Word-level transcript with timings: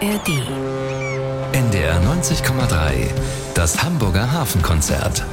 ARD. 0.00 0.28
NDR 1.52 2.00
90,3. 2.00 3.10
Das 3.54 3.82
Hamburger 3.82 4.30
Hafenkonzert. 4.30 5.24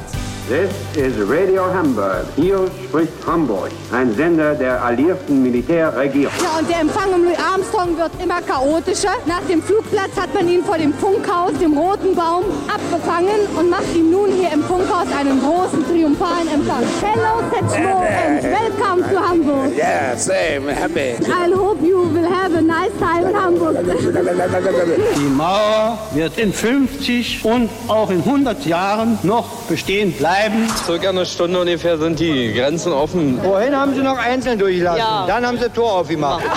This 0.48 0.70
is 0.96 1.18
Radio 1.28 1.64
Hamburg. 1.74 2.24
Hier 2.36 2.70
spricht 2.84 3.12
Hamburg, 3.26 3.72
ein 3.90 4.14
Sender 4.14 4.54
der 4.54 4.80
alliierten 4.80 5.42
Militärregierung. 5.42 6.32
Ja, 6.40 6.60
und 6.60 6.70
der 6.70 6.82
Empfang 6.82 7.12
um 7.12 7.24
Louis 7.24 7.36
Armstrong 7.36 7.98
wird 7.98 8.12
immer 8.22 8.40
chaotischer. 8.42 9.10
Nach 9.26 9.42
dem 9.50 9.60
Flugplatz 9.60 10.14
hat 10.16 10.32
man 10.34 10.48
ihn 10.48 10.62
vor 10.64 10.78
dem 10.78 10.94
Funkhaus, 10.94 11.50
dem 11.60 11.76
Roten 11.76 12.14
Baum, 12.14 12.44
abgefangen 12.72 13.40
und 13.58 13.70
macht 13.70 13.92
ihm 13.92 14.12
nun 14.12 14.30
hier 14.30 14.52
im 14.52 14.62
Funkhaus 14.62 15.08
einen 15.18 15.40
großen 15.42 15.84
triumphalen 15.84 16.46
Empfang. 16.46 16.84
Hello, 17.02 17.42
Setchmo, 17.50 18.02
and 18.02 18.44
welcome 18.44 19.02
to 19.10 19.18
Hamburg. 19.18 19.76
Yeah, 19.76 20.16
same, 20.16 20.68
happy. 20.68 21.16
I 21.26 21.50
hope 21.52 21.84
you 21.84 22.04
will 22.14 22.30
have 22.30 22.54
a 22.54 22.62
nice 22.62 22.92
time 23.00 23.28
in 23.28 23.34
Hamburg. 23.34 23.78
Die 25.16 25.28
Mauer 25.28 25.98
wird 26.14 26.38
in 26.38 26.52
50 26.52 27.44
und 27.44 27.68
auch 27.88 28.10
in 28.10 28.20
100 28.20 28.64
Jahren 28.64 29.18
noch 29.24 29.48
bestehen 29.68 30.12
bleiben. 30.12 30.35
Circa 30.84 31.08
eine 31.10 31.26
Stunde 31.26 31.60
ungefähr 31.60 31.98
sind 31.98 32.18
die 32.18 32.52
Grenzen 32.52 32.92
offen. 32.92 33.40
Vorhin 33.42 33.76
haben 33.76 33.94
sie 33.94 34.02
noch 34.02 34.18
einzeln 34.18 34.58
durchlassen. 34.58 35.02
Dann 35.26 35.46
haben 35.46 35.58
sie 35.58 35.68
Tor 35.70 35.92
aufgemacht. 36.00 36.44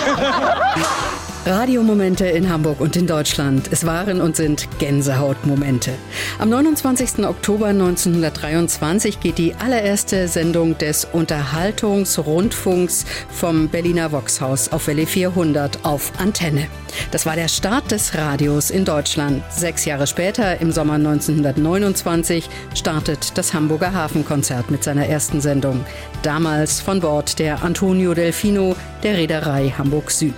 Radiomomente 1.46 2.26
in 2.26 2.50
Hamburg 2.50 2.80
und 2.80 2.96
in 2.96 3.06
Deutschland. 3.06 3.68
Es 3.72 3.86
waren 3.86 4.20
und 4.20 4.36
sind 4.36 4.68
Gänsehautmomente. 4.78 5.92
Am 6.38 6.50
29. 6.50 7.24
Oktober 7.24 7.68
1923 7.68 9.20
geht 9.20 9.38
die 9.38 9.54
allererste 9.54 10.28
Sendung 10.28 10.76
des 10.76 11.06
Unterhaltungsrundfunks 11.06 13.06
vom 13.30 13.68
Berliner 13.68 14.12
Voxhaus 14.12 14.70
auf 14.70 14.86
Welle 14.86 15.06
400 15.06 15.82
auf 15.82 16.12
Antenne. 16.18 16.66
Das 17.10 17.24
war 17.24 17.36
der 17.36 17.48
Start 17.48 17.90
des 17.90 18.14
Radios 18.14 18.70
in 18.70 18.84
Deutschland. 18.84 19.42
Sechs 19.50 19.86
Jahre 19.86 20.06
später, 20.06 20.60
im 20.60 20.72
Sommer 20.72 20.94
1929, 20.94 22.50
startet 22.74 23.38
das 23.38 23.54
Hamburger 23.54 23.94
Hafenkonzert 23.94 24.70
mit 24.70 24.84
seiner 24.84 25.06
ersten 25.06 25.40
Sendung. 25.40 25.86
Damals 26.22 26.82
von 26.82 27.00
Bord 27.00 27.38
der 27.38 27.62
Antonio 27.62 28.12
Delfino 28.12 28.76
der 29.02 29.16
Reederei 29.16 29.72
Hamburg 29.76 30.10
Süd. 30.10 30.34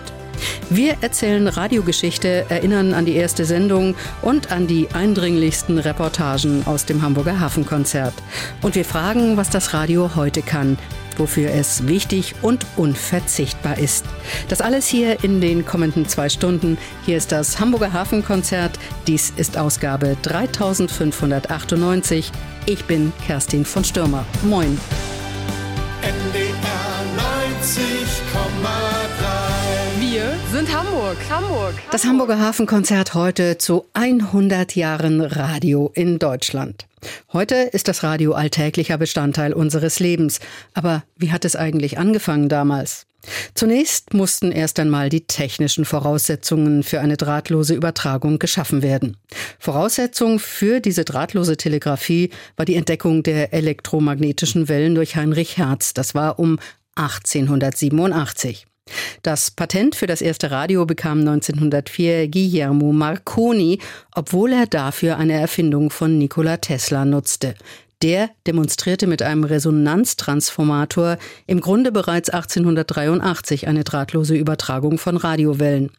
Wir 0.70 0.96
erzählen 1.00 1.48
Radiogeschichte, 1.48 2.46
erinnern 2.48 2.94
an 2.94 3.04
die 3.04 3.14
erste 3.14 3.44
Sendung 3.44 3.94
und 4.22 4.52
an 4.52 4.66
die 4.66 4.88
eindringlichsten 4.92 5.78
Reportagen 5.78 6.62
aus 6.66 6.86
dem 6.86 7.02
Hamburger 7.02 7.40
Hafenkonzert. 7.40 8.14
Und 8.62 8.74
wir 8.74 8.84
fragen, 8.84 9.36
was 9.36 9.50
das 9.50 9.74
Radio 9.74 10.14
heute 10.16 10.42
kann, 10.42 10.78
wofür 11.18 11.50
es 11.50 11.86
wichtig 11.86 12.34
und 12.42 12.66
unverzichtbar 12.76 13.78
ist. 13.78 14.04
Das 14.48 14.60
alles 14.60 14.86
hier 14.86 15.22
in 15.24 15.40
den 15.40 15.64
kommenden 15.64 16.08
zwei 16.08 16.28
Stunden. 16.28 16.78
Hier 17.04 17.16
ist 17.16 17.32
das 17.32 17.60
Hamburger 17.60 17.92
Hafenkonzert. 17.92 18.78
Dies 19.06 19.32
ist 19.36 19.58
Ausgabe 19.58 20.16
3598. 20.22 22.30
Ich 22.66 22.84
bin 22.84 23.12
Kerstin 23.26 23.64
von 23.64 23.84
Stürmer. 23.84 24.24
Moin. 24.42 24.78
Sind 30.62 30.78
Hamburg. 30.78 31.16
Hamburg. 31.28 31.74
Das 31.90 32.04
Hamburger 32.04 32.38
Hafenkonzert 32.38 33.14
heute 33.14 33.58
zu 33.58 33.86
100 33.94 34.76
Jahren 34.76 35.20
Radio 35.20 35.90
in 35.92 36.20
Deutschland. 36.20 36.86
Heute 37.32 37.56
ist 37.56 37.88
das 37.88 38.04
Radio 38.04 38.34
alltäglicher 38.34 38.96
Bestandteil 38.96 39.54
unseres 39.54 39.98
Lebens. 39.98 40.38
Aber 40.72 41.02
wie 41.16 41.32
hat 41.32 41.44
es 41.44 41.56
eigentlich 41.56 41.98
angefangen 41.98 42.48
damals? 42.48 43.06
Zunächst 43.54 44.14
mussten 44.14 44.52
erst 44.52 44.78
einmal 44.78 45.08
die 45.08 45.26
technischen 45.26 45.84
Voraussetzungen 45.84 46.84
für 46.84 47.00
eine 47.00 47.16
drahtlose 47.16 47.74
Übertragung 47.74 48.38
geschaffen 48.38 48.82
werden. 48.82 49.16
Voraussetzung 49.58 50.38
für 50.38 50.78
diese 50.78 51.04
drahtlose 51.04 51.56
Telegrafie 51.56 52.30
war 52.54 52.66
die 52.66 52.76
Entdeckung 52.76 53.24
der 53.24 53.52
elektromagnetischen 53.52 54.68
Wellen 54.68 54.94
durch 54.94 55.16
Heinrich 55.16 55.56
Hertz. 55.56 55.92
Das 55.92 56.14
war 56.14 56.38
um 56.38 56.60
1887. 56.94 58.66
Das 59.22 59.52
Patent 59.52 59.94
für 59.94 60.08
das 60.08 60.20
erste 60.20 60.50
Radio 60.50 60.84
bekam 60.84 61.20
1904 61.20 62.26
Guillermo 62.26 62.92
Marconi, 62.92 63.78
obwohl 64.16 64.52
er 64.52 64.66
dafür 64.66 65.16
eine 65.16 65.34
Erfindung 65.34 65.90
von 65.90 66.18
Nikola 66.18 66.56
Tesla 66.56 67.04
nutzte. 67.04 67.54
Der 68.02 68.30
demonstrierte 68.48 69.06
mit 69.06 69.22
einem 69.22 69.44
Resonanztransformator 69.44 71.18
im 71.46 71.60
Grunde 71.60 71.92
bereits 71.92 72.30
1883 72.30 73.68
eine 73.68 73.84
drahtlose 73.84 74.34
Übertragung 74.34 74.98
von 74.98 75.16
Radiowellen. 75.16 75.90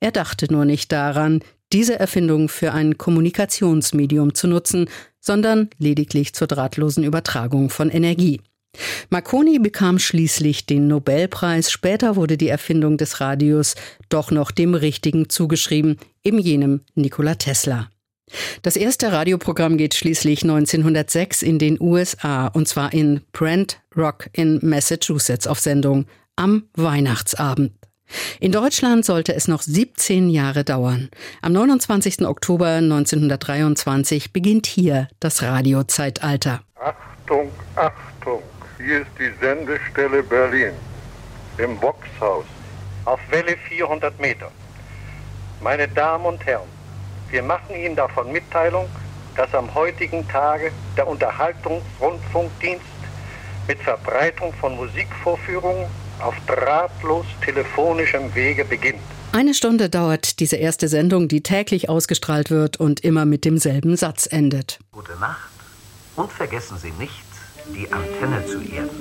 Er 0.00 0.10
dachte 0.10 0.50
nur 0.50 0.64
nicht 0.64 0.90
daran, 0.90 1.40
diese 1.74 2.00
Erfindung 2.00 2.48
für 2.48 2.72
ein 2.72 2.96
Kommunikationsmedium 2.96 4.32
zu 4.34 4.48
nutzen, 4.48 4.88
sondern 5.20 5.68
lediglich 5.76 6.32
zur 6.32 6.46
drahtlosen 6.46 7.04
Übertragung 7.04 7.68
von 7.68 7.90
Energie. 7.90 8.40
Marconi 9.10 9.58
bekam 9.58 9.98
schließlich 9.98 10.66
den 10.66 10.86
Nobelpreis. 10.86 11.70
Später 11.70 12.16
wurde 12.16 12.36
die 12.36 12.48
Erfindung 12.48 12.96
des 12.96 13.20
Radios 13.20 13.74
doch 14.08 14.30
noch 14.30 14.52
dem 14.52 14.74
Richtigen 14.74 15.28
zugeschrieben, 15.28 15.98
eben 16.22 16.38
jenem 16.38 16.82
Nikola 16.94 17.34
Tesla. 17.34 17.90
Das 18.62 18.76
erste 18.76 19.10
Radioprogramm 19.10 19.76
geht 19.76 19.94
schließlich 19.94 20.44
1906 20.44 21.42
in 21.42 21.58
den 21.58 21.80
USA 21.80 22.46
und 22.46 22.68
zwar 22.68 22.92
in 22.92 23.22
Brent 23.32 23.80
Rock 23.96 24.30
in 24.32 24.60
Massachusetts 24.62 25.48
auf 25.48 25.58
Sendung 25.58 26.06
am 26.36 26.68
Weihnachtsabend. 26.74 27.72
In 28.38 28.52
Deutschland 28.52 29.04
sollte 29.04 29.34
es 29.34 29.48
noch 29.48 29.62
17 29.62 30.30
Jahre 30.30 30.64
dauern. 30.64 31.10
Am 31.42 31.52
29. 31.52 32.26
Oktober 32.26 32.66
1923 32.66 34.32
beginnt 34.32 34.66
hier 34.66 35.08
das 35.20 35.42
Radiozeitalter. 35.42 36.62
Achtung, 36.76 37.50
Achtung! 37.76 38.42
Hier 38.82 39.00
ist 39.02 39.10
die 39.18 39.30
Sendestelle 39.40 40.22
Berlin 40.22 40.72
im 41.58 41.76
Boxhaus. 41.78 42.46
Auf 43.04 43.20
Welle 43.30 43.56
400 43.68 44.18
Meter. 44.18 44.50
Meine 45.60 45.86
Damen 45.86 46.24
und 46.24 46.44
Herren, 46.46 46.68
wir 47.30 47.42
machen 47.42 47.74
Ihnen 47.74 47.94
davon 47.94 48.32
Mitteilung, 48.32 48.88
dass 49.36 49.54
am 49.54 49.74
heutigen 49.74 50.26
Tage 50.28 50.72
der 50.96 51.06
Unterhaltungsrundfunkdienst 51.06 52.84
mit 53.68 53.78
Verbreitung 53.80 54.54
von 54.54 54.76
Musikvorführungen 54.76 55.86
auf 56.20 56.34
drahtlos 56.46 57.26
telefonischem 57.44 58.34
Wege 58.34 58.64
beginnt. 58.64 59.00
Eine 59.32 59.52
Stunde 59.52 59.90
dauert 59.90 60.40
diese 60.40 60.56
erste 60.56 60.88
Sendung, 60.88 61.28
die 61.28 61.42
täglich 61.42 61.88
ausgestrahlt 61.88 62.50
wird 62.50 62.78
und 62.78 63.00
immer 63.00 63.26
mit 63.26 63.44
demselben 63.44 63.96
Satz 63.96 64.26
endet. 64.26 64.78
Gute 64.90 65.16
Nacht 65.20 65.50
und 66.16 66.32
vergessen 66.32 66.78
Sie 66.78 66.92
nicht, 66.92 67.29
die 67.74 67.90
Antenne 67.90 68.44
zu 68.46 68.58
erden. 68.74 69.00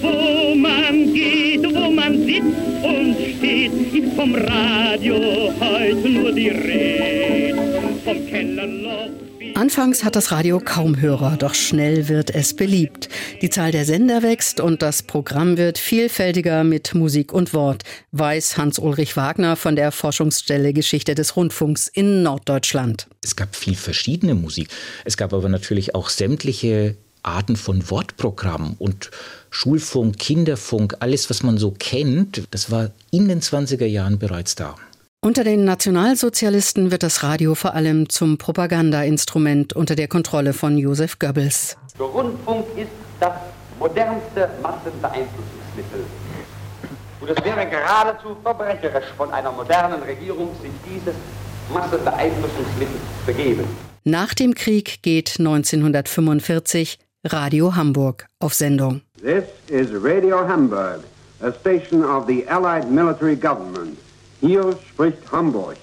Wo 0.00 0.54
man 0.54 1.12
geht, 1.12 1.64
wo 1.74 1.90
man 1.90 2.26
sitzt 2.26 2.84
und 2.84 3.16
steht, 3.36 3.72
ist 3.92 4.14
vom 4.14 4.34
Radio 4.34 5.52
heute 5.60 6.08
nur 6.08 6.32
die 6.32 6.48
Rede. 6.48 7.54
Vom 8.04 8.26
Kellerloch. 8.26 9.25
Anfangs 9.56 10.04
hat 10.04 10.16
das 10.16 10.32
Radio 10.32 10.60
kaum 10.62 11.00
Hörer, 11.00 11.38
doch 11.38 11.54
schnell 11.54 12.08
wird 12.08 12.28
es 12.28 12.54
beliebt. 12.54 13.08
Die 13.40 13.48
Zahl 13.48 13.72
der 13.72 13.86
Sender 13.86 14.22
wächst 14.22 14.60
und 14.60 14.82
das 14.82 15.02
Programm 15.02 15.56
wird 15.56 15.78
vielfältiger 15.78 16.62
mit 16.62 16.94
Musik 16.94 17.32
und 17.32 17.54
Wort, 17.54 17.82
weiß 18.12 18.58
Hans-Ulrich 18.58 19.16
Wagner 19.16 19.56
von 19.56 19.74
der 19.74 19.92
Forschungsstelle 19.92 20.74
Geschichte 20.74 21.14
des 21.14 21.36
Rundfunks 21.36 21.88
in 21.88 22.22
Norddeutschland. 22.22 23.06
Es 23.24 23.34
gab 23.34 23.56
viel 23.56 23.76
verschiedene 23.76 24.34
Musik. 24.34 24.68
Es 25.06 25.16
gab 25.16 25.32
aber 25.32 25.48
natürlich 25.48 25.94
auch 25.94 26.10
sämtliche 26.10 26.94
Arten 27.22 27.56
von 27.56 27.88
Wortprogrammen 27.88 28.76
und 28.78 29.10
Schulfunk, 29.48 30.18
Kinderfunk, 30.18 30.96
alles, 31.00 31.30
was 31.30 31.42
man 31.42 31.56
so 31.56 31.70
kennt, 31.70 32.42
das 32.50 32.70
war 32.70 32.90
in 33.10 33.26
den 33.26 33.40
20er 33.40 33.86
Jahren 33.86 34.18
bereits 34.18 34.54
da. 34.54 34.76
Unter 35.24 35.42
den 35.44 35.64
Nationalsozialisten 35.64 36.90
wird 36.90 37.02
das 37.02 37.22
Radio 37.22 37.54
vor 37.54 37.74
allem 37.74 38.08
zum 38.08 38.38
Propagandainstrument 38.38 39.72
unter 39.72 39.96
der 39.96 40.08
Kontrolle 40.08 40.52
von 40.52 40.78
Josef 40.78 41.18
Goebbels. 41.18 41.76
Der 41.98 42.06
Rundfunk 42.06 42.66
ist 42.76 42.90
das 43.18 43.32
modernste 43.78 44.48
Massenbeeinflussungsmittel. 44.62 46.04
Und 47.20 47.30
es 47.30 47.44
wäre 47.44 47.66
geradezu 47.68 48.36
verbrecherisch 48.42 49.06
von 49.16 49.32
einer 49.32 49.50
modernen 49.50 50.02
Regierung, 50.02 50.50
sich 50.62 50.70
dieses 50.86 51.14
Massenbeeinflussungsmittel 51.72 52.94
zu 52.94 53.26
begeben. 53.26 53.64
Nach 54.04 54.32
dem 54.34 54.54
Krieg 54.54 55.02
geht 55.02 55.36
1945 55.40 56.98
Radio 57.24 57.74
Hamburg 57.74 58.26
auf 58.38 58.54
Sendung. 58.54 59.00
This 59.20 59.44
is 59.68 59.88
Radio 59.92 60.46
Hamburg, 60.46 61.00
a 61.40 61.50
station 61.52 62.04
of 62.04 62.26
the 62.28 62.46
Allied 62.46 62.88
military 62.88 63.34
government. 63.34 63.98
Hier 64.40 64.76
spricht 64.90 65.18
Hamburg, 65.32 65.76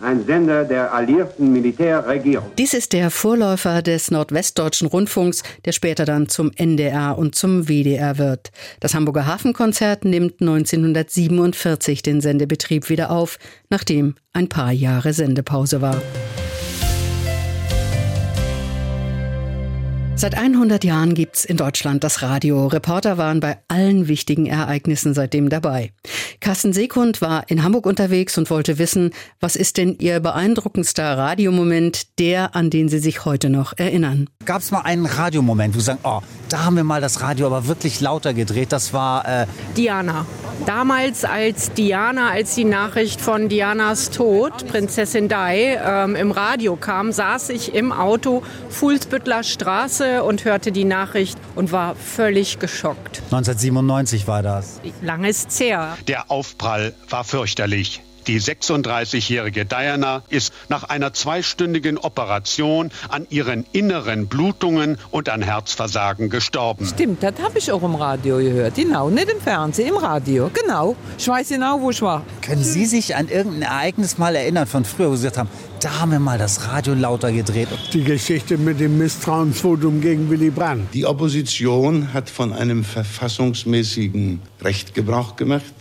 ein 0.00 0.24
Sender 0.24 0.64
der 0.64 0.92
alliierten 0.94 1.52
Militärregierung. 1.52 2.50
Dies 2.56 2.72
ist 2.72 2.92
der 2.92 3.10
Vorläufer 3.10 3.82
des 3.82 4.10
Nordwestdeutschen 4.10 4.88
Rundfunks, 4.88 5.42
der 5.64 5.72
später 5.72 6.04
dann 6.04 6.28
zum 6.28 6.50
NDR 6.56 7.18
und 7.18 7.34
zum 7.34 7.68
WDR 7.68 8.16
wird. 8.16 8.50
Das 8.80 8.94
Hamburger 8.94 9.26
Hafenkonzert 9.26 10.04
nimmt 10.04 10.40
1947 10.40 12.02
den 12.02 12.20
Sendebetrieb 12.20 12.88
wieder 12.88 13.10
auf, 13.10 13.38
nachdem 13.68 14.14
ein 14.32 14.48
paar 14.48 14.72
Jahre 14.72 15.12
Sendepause 15.12 15.82
war. 15.82 16.00
Seit 20.18 20.36
100 20.36 20.82
Jahren 20.82 21.14
gibt's 21.14 21.44
in 21.44 21.56
Deutschland 21.56 22.02
das 22.02 22.22
Radio. 22.22 22.66
Reporter 22.66 23.18
waren 23.18 23.38
bei 23.38 23.58
allen 23.68 24.08
wichtigen 24.08 24.46
Ereignissen 24.46 25.14
seitdem 25.14 25.48
dabei. 25.48 25.92
Carsten 26.40 26.72
Sekund 26.72 27.22
war 27.22 27.48
in 27.48 27.62
Hamburg 27.62 27.86
unterwegs 27.86 28.36
und 28.36 28.50
wollte 28.50 28.78
wissen, 28.78 29.12
was 29.38 29.54
ist 29.54 29.76
denn 29.76 29.96
Ihr 30.00 30.18
beeindruckendster 30.18 31.16
Radiomoment, 31.16 32.18
der, 32.18 32.56
an 32.56 32.68
den 32.68 32.88
Sie 32.88 32.98
sich 32.98 33.26
heute 33.26 33.48
noch 33.48 33.74
erinnern? 33.76 34.28
Gab 34.44 34.60
es 34.60 34.72
mal 34.72 34.80
einen 34.80 35.06
Radiomoment, 35.06 35.76
wo 35.76 35.78
Sie 35.78 35.84
sagen, 35.84 36.00
oh, 36.02 36.20
da 36.48 36.64
haben 36.64 36.74
wir 36.74 36.82
mal 36.82 37.00
das 37.00 37.22
Radio 37.22 37.46
aber 37.46 37.68
wirklich 37.68 38.00
lauter 38.00 38.34
gedreht. 38.34 38.72
Das 38.72 38.92
war 38.92 39.24
äh 39.24 39.46
Diana. 39.76 40.26
Damals 40.66 41.24
als 41.24 41.72
Diana, 41.72 42.30
als 42.30 42.54
die 42.54 42.64
Nachricht 42.64 43.20
von 43.20 43.48
Dianas 43.48 44.10
Tod, 44.10 44.66
Prinzessin 44.68 45.28
Di, 45.28 45.34
ähm, 45.34 46.14
im 46.16 46.30
Radio 46.30 46.76
kam, 46.76 47.12
saß 47.12 47.50
ich 47.50 47.74
im 47.74 47.92
Auto 47.92 48.42
Fuhlsbüttler 48.68 49.42
Straße 49.42 50.22
und 50.22 50.44
hörte 50.44 50.72
die 50.72 50.84
Nachricht 50.84 51.38
und 51.54 51.72
war 51.72 51.94
völlig 51.94 52.58
geschockt. 52.58 53.22
1997 53.30 54.26
war 54.26 54.42
das. 54.42 54.80
Lange 55.02 55.28
ist 55.28 55.58
her. 55.58 55.96
Der 56.06 56.30
Aufprall 56.30 56.94
war 57.08 57.24
fürchterlich. 57.24 58.02
Die 58.28 58.42
36-jährige 58.42 59.64
Diana 59.64 60.22
ist 60.28 60.52
nach 60.68 60.84
einer 60.84 61.14
zweistündigen 61.14 61.96
Operation 61.96 62.90
an 63.08 63.26
ihren 63.30 63.64
inneren 63.72 64.26
Blutungen 64.26 64.98
und 65.10 65.30
an 65.30 65.40
Herzversagen 65.40 66.28
gestorben. 66.28 66.86
Stimmt, 66.86 67.22
das 67.22 67.32
habe 67.42 67.58
ich 67.58 67.72
auch 67.72 67.82
im 67.82 67.94
Radio 67.94 68.36
gehört. 68.36 68.74
Genau, 68.74 69.08
nicht 69.08 69.30
im 69.30 69.40
Fernsehen, 69.40 69.88
im 69.88 69.96
Radio. 69.96 70.50
Genau. 70.52 70.94
Ich 71.16 71.26
weiß 71.26 71.48
genau, 71.48 71.80
wo 71.80 71.90
ich 71.90 72.02
war. 72.02 72.22
Können 72.42 72.62
Sie 72.62 72.84
sich 72.84 73.16
an 73.16 73.28
irgendein 73.28 73.62
Ereignis 73.62 74.18
mal 74.18 74.36
erinnern 74.36 74.66
von 74.66 74.84
früher, 74.84 75.08
wo 75.08 75.16
Sie 75.16 75.22
gesagt 75.22 75.38
haben, 75.38 75.48
da 75.80 76.00
haben 76.00 76.12
wir 76.12 76.18
mal 76.18 76.36
das 76.36 76.68
Radio 76.68 76.92
lauter 76.92 77.32
gedreht? 77.32 77.68
Die 77.94 78.04
Geschichte 78.04 78.58
mit 78.58 78.78
dem 78.78 78.98
Misstrauensvotum 78.98 80.02
gegen 80.02 80.28
Willy 80.28 80.50
Brandt. 80.50 80.92
Die 80.92 81.06
Opposition 81.06 82.12
hat 82.12 82.28
von 82.28 82.52
einem 82.52 82.84
verfassungsmäßigen 82.84 84.42
Recht 84.60 84.92
Gebrauch 84.92 85.36
gemacht. 85.36 85.72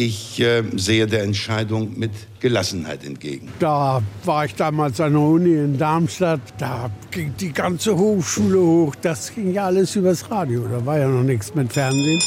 Ich 0.00 0.38
äh, 0.38 0.62
sehe 0.76 1.08
der 1.08 1.24
Entscheidung 1.24 1.98
mit 1.98 2.12
Gelassenheit 2.38 3.04
entgegen. 3.04 3.48
Da 3.58 4.00
war 4.22 4.44
ich 4.44 4.54
damals 4.54 5.00
an 5.00 5.14
der 5.14 5.20
Uni 5.20 5.54
in 5.54 5.76
Darmstadt. 5.76 6.38
Da 6.56 6.88
ging 7.10 7.34
die 7.40 7.52
ganze 7.52 7.96
Hochschule 7.96 8.60
hoch. 8.60 8.94
Das 9.02 9.34
ging 9.34 9.52
ja 9.52 9.64
alles 9.64 9.96
übers 9.96 10.30
Radio. 10.30 10.68
Da 10.68 10.86
war 10.86 11.00
ja 11.00 11.08
noch 11.08 11.24
nichts 11.24 11.52
mit 11.56 11.72
Fernsehen. 11.72 12.22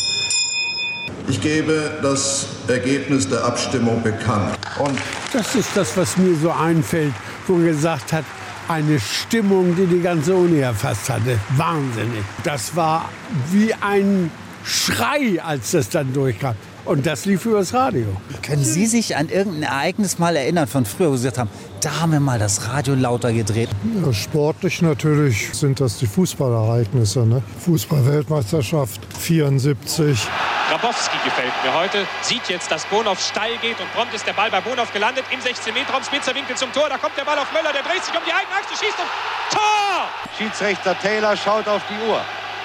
Ich 1.30 1.40
gebe 1.40 1.98
das 2.02 2.46
Ergebnis 2.68 3.30
der 3.30 3.46
Abstimmung 3.46 4.04
bekannt. 4.04 4.58
Und 4.78 5.00
das 5.32 5.56
ist 5.56 5.70
das, 5.74 5.96
was 5.96 6.18
mir 6.18 6.36
so 6.36 6.52
einfällt, 6.52 7.14
wo 7.48 7.54
man 7.54 7.68
gesagt 7.68 8.12
hat, 8.12 8.26
eine 8.68 9.00
Stimmung, 9.00 9.78
die 9.78 9.86
die 9.86 10.02
ganze 10.02 10.36
Uni 10.36 10.60
erfasst 10.60 11.10
hatte. 11.10 11.40
Wahnsinnig. 11.56 12.26
Das 12.44 12.76
war 12.76 13.10
wie 13.50 13.74
ein 13.76 14.30
Schrei, 14.66 15.42
als 15.42 15.72
das 15.72 15.88
dann 15.88 16.12
durchkam. 16.12 16.56
Und 16.86 17.06
das 17.06 17.26
lief 17.26 17.46
übers 17.46 17.74
Radio. 17.74 18.08
Können 18.42 18.64
Sie 18.64 18.88
sich 18.88 19.16
an 19.16 19.30
irgendein 19.30 19.64
Ereignis 19.64 20.18
mal 20.18 20.36
erinnern 20.36 20.68
von 20.68 20.86
früher, 20.86 21.12
wo 21.12 21.16
Sie 21.16 21.24
gesagt 21.24 21.38
haben, 21.38 21.50
da 21.82 22.02
haben 22.02 22.12
wir 22.12 22.20
mal 22.20 22.40
das 22.40 22.70
Radio 22.70 22.96
lauter 22.96 23.32
gedreht? 23.32 23.70
Ja, 24.04 24.12
sportlich 24.14 24.82
natürlich 24.82 25.54
sind 25.54 25.80
das 25.80 25.98
die 25.98 26.08
Fußballereignisse. 26.08 27.26
Ne? 27.26 27.44
Fußball-Weltmeisterschaft 27.60 29.00
74. 29.20 30.28
Grabowski 30.70 31.18
gefällt 31.24 31.54
mir 31.64 31.74
heute. 31.74 32.06
Sieht 32.22 32.48
jetzt, 32.50 32.72
dass 32.72 32.86
Bonhoff 32.86 33.20
steil 33.20 33.58
geht 33.62 33.80
und 33.80 33.92
prompt 33.94 34.14
ist 34.14 34.26
der 34.26 34.34
Ball 34.34 34.50
bei 34.50 34.62
Bonhoff 34.62 34.92
gelandet. 34.92 35.26
Im 35.32 35.40
16-Meter-Raum, 35.40 36.04
spitzer 36.04 36.34
Winkel 36.34 36.56
zum 36.56 36.72
Tor. 36.74 36.90
Da 36.90 36.98
kommt 36.98 37.18
der 37.18 37.26
Ball 37.26 37.38
auf 37.38 37.52
Möller, 37.52 37.74
der 37.74 37.84
dreht 37.84 38.04
sich 38.04 38.14
um 38.16 38.22
die 38.26 38.34
eigene 38.34 38.56
Achse, 38.56 38.74
schießt 38.74 38.98
und 38.98 39.10
Tor! 39.52 40.10
Schiedsrichter 40.38 40.98
Taylor 41.00 41.36
schaut 41.38 41.68
auf 41.68 41.82
die 41.90 42.10
Uhr. 42.10 42.22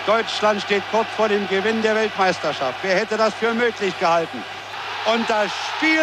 Deutschland 0.07 0.63
steht 0.63 0.83
kurz 0.91 1.09
vor 1.17 1.29
dem 1.29 1.49
Gewinn 1.49 1.83
der 1.83 1.95
Weltmeisterschaft. 1.97 2.79
Wer 2.83 2.95
hätte 2.97 3.17
das 3.17 3.35
für 3.35 3.53
möglich 3.53 3.99
gehalten? 3.99 4.39
Und 5.13 5.29
das 5.29 5.51
Spiel 5.77 5.99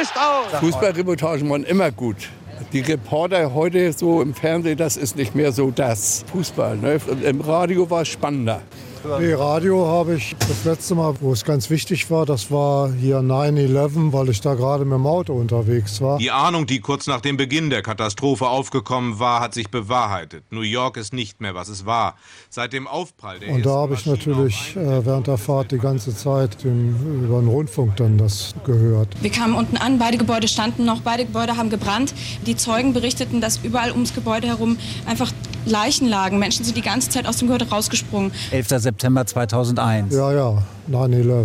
ist 0.00 0.12
aus. 0.16 0.58
Fußballreportagen 0.60 1.48
waren 1.50 1.64
immer 1.64 1.90
gut. 1.90 2.28
Die 2.72 2.80
Reporter 2.80 3.52
heute 3.54 3.92
so 3.92 4.22
im 4.22 4.34
Fernsehen, 4.34 4.76
das 4.76 4.96
ist 4.96 5.16
nicht 5.16 5.34
mehr 5.34 5.50
so 5.50 5.70
das 5.70 6.24
Fußball. 6.30 6.76
Ne? 6.76 7.00
Im 7.24 7.40
Radio 7.40 7.90
war 7.90 8.02
es 8.02 8.08
spannender. 8.08 8.62
Nee, 9.02 9.32
Radio 9.32 9.86
habe 9.86 10.16
ich 10.16 10.36
das 10.40 10.64
letzte 10.64 10.94
Mal, 10.94 11.14
wo 11.20 11.32
es 11.32 11.44
ganz 11.44 11.70
wichtig 11.70 12.10
war, 12.10 12.26
das 12.26 12.50
war 12.50 12.92
hier 12.92 13.20
9-11, 13.20 14.12
weil 14.12 14.28
ich 14.28 14.42
da 14.42 14.54
gerade 14.54 14.84
mit 14.84 14.92
dem 14.92 15.06
Auto 15.06 15.32
unterwegs 15.32 16.02
war. 16.02 16.18
Die 16.18 16.30
Ahnung, 16.30 16.66
die 16.66 16.80
kurz 16.80 17.06
nach 17.06 17.22
dem 17.22 17.38
Beginn 17.38 17.70
der 17.70 17.80
Katastrophe 17.80 18.46
aufgekommen 18.48 19.18
war, 19.18 19.40
hat 19.40 19.54
sich 19.54 19.70
bewahrheitet. 19.70 20.44
New 20.50 20.60
York 20.60 20.98
ist 20.98 21.14
nicht 21.14 21.40
mehr, 21.40 21.54
was 21.54 21.68
es 21.68 21.86
war. 21.86 22.16
Seit 22.50 22.74
dem 22.74 22.86
Aufprall 22.86 23.38
der 23.38 23.54
Und 23.54 23.64
da 23.64 23.70
habe 23.70 23.94
ich 23.94 24.04
natürlich 24.04 24.76
äh, 24.76 25.06
während 25.06 25.26
der 25.26 25.38
Fahrt 25.38 25.72
die 25.72 25.78
ganze 25.78 26.14
Zeit 26.14 26.62
den, 26.62 27.24
über 27.24 27.40
den 27.40 27.48
Rundfunk 27.48 27.96
dann 27.96 28.18
das 28.18 28.54
gehört. 28.66 29.08
Wir 29.22 29.30
kamen 29.30 29.54
unten 29.54 29.78
an, 29.78 29.98
beide 29.98 30.18
Gebäude 30.18 30.46
standen 30.46 30.84
noch, 30.84 31.00
beide 31.00 31.24
Gebäude 31.24 31.56
haben 31.56 31.70
gebrannt. 31.70 32.12
Die 32.46 32.56
Zeugen 32.56 32.92
berichteten, 32.92 33.40
dass 33.40 33.60
überall 33.62 33.92
ums 33.92 34.14
Gebäude 34.14 34.48
herum 34.48 34.76
einfach 35.06 35.32
Leichen 35.66 36.08
lagen. 36.08 36.38
Menschen 36.38 36.64
sind 36.64 36.76
die 36.76 36.82
ganze 36.82 37.10
Zeit 37.10 37.26
aus 37.26 37.36
dem 37.38 37.48
Gebäude 37.48 37.68
rausgesprungen. 37.68 38.32
11. 38.50 38.89
September 38.90 39.24
2001. 39.24 40.12
Ja, 40.12 40.32
ja, 40.32 40.62
9-11. 40.90 41.22
Ne? 41.22 41.44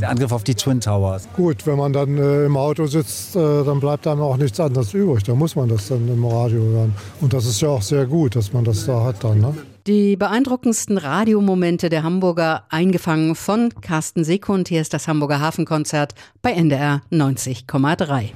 Der 0.00 0.10
Angriff 0.10 0.32
auf 0.32 0.42
die 0.42 0.56
Twin 0.56 0.80
Towers. 0.80 1.28
Gut, 1.36 1.64
wenn 1.64 1.78
man 1.78 1.92
dann 1.92 2.18
äh, 2.18 2.46
im 2.46 2.56
Auto 2.56 2.86
sitzt, 2.86 3.36
äh, 3.36 3.62
dann 3.62 3.78
bleibt 3.78 4.08
einem 4.08 4.22
auch 4.22 4.36
nichts 4.36 4.58
anderes 4.58 4.92
übrig. 4.92 5.22
Da 5.22 5.36
muss 5.36 5.54
man 5.54 5.68
das 5.68 5.86
dann 5.86 6.08
im 6.08 6.24
Radio 6.24 6.60
hören. 6.60 6.94
Und 7.20 7.32
das 7.32 7.46
ist 7.46 7.60
ja 7.60 7.68
auch 7.68 7.82
sehr 7.82 8.06
gut, 8.06 8.34
dass 8.34 8.52
man 8.52 8.64
das 8.64 8.86
da 8.86 9.04
hat 9.04 9.22
dann. 9.22 9.40
Ne? 9.40 9.54
Die 9.86 10.16
beeindruckendsten 10.16 10.98
Radiomomente 10.98 11.90
der 11.90 12.02
Hamburger, 12.02 12.64
eingefangen 12.70 13.36
von 13.36 13.72
Carsten 13.80 14.24
Sekund. 14.24 14.66
Hier 14.66 14.80
ist 14.80 14.92
das 14.92 15.06
Hamburger 15.06 15.38
Hafenkonzert 15.38 16.14
bei 16.42 16.50
NDR 16.50 17.02
90,3. 17.12 18.30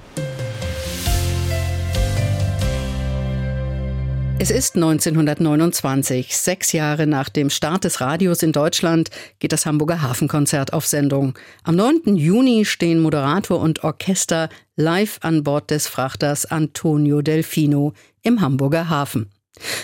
Es 4.45 4.51
ist 4.51 4.75
1929. 4.75 6.37
Sechs 6.37 6.73
Jahre 6.73 7.07
nach 7.07 7.31
dem 7.31 7.49
Start 7.49 7.85
des 7.85 8.03
Radios 8.03 8.43
in 8.43 8.53
Deutschland 8.53 9.09
geht 9.39 9.53
das 9.53 9.65
Hamburger 9.65 10.03
Hafenkonzert 10.03 10.75
auf 10.75 10.85
Sendung. 10.85 11.33
Am 11.63 11.77
9. 11.77 12.15
Juni 12.15 12.67
stehen 12.67 13.01
Moderator 13.01 13.59
und 13.59 13.85
Orchester 13.85 14.51
live 14.77 15.19
an 15.23 15.45
Bord 15.45 15.71
des 15.71 15.87
Frachters 15.87 16.45
Antonio 16.45 17.23
Delfino 17.23 17.95
im 18.21 18.43
Hamburger 18.43 18.91
Hafen. 18.91 19.31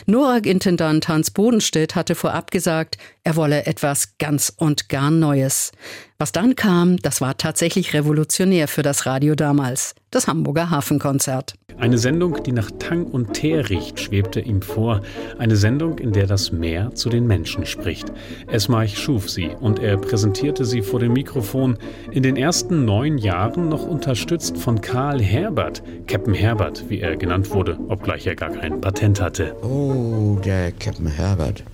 NORAG-Intendant 0.05 1.09
Hans 1.09 1.31
Bodenstedt 1.31 1.95
hatte 1.95 2.14
vorab 2.14 2.50
gesagt, 2.50 2.99
er 3.25 3.37
wolle 3.37 3.64
etwas 3.64 4.19
ganz 4.19 4.52
und 4.55 4.90
gar 4.90 5.11
Neues. 5.11 5.73
Was 6.21 6.33
dann 6.33 6.55
kam, 6.55 6.99
das 6.99 7.23
war 7.23 7.39
tatsächlich 7.39 7.95
revolutionär 7.95 8.69
für 8.69 8.83
das 8.83 9.07
Radio 9.07 9.35
damals, 9.35 9.95
das 10.11 10.29
Hamburger 10.29 10.69
Hafenkonzert. 10.69 11.55
Eine 11.79 11.97
Sendung, 11.97 12.43
die 12.43 12.53
nach 12.53 12.71
Tang 12.79 13.07
und 13.07 13.33
Teer 13.33 13.71
riecht, 13.71 13.99
schwebte 13.99 14.39
ihm 14.39 14.61
vor. 14.61 15.00
Eine 15.39 15.57
Sendung, 15.57 15.99
in 15.99 16.12
der 16.12 16.27
das 16.27 16.53
Meer 16.53 16.95
zu 16.95 17.09
den 17.09 17.27
Menschen 17.27 17.65
spricht. 17.65 18.12
Esmarch 18.49 18.99
schuf 18.99 19.31
sie 19.31 19.49
und 19.61 19.79
er 19.79 19.97
präsentierte 19.97 20.67
sie 20.67 20.83
vor 20.83 21.00
dem 21.00 21.15
Mikrofon. 21.15 21.79
In 22.11 22.23
den 22.23 22.37
ersten 22.37 22.85
neun 22.85 23.17
Jahren 23.17 23.71
noch 23.71 23.87
unterstützt 23.87 24.59
von 24.59 24.83
Karl 24.83 25.23
Herbert, 25.23 25.83
Captain 26.07 26.35
Herbert, 26.35 26.85
wie 26.91 27.00
er 27.00 27.17
genannt 27.17 27.50
wurde, 27.50 27.79
obgleich 27.89 28.27
er 28.27 28.37
gar 28.37 28.50
kein 28.50 28.83
Patent 28.83 29.23
hatte. 29.23 29.57
Oh, 29.62 30.39
der 30.45 30.73
Captain 30.73 31.07
Herbert. 31.07 31.65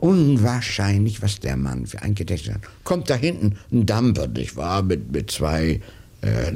Unwahrscheinlich, 0.00 1.22
was 1.22 1.40
der 1.40 1.56
Mann 1.56 1.86
für 1.86 2.02
ein 2.02 2.14
Gedächtnis 2.14 2.56
hat. 2.56 2.62
Kommt 2.84 3.10
da 3.10 3.14
hinten 3.14 3.58
ein 3.72 3.86
Dampfer, 3.86 4.26
nicht 4.28 4.56
wahr, 4.56 4.82
mit, 4.82 5.12
mit 5.12 5.30
zwei 5.30 5.80
äh, 6.20 6.52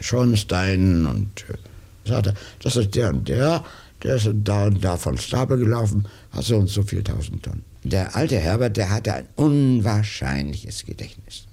Schornsteinen 0.00 1.06
und 1.06 1.44
äh, 1.48 2.08
sagt 2.08 2.28
er, 2.28 2.34
das 2.62 2.76
ist 2.76 2.94
der 2.94 3.10
und 3.10 3.28
der, 3.28 3.64
der 4.02 4.16
ist 4.16 4.30
da 4.32 4.66
und 4.66 4.82
da 4.82 4.96
von 4.96 5.18
Stapel 5.18 5.58
gelaufen, 5.58 6.06
hat 6.32 6.44
so 6.44 6.56
und 6.56 6.68
so 6.68 6.82
viel 6.82 7.02
tausend 7.02 7.42
Tonnen. 7.42 7.64
Der 7.84 8.14
alte 8.16 8.38
Herbert, 8.38 8.76
der 8.76 8.90
hatte 8.90 9.14
ein 9.14 9.26
unwahrscheinliches 9.36 10.84
Gedächtnis. 10.84 11.46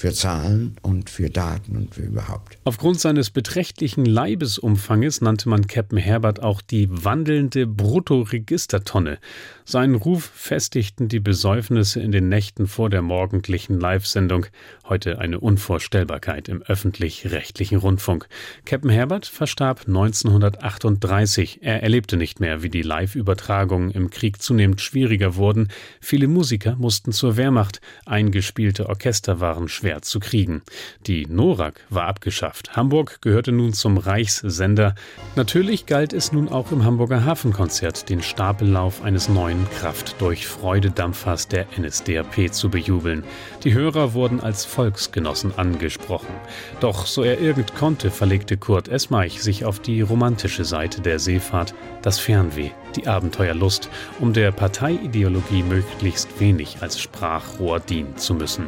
Für 0.00 0.14
Zahlen 0.14 0.76
und 0.80 1.10
für 1.10 1.28
Daten 1.28 1.76
und 1.76 1.94
für 1.94 2.00
überhaupt. 2.00 2.56
Aufgrund 2.64 2.98
seines 2.98 3.28
beträchtlichen 3.28 4.06
Leibesumfanges 4.06 5.20
nannte 5.20 5.50
man 5.50 5.66
Captain 5.66 5.98
Herbert 5.98 6.42
auch 6.42 6.62
die 6.62 6.88
wandelnde 6.90 7.66
Bruttoregistertonne. 7.66 9.18
Seinen 9.66 9.96
Ruf 9.96 10.24
festigten 10.34 11.08
die 11.08 11.20
Besäufnisse 11.20 12.00
in 12.00 12.12
den 12.12 12.30
Nächten 12.30 12.66
vor 12.66 12.88
der 12.88 13.02
morgendlichen 13.02 13.78
Live-Sendung, 13.78 14.46
heute 14.88 15.18
eine 15.18 15.38
Unvorstellbarkeit 15.38 16.48
im 16.48 16.62
öffentlich-rechtlichen 16.62 17.76
Rundfunk. 17.76 18.26
Captain 18.64 18.90
Herbert 18.90 19.26
verstarb 19.26 19.82
1938. 19.86 21.58
Er 21.60 21.82
erlebte 21.82 22.16
nicht 22.16 22.40
mehr, 22.40 22.62
wie 22.62 22.70
die 22.70 22.80
Live-Übertragungen 22.80 23.90
im 23.90 24.08
Krieg 24.08 24.40
zunehmend 24.40 24.80
schwieriger 24.80 25.36
wurden. 25.36 25.68
Viele 26.00 26.26
Musiker 26.26 26.76
mussten 26.76 27.12
zur 27.12 27.36
Wehrmacht, 27.36 27.82
eingespielte 28.06 28.88
Orchester 28.88 29.40
waren 29.40 29.68
schwer 29.68 29.89
schwer 29.90 30.02
zu 30.02 30.20
kriegen. 30.20 30.62
Die 31.06 31.26
NORAG 31.26 31.80
war 31.88 32.06
abgeschafft. 32.06 32.76
Hamburg 32.76 33.20
gehörte 33.22 33.50
nun 33.50 33.72
zum 33.72 33.98
Reichssender. 33.98 34.94
Natürlich 35.34 35.86
galt 35.86 36.12
es 36.12 36.32
nun 36.32 36.48
auch 36.48 36.70
im 36.70 36.84
Hamburger 36.84 37.24
Hafenkonzert, 37.24 38.08
den 38.08 38.22
Stapellauf 38.22 39.02
eines 39.02 39.28
neuen 39.28 39.66
Kraft-durch-Freude-Dampfers 39.80 41.48
der 41.48 41.66
NSDAP 41.76 42.52
zu 42.52 42.68
bejubeln. 42.68 43.24
Die 43.64 43.74
Hörer 43.74 44.14
wurden 44.14 44.40
als 44.40 44.64
Volksgenossen 44.64 45.52
angesprochen. 45.56 46.34
Doch 46.78 47.06
so 47.06 47.24
er 47.24 47.40
irgend 47.40 47.74
konnte, 47.74 48.10
verlegte 48.10 48.56
Kurt 48.56 48.86
Esmaich 48.88 49.42
sich 49.42 49.64
auf 49.64 49.80
die 49.80 50.02
romantische 50.02 50.64
Seite 50.64 51.00
der 51.00 51.18
Seefahrt, 51.18 51.74
das 52.02 52.20
Fernweh, 52.20 52.70
die 52.96 53.06
Abenteuerlust, 53.06 53.88
um 54.18 54.32
der 54.32 54.52
Parteiideologie 54.52 55.62
möglichst 55.62 56.40
wenig 56.40 56.78
als 56.80 57.00
Sprachrohr 57.00 57.80
dienen 57.80 58.16
zu 58.16 58.34
müssen. 58.34 58.66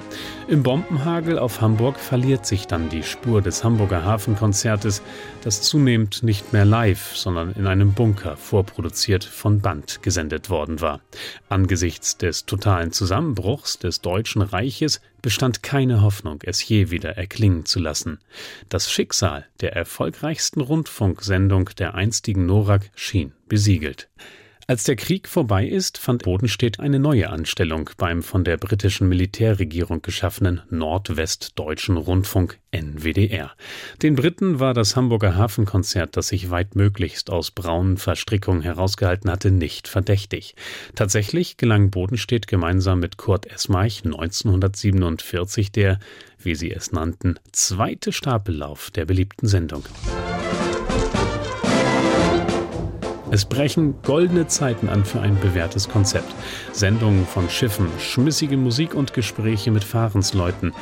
Im 0.48 0.62
Bombenhagel 0.62 1.38
auf 1.38 1.60
Hamburg 1.60 1.98
verliert 1.98 2.46
sich 2.46 2.66
dann 2.66 2.88
die 2.88 3.02
Spur 3.02 3.42
des 3.42 3.64
Hamburger 3.64 4.04
Hafenkonzertes, 4.04 5.02
das 5.42 5.62
zunehmend 5.62 6.22
nicht 6.22 6.52
mehr 6.52 6.64
live, 6.64 7.16
sondern 7.16 7.52
in 7.52 7.66
einem 7.66 7.92
Bunker 7.92 8.36
vorproduziert 8.36 9.24
von 9.24 9.60
Band 9.60 10.02
gesendet 10.02 10.50
worden 10.50 10.80
war. 10.80 11.00
Angesichts 11.48 12.16
des 12.16 12.46
totalen 12.46 12.92
Zusammenbruchs 12.92 13.78
des 13.78 14.00
Deutschen 14.00 14.42
Reiches 14.42 15.00
bestand 15.22 15.62
keine 15.62 16.02
Hoffnung, 16.02 16.40
es 16.44 16.66
je 16.68 16.90
wieder 16.90 17.16
erklingen 17.16 17.64
zu 17.64 17.78
lassen. 17.78 18.18
Das 18.68 18.90
Schicksal 18.90 19.46
der 19.60 19.74
erfolgreichsten 19.74 20.60
Rundfunksendung 20.60 21.70
der 21.78 21.94
einstigen 21.94 22.44
Norak 22.46 22.90
schien 22.94 23.32
besiegelt. 23.48 24.08
Als 24.68 24.84
der 24.84 24.94
Krieg 24.94 25.28
vorbei 25.28 25.66
ist, 25.66 25.98
fand 25.98 26.22
Bodenstedt 26.22 26.78
eine 26.78 27.00
neue 27.00 27.30
Anstellung 27.30 27.90
beim 27.96 28.22
von 28.22 28.44
der 28.44 28.56
britischen 28.56 29.08
Militärregierung 29.08 30.02
geschaffenen 30.02 30.62
Nordwestdeutschen 30.70 31.96
Rundfunk 31.96 32.58
NWDR. 32.70 33.52
Den 34.02 34.14
Briten 34.14 34.60
war 34.60 34.72
das 34.72 34.94
Hamburger 34.94 35.36
Hafenkonzert, 35.36 36.16
das 36.16 36.28
sich 36.28 36.50
weitmöglichst 36.50 37.28
aus 37.28 37.50
braunen 37.50 37.96
Verstrickungen 37.96 38.62
herausgehalten 38.62 39.30
hatte, 39.30 39.50
nicht 39.50 39.88
verdächtig. 39.88 40.54
Tatsächlich 40.94 41.56
gelang 41.56 41.90
Bodenstedt 41.90 42.46
gemeinsam 42.46 43.00
mit 43.00 43.16
Kurt 43.16 43.46
Esmaich 43.46 44.04
1947 44.04 45.72
der, 45.72 45.98
wie 46.38 46.54
sie 46.54 46.70
es 46.70 46.92
nannten, 46.92 47.38
zweite 47.50 48.12
Stapellauf 48.12 48.92
der 48.92 49.06
beliebten 49.06 49.48
Sendung. 49.48 49.84
Es 53.32 53.46
brechen 53.46 53.94
goldene 54.02 54.46
Zeiten 54.46 54.90
an 54.90 55.06
für 55.06 55.22
ein 55.22 55.40
bewährtes 55.40 55.88
Konzept. 55.88 56.34
Sendungen 56.72 57.26
von 57.26 57.48
Schiffen, 57.48 57.88
schmissige 57.98 58.58
Musik 58.58 58.94
und 58.94 59.14
Gespräche 59.14 59.70
mit 59.70 59.84
Fahrensleuten. 59.84 60.74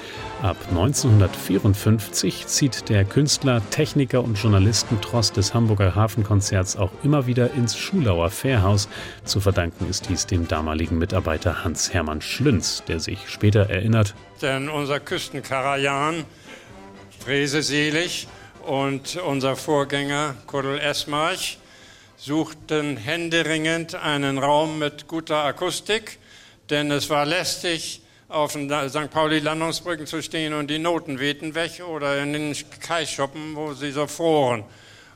Ab 0.43 0.57
1954 0.71 2.49
zieht 2.49 2.89
der 2.89 3.05
Künstler, 3.05 3.63
Techniker 3.71 4.25
und 4.25 4.35
Journalistentross 4.35 5.31
des 5.31 5.55
Hamburger 5.55 5.95
Hafenkonzerts 5.95 6.77
auch 6.77 6.91
immer 7.05 7.29
wieder 7.29 7.55
ins 7.55 7.79
Schulauer 7.79 8.31
Fährhaus. 8.31 8.89
Zu 9.25 9.39
verdanken 9.39 9.89
ist 9.89 10.09
dies 10.09 10.27
dem 10.27 10.49
damaligen 10.49 10.99
Mitarbeiter 10.99 11.63
Hans-Hermann 11.63 12.21
Schlünz, 12.21 12.83
der 12.89 12.99
sich 12.99 13.29
später 13.29 13.71
erinnert. 13.71 14.17
Denn 14.43 14.69
unser 14.69 14.99
Küstenkarajan, 14.99 16.25
Fräseselig 17.21 18.27
und 18.67 19.21
unser 19.25 19.55
Vorgänger 19.55 20.35
Kuddel 20.49 20.81
Esmarch 20.81 21.60
suchten 22.21 22.99
händeringend 22.99 23.95
einen 23.95 24.37
Raum 24.37 24.79
mit 24.79 25.09
guter 25.09 25.43
Akustik, 25.43 26.19
denn 26.69 26.91
es 26.91 27.09
war 27.09 27.25
lästig, 27.25 28.03
auf 28.29 28.53
den 28.53 28.69
St. 28.91 29.11
Pauli-Landungsbrücken 29.11 30.07
zu 30.07 30.23
stehen 30.23 30.53
und 30.53 30.69
die 30.71 30.79
Noten 30.79 31.19
wehten 31.19 31.55
weg 31.55 31.83
oder 31.83 32.23
in 32.23 32.33
den 32.33 32.57
Kaischoppen, 32.81 33.57
wo 33.57 33.73
sie 33.73 33.91
so 33.91 34.07
froren. 34.07 34.65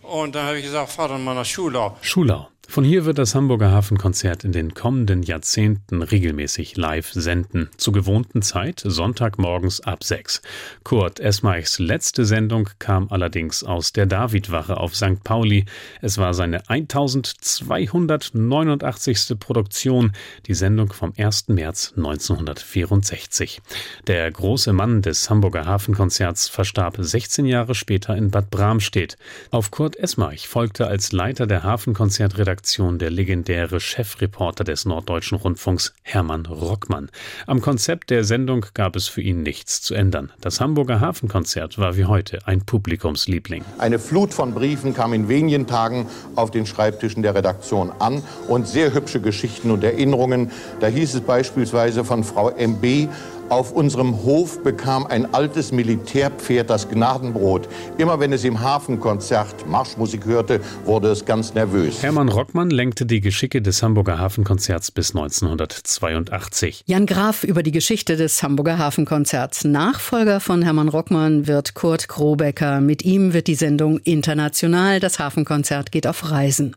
Und 0.02 0.34
dann 0.34 0.46
habe 0.46 0.58
ich 0.58 0.64
gesagt, 0.64 0.90
fahr 0.90 1.08
doch 1.08 1.18
mal 1.18 1.34
nach 1.34 1.44
Schulau. 1.44 1.96
Schulau. 2.00 2.48
Von 2.68 2.82
hier 2.82 3.04
wird 3.04 3.18
das 3.18 3.34
Hamburger 3.34 3.70
Hafenkonzert 3.70 4.42
in 4.42 4.52
den 4.52 4.72
kommenden 4.74 5.22
Jahrzehnten 5.22 6.02
regelmäßig 6.02 6.76
live 6.76 7.12
senden. 7.12 7.68
Zur 7.76 7.92
gewohnten 7.92 8.42
Zeit, 8.42 8.82
Sonntagmorgens 8.84 9.80
ab 9.80 10.02
6. 10.02 10.42
Kurt 10.82 11.20
Esmeichs 11.20 11.78
letzte 11.78 12.24
Sendung 12.24 12.68
kam 12.78 13.08
allerdings 13.10 13.62
aus 13.62 13.92
der 13.92 14.06
Davidwache 14.06 14.78
auf 14.78 14.96
St. 14.96 15.22
Pauli. 15.22 15.66
Es 16.00 16.18
war 16.18 16.34
seine 16.34 16.68
1289. 16.68 19.38
Produktion, 19.38 20.12
die 20.46 20.54
Sendung 20.54 20.92
vom 20.92 21.12
1. 21.16 21.48
März 21.48 21.92
1964. 21.96 23.62
Der 24.06 24.30
große 24.30 24.72
Mann 24.72 25.02
des 25.02 25.28
Hamburger 25.30 25.66
Hafenkonzerts 25.66 26.48
verstarb 26.48 26.96
16 26.98 27.46
Jahre 27.46 27.74
später 27.74 28.16
in 28.16 28.30
Bad 28.30 28.50
Bramstedt. 28.50 29.16
Auf 29.50 29.70
Kurt 29.70 29.96
Esmeich 29.96 30.48
folgte 30.48 30.88
als 30.88 31.12
Leiter 31.12 31.46
der 31.46 31.62
Hafenkonzertredaktion 31.62 32.53
Redaktion 32.54 33.00
der 33.00 33.10
legendäre 33.10 33.80
Chefreporter 33.80 34.62
des 34.62 34.84
Norddeutschen 34.84 35.38
Rundfunks 35.38 35.92
Hermann 36.02 36.46
Rockmann. 36.46 37.10
Am 37.48 37.60
Konzept 37.60 38.10
der 38.10 38.22
Sendung 38.22 38.66
gab 38.74 38.94
es 38.94 39.08
für 39.08 39.22
ihn 39.22 39.42
nichts 39.42 39.82
zu 39.82 39.92
ändern. 39.92 40.30
Das 40.40 40.60
Hamburger 40.60 41.00
Hafenkonzert 41.00 41.78
war 41.78 41.96
wie 41.96 42.04
heute 42.04 42.46
ein 42.46 42.64
Publikumsliebling. 42.64 43.64
Eine 43.78 43.98
Flut 43.98 44.32
von 44.32 44.54
Briefen 44.54 44.94
kam 44.94 45.14
in 45.14 45.28
wenigen 45.28 45.66
Tagen 45.66 46.06
auf 46.36 46.52
den 46.52 46.64
Schreibtischen 46.64 47.24
der 47.24 47.34
Redaktion 47.34 47.90
an 47.98 48.22
und 48.46 48.68
sehr 48.68 48.94
hübsche 48.94 49.20
Geschichten 49.20 49.72
und 49.72 49.82
Erinnerungen. 49.82 50.52
Da 50.78 50.86
hieß 50.86 51.12
es 51.14 51.22
beispielsweise 51.22 52.04
von 52.04 52.22
Frau 52.22 52.50
MB, 52.50 53.08
auf 53.48 53.72
unserem 53.72 54.22
Hof 54.24 54.62
bekam 54.62 55.06
ein 55.06 55.32
altes 55.34 55.72
Militärpferd 55.72 56.70
das 56.70 56.88
Gnadenbrot. 56.88 57.68
Immer 57.98 58.20
wenn 58.20 58.32
es 58.32 58.44
im 58.44 58.60
Hafenkonzert 58.60 59.68
Marschmusik 59.68 60.24
hörte, 60.24 60.60
wurde 60.84 61.08
es 61.08 61.24
ganz 61.24 61.54
nervös. 61.54 62.02
Hermann 62.02 62.28
Rockmann 62.28 62.70
lenkte 62.70 63.06
die 63.06 63.20
Geschicke 63.20 63.62
des 63.62 63.82
Hamburger 63.82 64.18
Hafenkonzerts 64.18 64.90
bis 64.90 65.10
1982. 65.14 66.84
Jan 66.86 67.06
Graf 67.06 67.44
über 67.44 67.62
die 67.62 67.72
Geschichte 67.72 68.16
des 68.16 68.42
Hamburger 68.42 68.78
Hafenkonzerts. 68.78 69.64
Nachfolger 69.64 70.40
von 70.40 70.62
Hermann 70.62 70.88
Rockmann 70.88 71.46
wird 71.46 71.74
Kurt 71.74 72.08
Krobecker. 72.08 72.80
Mit 72.80 73.04
ihm 73.04 73.32
wird 73.32 73.46
die 73.46 73.54
Sendung 73.54 73.98
international. 73.98 75.00
Das 75.00 75.18
Hafenkonzert 75.18 75.92
geht 75.92 76.06
auf 76.06 76.30
Reisen. 76.30 76.74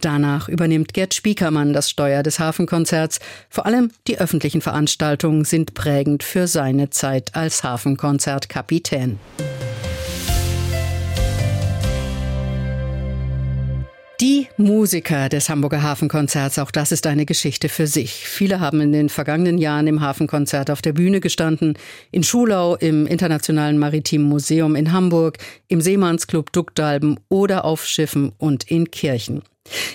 Danach 0.00 0.48
übernimmt 0.48 0.94
Gerd 0.94 1.14
Spiekermann 1.14 1.72
das 1.72 1.90
Steuer 1.90 2.22
des 2.22 2.38
Hafenkonzerts. 2.38 3.20
Vor 3.48 3.66
allem 3.66 3.90
die 4.06 4.18
öffentlichen 4.18 4.60
Veranstaltungen 4.60 5.44
sind 5.44 5.74
prägend 5.74 6.09
prägend 6.10 6.22
für 6.22 6.46
seine 6.46 6.90
Zeit 6.90 7.34
als 7.34 7.62
Hafenkonzertkapitän. 7.62 9.18
Die 14.20 14.48
Musiker 14.58 15.30
des 15.30 15.48
Hamburger 15.48 15.82
Hafenkonzerts, 15.82 16.58
auch 16.58 16.70
das 16.70 16.92
ist 16.92 17.06
eine 17.06 17.24
Geschichte 17.24 17.70
für 17.70 17.86
sich. 17.86 18.12
Viele 18.28 18.60
haben 18.60 18.82
in 18.82 18.92
den 18.92 19.08
vergangenen 19.08 19.56
Jahren 19.56 19.86
im 19.86 20.02
Hafenkonzert 20.02 20.70
auf 20.70 20.82
der 20.82 20.92
Bühne 20.92 21.20
gestanden, 21.20 21.78
in 22.10 22.22
Schulau, 22.22 22.76
im 22.76 23.06
Internationalen 23.06 23.78
Maritimen 23.78 24.28
Museum 24.28 24.76
in 24.76 24.92
Hamburg, 24.92 25.38
im 25.68 25.80
Seemannsclub 25.80 26.52
Duckdalben 26.52 27.18
oder 27.30 27.64
auf 27.64 27.86
Schiffen 27.86 28.32
und 28.36 28.70
in 28.70 28.90
Kirchen. 28.90 29.42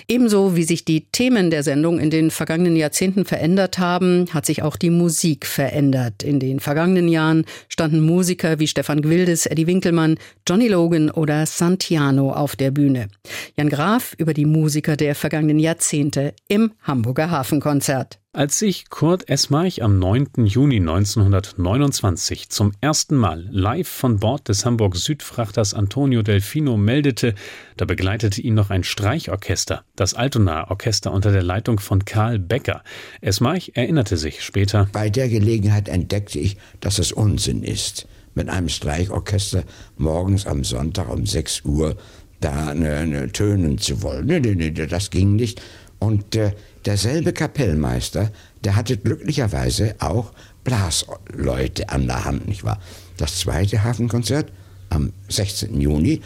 Ebenso 0.08 0.56
wie 0.56 0.64
sich 0.64 0.84
die 0.84 1.06
Themen 1.10 1.50
der 1.50 1.62
Sendung 1.62 1.98
in 1.98 2.10
den 2.10 2.30
vergangenen 2.30 2.76
Jahrzehnten 2.76 3.24
verändert 3.24 3.78
haben, 3.78 4.26
hat 4.32 4.46
sich 4.46 4.62
auch 4.62 4.76
die 4.76 4.90
Musik 4.90 5.46
verändert. 5.46 6.22
In 6.22 6.40
den 6.40 6.60
vergangenen 6.60 7.08
Jahren 7.08 7.44
standen 7.68 8.00
Musiker 8.00 8.58
wie 8.58 8.66
Stefan 8.66 9.02
Gwildes, 9.02 9.46
Eddie 9.46 9.66
Winkelmann, 9.66 10.18
Johnny 10.48 10.68
Logan 10.68 11.10
oder 11.10 11.46
Santiano 11.46 12.32
auf 12.32 12.56
der 12.56 12.70
Bühne. 12.70 13.08
Jan 13.56 13.68
Graf 13.68 14.14
über 14.18 14.34
die 14.34 14.46
Musiker 14.46 14.96
der 14.96 15.14
vergangenen 15.14 15.58
Jahrzehnte 15.58 16.34
im 16.48 16.72
Hamburger 16.82 17.30
Hafenkonzert. 17.30 18.18
Als 18.36 18.58
sich 18.58 18.90
Kurt 18.90 19.30
Esmarch 19.30 19.82
am 19.82 19.98
9. 19.98 20.44
Juni 20.44 20.76
1929 20.76 22.50
zum 22.50 22.72
ersten 22.82 23.16
Mal 23.16 23.48
live 23.50 23.88
von 23.88 24.18
Bord 24.18 24.50
des 24.50 24.66
Hamburg-Südfrachters 24.66 25.72
Antonio 25.72 26.20
Delfino 26.20 26.76
meldete, 26.76 27.34
da 27.78 27.86
begleitete 27.86 28.42
ihn 28.42 28.52
noch 28.52 28.68
ein 28.68 28.84
Streichorchester, 28.84 29.84
das 29.96 30.12
Altona 30.12 30.70
Orchester 30.70 31.12
unter 31.12 31.32
der 31.32 31.42
Leitung 31.42 31.80
von 31.80 32.04
Karl 32.04 32.38
Becker. 32.38 32.84
Esmarch 33.22 33.72
erinnerte 33.72 34.18
sich 34.18 34.44
später. 34.44 34.86
Bei 34.92 35.08
der 35.08 35.30
Gelegenheit 35.30 35.88
entdeckte 35.88 36.38
ich, 36.38 36.58
dass 36.80 36.98
es 36.98 37.12
Unsinn 37.12 37.62
ist, 37.62 38.06
mit 38.34 38.50
einem 38.50 38.68
Streichorchester 38.68 39.64
morgens 39.96 40.46
am 40.46 40.62
Sonntag 40.62 41.08
um 41.08 41.24
6 41.24 41.62
Uhr 41.64 41.96
da 42.40 42.74
ne, 42.74 43.06
ne, 43.06 43.32
tönen 43.32 43.78
zu 43.78 44.02
wollen. 44.02 44.26
Nee, 44.26 44.40
nee, 44.40 44.54
nee, 44.54 44.70
das 44.72 45.08
ging 45.08 45.36
nicht. 45.36 45.62
Und 45.98 46.36
äh, 46.36 46.52
derselbe 46.86 47.32
Kapellmeister, 47.32 48.30
der 48.64 48.76
hatte 48.76 48.96
glücklicherweise 48.96 49.96
auch 49.98 50.32
Blasleute 50.64 51.88
an 51.88 52.06
der 52.06 52.24
Hand, 52.24 52.48
nicht 52.48 52.64
wahr? 52.64 52.78
Das 53.16 53.40
zweite 53.40 53.84
Hafenkonzert 53.84 54.52
am 54.90 55.12
16. 55.28 55.80
Juni 55.80 56.22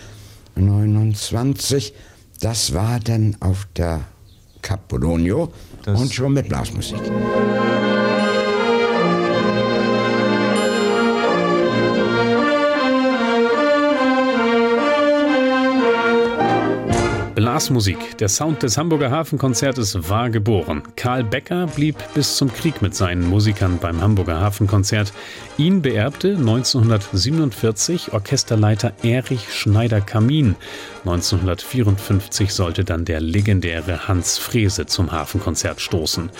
29, 0.57 1.95
das 2.41 2.75
war 2.75 3.01
dann 3.01 3.37
auf 3.41 3.67
der 3.77 4.05
Cap 4.63 4.93
und 4.93 6.13
schon 6.13 6.35
mit 6.35 6.49
Blasmusik. 6.49 7.01
Blasmusik. 17.61 18.17
Der 18.17 18.31
Sound 18.31 18.63
des 18.63 18.79
Hamburger 18.79 19.11
Hafenkonzertes 19.11 20.09
war 20.09 20.31
geboren. 20.31 20.83
Karl 20.97 21.23
Becker 21.23 21.67
blieb 21.67 21.97
bis 22.15 22.37
zum 22.37 22.51
Krieg 22.51 22.81
mit 22.81 22.95
seinen 22.95 23.29
Musikern 23.29 23.77
beim 23.79 24.01
Hamburger 24.01 24.41
Hafenkonzert. 24.41 25.13
Ihn 25.59 25.83
beerbte 25.83 26.37
1947 26.37 28.15
Orchesterleiter 28.15 28.95
Erich 29.03 29.53
Schneider-Kamin. 29.53 30.57
1954 31.05 32.55
sollte 32.55 32.83
dann 32.85 33.05
der 33.05 33.21
legendäre 33.21 34.09
Hans 34.09 34.39
Frese 34.39 34.87
zum 34.87 35.13
Hafenkonzert 35.13 35.83
stoßen. 35.83 36.31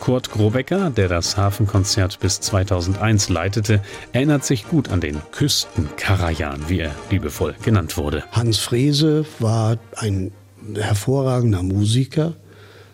Kurt 0.00 0.30
Grobecker, 0.30 0.88
der 0.88 1.08
das 1.08 1.36
Hafenkonzert 1.36 2.20
bis 2.20 2.40
2001 2.40 3.28
leitete, 3.28 3.82
erinnert 4.12 4.46
sich 4.46 4.66
gut 4.66 4.88
an 4.88 5.02
den 5.02 5.20
Küstenkarajan, 5.32 6.70
wie 6.70 6.80
er 6.80 6.94
liebevoll 7.10 7.54
genannt 7.62 7.98
wurde. 7.98 8.24
Hans 8.32 8.58
Frese 8.58 9.26
war 9.40 9.76
ein 9.96 10.32
hervorragender 10.76 11.62
Musiker, 11.62 12.34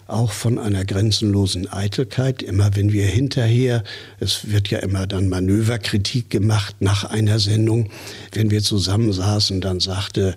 auch 0.06 0.32
von 0.32 0.58
einer 0.58 0.84
grenzenlosen 0.84 1.72
Eitelkeit. 1.72 2.42
Immer 2.42 2.76
wenn 2.76 2.92
wir 2.92 3.06
hinterher, 3.06 3.82
es 4.20 4.50
wird 4.50 4.68
ja 4.68 4.78
immer 4.78 5.06
dann 5.06 5.28
Manöverkritik 5.28 6.30
gemacht 6.30 6.76
nach 6.80 7.04
einer 7.04 7.38
Sendung, 7.38 7.90
wenn 8.32 8.50
wir 8.50 8.62
zusammensaßen, 8.62 9.60
dann 9.60 9.80
sagte 9.80 10.36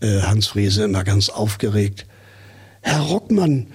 äh, 0.00 0.22
Hans 0.22 0.48
Frese 0.48 0.84
immer 0.84 1.04
ganz 1.04 1.28
aufgeregt, 1.28 2.06
Herr 2.80 3.00
Rockmann, 3.00 3.68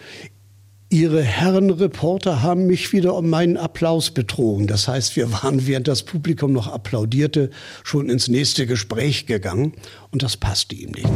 Ihre 0.94 1.24
Herren 1.24 1.72
Reporter 1.72 2.44
haben 2.44 2.68
mich 2.68 2.94
wieder 2.94 3.16
um 3.16 3.28
meinen 3.28 3.58
Applaus 3.58 4.12
betrogen. 4.12 4.68
Das 4.68 4.88
heißt, 4.88 5.16
wir 5.16 5.32
waren, 5.32 5.66
während 5.66 5.88
das 5.88 6.04
Publikum 6.04 6.54
noch 6.54 6.68
applaudierte, 6.68 7.50
schon 7.84 8.12
ins 8.12 8.28
nächste 8.28 8.68
Gespräch 8.68 9.26
gegangen 9.26 9.74
und 10.12 10.22
das 10.22 10.38
passte 10.38 10.76
ihm 10.76 10.92
nicht. 10.92 11.10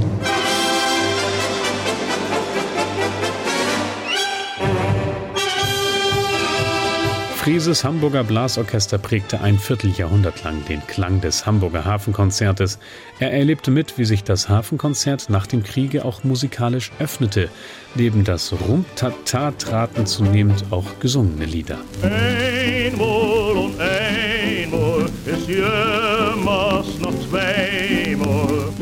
Frieses 7.47 7.85
Hamburger 7.85 8.25
Blasorchester 8.25 8.97
prägte 8.97 9.39
ein 9.39 9.57
Vierteljahrhundert 9.57 10.43
lang 10.43 10.65
den 10.65 10.85
Klang 10.85 11.21
des 11.21 11.45
Hamburger 11.45 11.85
Hafenkonzertes. 11.85 12.77
Er 13.19 13.31
erlebte 13.31 13.71
mit, 13.71 13.97
wie 13.97 14.03
sich 14.03 14.25
das 14.25 14.49
Hafenkonzert 14.49 15.29
nach 15.29 15.47
dem 15.47 15.63
Kriege 15.63 16.03
auch 16.03 16.25
musikalisch 16.25 16.91
öffnete. 16.99 17.47
Neben 17.95 18.25
das 18.25 18.51
Rumtata 18.51 19.51
traten 19.51 20.05
zunehmend 20.05 20.65
auch 20.71 20.99
gesungene 20.99 21.45
Lieder. 21.45 21.77
Einmal 22.01 23.55
und 23.55 23.79
einmal 23.79 25.05
ist 25.25 25.45
zweimal. 25.45 26.06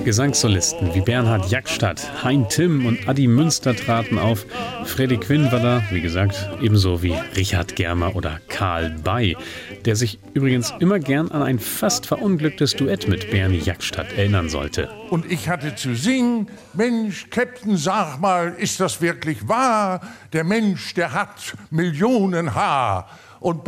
Gesangssolisten 0.05 0.93
wie 0.93 1.01
Bernhard 1.01 1.49
Jackstadt, 1.49 2.23
Hein 2.23 2.45
Timm 2.47 2.85
und 2.85 3.09
Adi 3.09 3.25
Münster 3.25 3.75
traten 3.75 4.19
auf. 4.19 4.45
Freddy 4.85 5.17
Quinn 5.17 5.51
war 5.51 5.59
da, 5.59 5.81
wie 5.89 5.99
gesagt, 5.99 6.47
ebenso 6.61 7.01
wie 7.01 7.15
Richard 7.35 7.75
Germer 7.75 8.15
oder 8.15 8.39
Karl 8.47 8.91
Bay, 9.03 9.35
der 9.83 9.95
sich 9.95 10.19
übrigens 10.35 10.71
immer 10.79 10.99
gern 10.99 11.31
an 11.31 11.41
ein 11.41 11.57
fast 11.57 12.05
verunglücktes 12.05 12.75
Duett 12.75 13.07
mit 13.07 13.31
Bernie 13.31 13.57
Jackstadt 13.57 14.13
erinnern 14.13 14.47
sollte. 14.47 14.89
Und 15.09 15.31
ich 15.31 15.49
hatte 15.49 15.73
zu 15.73 15.95
singen, 15.95 16.49
Mensch, 16.73 17.31
Captain, 17.31 17.75
sag 17.75 18.21
mal, 18.21 18.53
ist 18.59 18.79
das 18.79 19.01
wirklich 19.01 19.47
wahr? 19.47 20.01
Der 20.33 20.43
Mensch, 20.43 20.93
der 20.93 21.13
hat 21.13 21.55
Millionen 21.71 22.53
Haar. 22.53 23.09
Und 23.39 23.63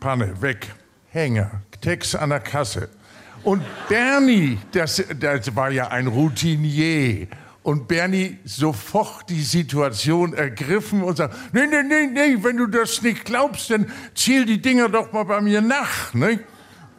Panne, 0.00 0.40
weg, 0.40 0.66
Hänger, 1.10 1.50
Text 1.82 2.16
an 2.16 2.30
der 2.30 2.40
Kasse. 2.40 2.88
Und 3.44 3.62
Bernie, 3.90 4.58
das, 4.72 5.04
das 5.20 5.54
war 5.54 5.70
ja 5.70 5.88
ein 5.88 6.06
Routinier. 6.06 7.28
Und 7.62 7.88
Bernie 7.88 8.38
sofort 8.44 9.28
die 9.28 9.42
Situation 9.42 10.32
ergriffen 10.32 11.02
und 11.02 11.16
sagt, 11.16 11.34
nee, 11.52 11.66
nee, 11.66 11.82
nee, 11.82 12.06
nee, 12.06 12.38
wenn 12.42 12.56
du 12.56 12.66
das 12.66 13.02
nicht 13.02 13.24
glaubst, 13.24 13.70
dann 13.70 13.90
zähl 14.14 14.46
die 14.46 14.60
Dinger 14.60 14.88
doch 14.88 15.12
mal 15.12 15.24
bei 15.24 15.42
mir 15.42 15.60
nach. 15.60 16.14
Ne? 16.14 16.40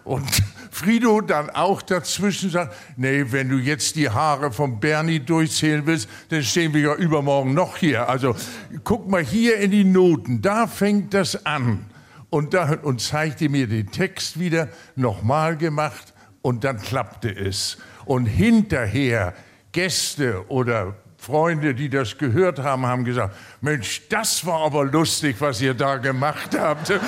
Und 0.04 0.28
Frido 0.72 1.22
dann 1.22 1.50
auch 1.50 1.82
dazwischen 1.82 2.52
sagt, 2.52 2.76
nee, 2.96 3.26
wenn 3.30 3.50
du 3.50 3.58
jetzt 3.58 3.96
die 3.96 4.10
Haare 4.10 4.52
von 4.52 4.80
Bernie 4.80 5.20
durchzählen 5.20 5.86
willst, 5.86 6.08
dann 6.30 6.44
stehen 6.44 6.74
wir 6.74 6.82
ja 6.82 6.96
übermorgen 6.96 7.56
noch 7.56 7.78
hier. 7.78 8.08
Also 8.08 8.36
guck 8.84 9.10
mal 9.10 9.24
hier 9.24 9.58
in 9.58 9.72
die 9.72 9.84
Noten, 9.84 10.42
da 10.44 10.68
fängt 10.68 11.16
das 11.16 11.46
an. 11.46 11.86
Und, 12.30 12.54
da, 12.54 12.78
und 12.82 13.02
zeigte 13.02 13.50
mir 13.50 13.68
den 13.68 13.92
Text 13.92 14.40
wieder, 14.40 14.68
nochmal 14.96 15.58
gemacht 15.58 16.15
und 16.46 16.64
dann 16.64 16.80
klappte 16.80 17.36
es. 17.36 17.80
Und 18.06 18.28
hinterher 18.28 19.34
Gäste 19.72 20.48
oder 20.48 20.94
Freunde, 21.18 21.74
die 21.74 21.90
das 21.90 22.20
gehört 22.20 22.60
haben, 22.60 22.86
haben 22.86 23.04
gesagt, 23.04 23.36
Mensch, 23.62 24.04
das 24.10 24.46
war 24.46 24.60
aber 24.60 24.86
lustig, 24.86 25.38
was 25.40 25.60
ihr 25.60 25.74
da 25.74 25.98
gemacht 25.98 26.56
habt. 26.58 26.94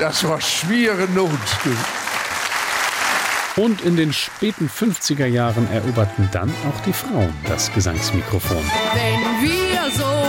Das 0.00 0.26
war 0.28 0.40
schwere 0.40 1.06
Not. 1.14 1.30
Und 3.54 3.80
in 3.82 3.96
den 3.96 4.12
späten 4.12 4.68
50er 4.68 5.26
Jahren 5.26 5.70
eroberten 5.70 6.28
dann 6.32 6.50
auch 6.50 6.80
die 6.84 6.92
Frauen 6.92 7.32
das 7.46 7.72
Gesangsmikrofon. 7.72 8.64
Wenn 8.92 9.48
wir 9.48 9.90
so 9.96 10.23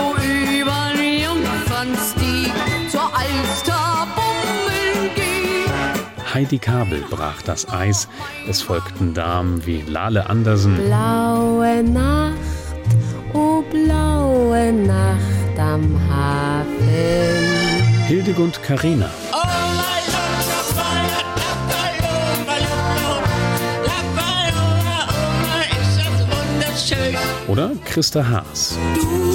Heidi 6.35 6.59
Kabel 6.59 7.01
brach 7.09 7.41
das 7.43 7.71
Eis. 7.71 8.09
Es 8.49 8.61
folgten 8.61 9.13
Damen 9.13 9.65
wie 9.65 9.81
Lale 9.87 10.29
Andersen, 10.29 10.75
Blaue 10.75 11.81
Nacht, 11.81 12.35
oh 13.31 13.61
blaue 13.71 14.73
Nacht 14.73 15.57
am 15.57 15.97
Hafen. 16.09 16.67
Hildegund 18.07 18.61
Karina 18.63 19.09
oder 27.47 27.71
Christa 27.85 28.27
Haas. 28.27 28.77
Du 28.95 29.34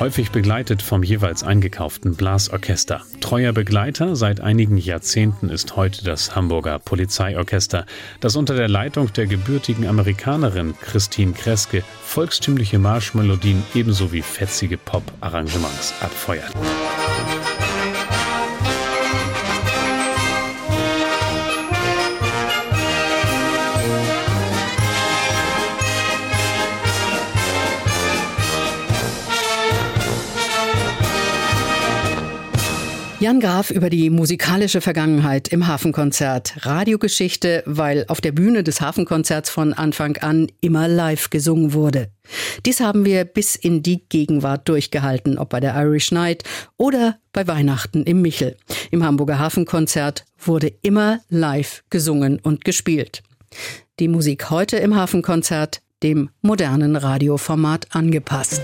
Häufig 0.00 0.32
begleitet 0.32 0.82
vom 0.82 1.04
jeweils 1.04 1.44
eingekauften 1.44 2.16
Blasorchester. 2.16 3.02
Treuer 3.20 3.52
Begleiter 3.52 4.16
seit 4.16 4.40
einigen 4.40 4.76
Jahrzehnten 4.76 5.48
ist 5.48 5.76
heute 5.76 6.04
das 6.04 6.34
Hamburger 6.34 6.80
Polizeiorchester, 6.80 7.86
das 8.20 8.34
unter 8.34 8.56
der 8.56 8.68
Leitung 8.68 9.12
der 9.12 9.26
gebürtigen 9.26 9.86
Amerikanerin 9.86 10.74
Christine 10.80 11.32
Kreske 11.32 11.84
volkstümliche 12.02 12.78
Marschmelodien 12.78 13.62
ebenso 13.74 14.12
wie 14.12 14.22
fetzige 14.22 14.78
Pop-Arrangements 14.78 15.94
abfeuert. 16.00 16.52
Jan 33.24 33.40
Graf 33.40 33.70
über 33.70 33.88
die 33.88 34.10
musikalische 34.10 34.82
Vergangenheit 34.82 35.48
im 35.48 35.66
Hafenkonzert. 35.66 36.66
Radiogeschichte, 36.66 37.62
weil 37.64 38.04
auf 38.08 38.20
der 38.20 38.32
Bühne 38.32 38.62
des 38.62 38.82
Hafenkonzerts 38.82 39.48
von 39.48 39.72
Anfang 39.72 40.18
an 40.18 40.48
immer 40.60 40.88
live 40.88 41.30
gesungen 41.30 41.72
wurde. 41.72 42.10
Dies 42.66 42.80
haben 42.80 43.06
wir 43.06 43.24
bis 43.24 43.56
in 43.56 43.82
die 43.82 44.06
Gegenwart 44.10 44.68
durchgehalten, 44.68 45.38
ob 45.38 45.48
bei 45.48 45.60
der 45.60 45.74
Irish 45.74 46.12
Night 46.12 46.42
oder 46.76 47.16
bei 47.32 47.46
Weihnachten 47.46 48.02
im 48.02 48.20
Michel. 48.20 48.58
Im 48.90 49.02
Hamburger 49.02 49.38
Hafenkonzert 49.38 50.26
wurde 50.38 50.70
immer 50.82 51.20
live 51.30 51.82
gesungen 51.88 52.38
und 52.38 52.62
gespielt. 52.66 53.22
Die 54.00 54.08
Musik 54.08 54.50
heute 54.50 54.76
im 54.76 54.96
Hafenkonzert 54.96 55.80
dem 56.02 56.28
modernen 56.42 56.94
Radioformat 56.94 57.86
angepasst. 57.88 58.60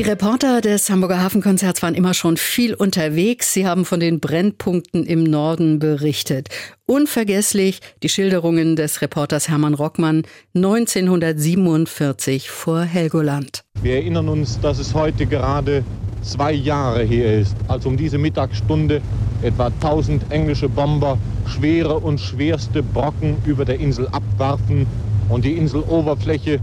Die 0.00 0.08
Reporter 0.08 0.62
des 0.62 0.88
Hamburger 0.88 1.22
Hafenkonzerts 1.22 1.82
waren 1.82 1.94
immer 1.94 2.14
schon 2.14 2.38
viel 2.38 2.72
unterwegs. 2.72 3.52
Sie 3.52 3.66
haben 3.66 3.84
von 3.84 4.00
den 4.00 4.18
Brennpunkten 4.18 5.04
im 5.04 5.24
Norden 5.24 5.78
berichtet. 5.78 6.48
Unvergesslich 6.86 7.80
die 8.02 8.08
Schilderungen 8.08 8.76
des 8.76 9.02
Reporters 9.02 9.50
Hermann 9.50 9.74
Rockmann 9.74 10.22
1947 10.54 12.48
vor 12.48 12.80
Helgoland. 12.80 13.62
Wir 13.82 13.96
erinnern 13.96 14.30
uns, 14.30 14.58
dass 14.60 14.78
es 14.78 14.94
heute 14.94 15.26
gerade 15.26 15.84
zwei 16.22 16.52
Jahre 16.52 17.02
her 17.02 17.38
ist, 17.38 17.54
als 17.68 17.84
um 17.84 17.98
diese 17.98 18.16
Mittagsstunde 18.16 19.02
etwa 19.42 19.66
1000 19.66 20.32
englische 20.32 20.70
Bomber 20.70 21.18
schwere 21.44 21.98
und 21.98 22.18
schwerste 22.18 22.82
Brocken 22.82 23.36
über 23.44 23.66
der 23.66 23.78
Insel 23.78 24.08
abwarfen 24.08 24.86
und 25.28 25.44
die 25.44 25.58
Inseloberfläche, 25.58 26.58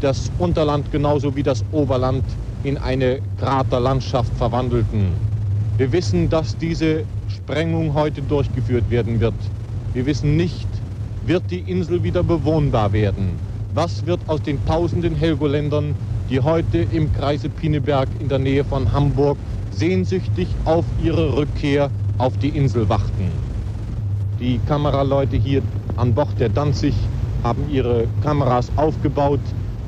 das 0.00 0.30
Unterland 0.38 0.90
genauso 0.90 1.36
wie 1.36 1.42
das 1.42 1.62
Oberland 1.70 2.24
in 2.64 2.78
eine 2.78 3.20
Kraterlandschaft 3.38 4.32
verwandelten. 4.36 5.08
Wir 5.76 5.92
wissen, 5.92 6.28
dass 6.28 6.56
diese 6.56 7.04
Sprengung 7.28 7.94
heute 7.94 8.22
durchgeführt 8.22 8.90
werden 8.90 9.20
wird. 9.20 9.34
Wir 9.92 10.06
wissen 10.06 10.36
nicht, 10.36 10.66
wird 11.26 11.50
die 11.50 11.60
Insel 11.60 12.02
wieder 12.02 12.22
bewohnbar 12.22 12.92
werden? 12.92 13.38
Was 13.74 14.06
wird 14.06 14.20
aus 14.26 14.42
den 14.42 14.64
tausenden 14.66 15.14
Helgoländern, 15.14 15.94
die 16.30 16.40
heute 16.40 16.86
im 16.92 17.12
Kreise 17.12 17.48
Pineberg 17.48 18.08
in 18.20 18.28
der 18.28 18.38
Nähe 18.38 18.64
von 18.64 18.92
Hamburg 18.92 19.36
sehnsüchtig 19.70 20.48
auf 20.64 20.84
ihre 21.02 21.36
Rückkehr 21.36 21.90
auf 22.18 22.36
die 22.38 22.50
Insel 22.50 22.88
warten? 22.88 23.30
Die 24.40 24.58
Kameraleute 24.66 25.36
hier 25.36 25.62
an 25.96 26.12
Bord 26.14 26.38
der 26.38 26.48
Danzig 26.48 26.94
haben 27.42 27.64
ihre 27.70 28.06
Kameras 28.22 28.70
aufgebaut. 28.76 29.40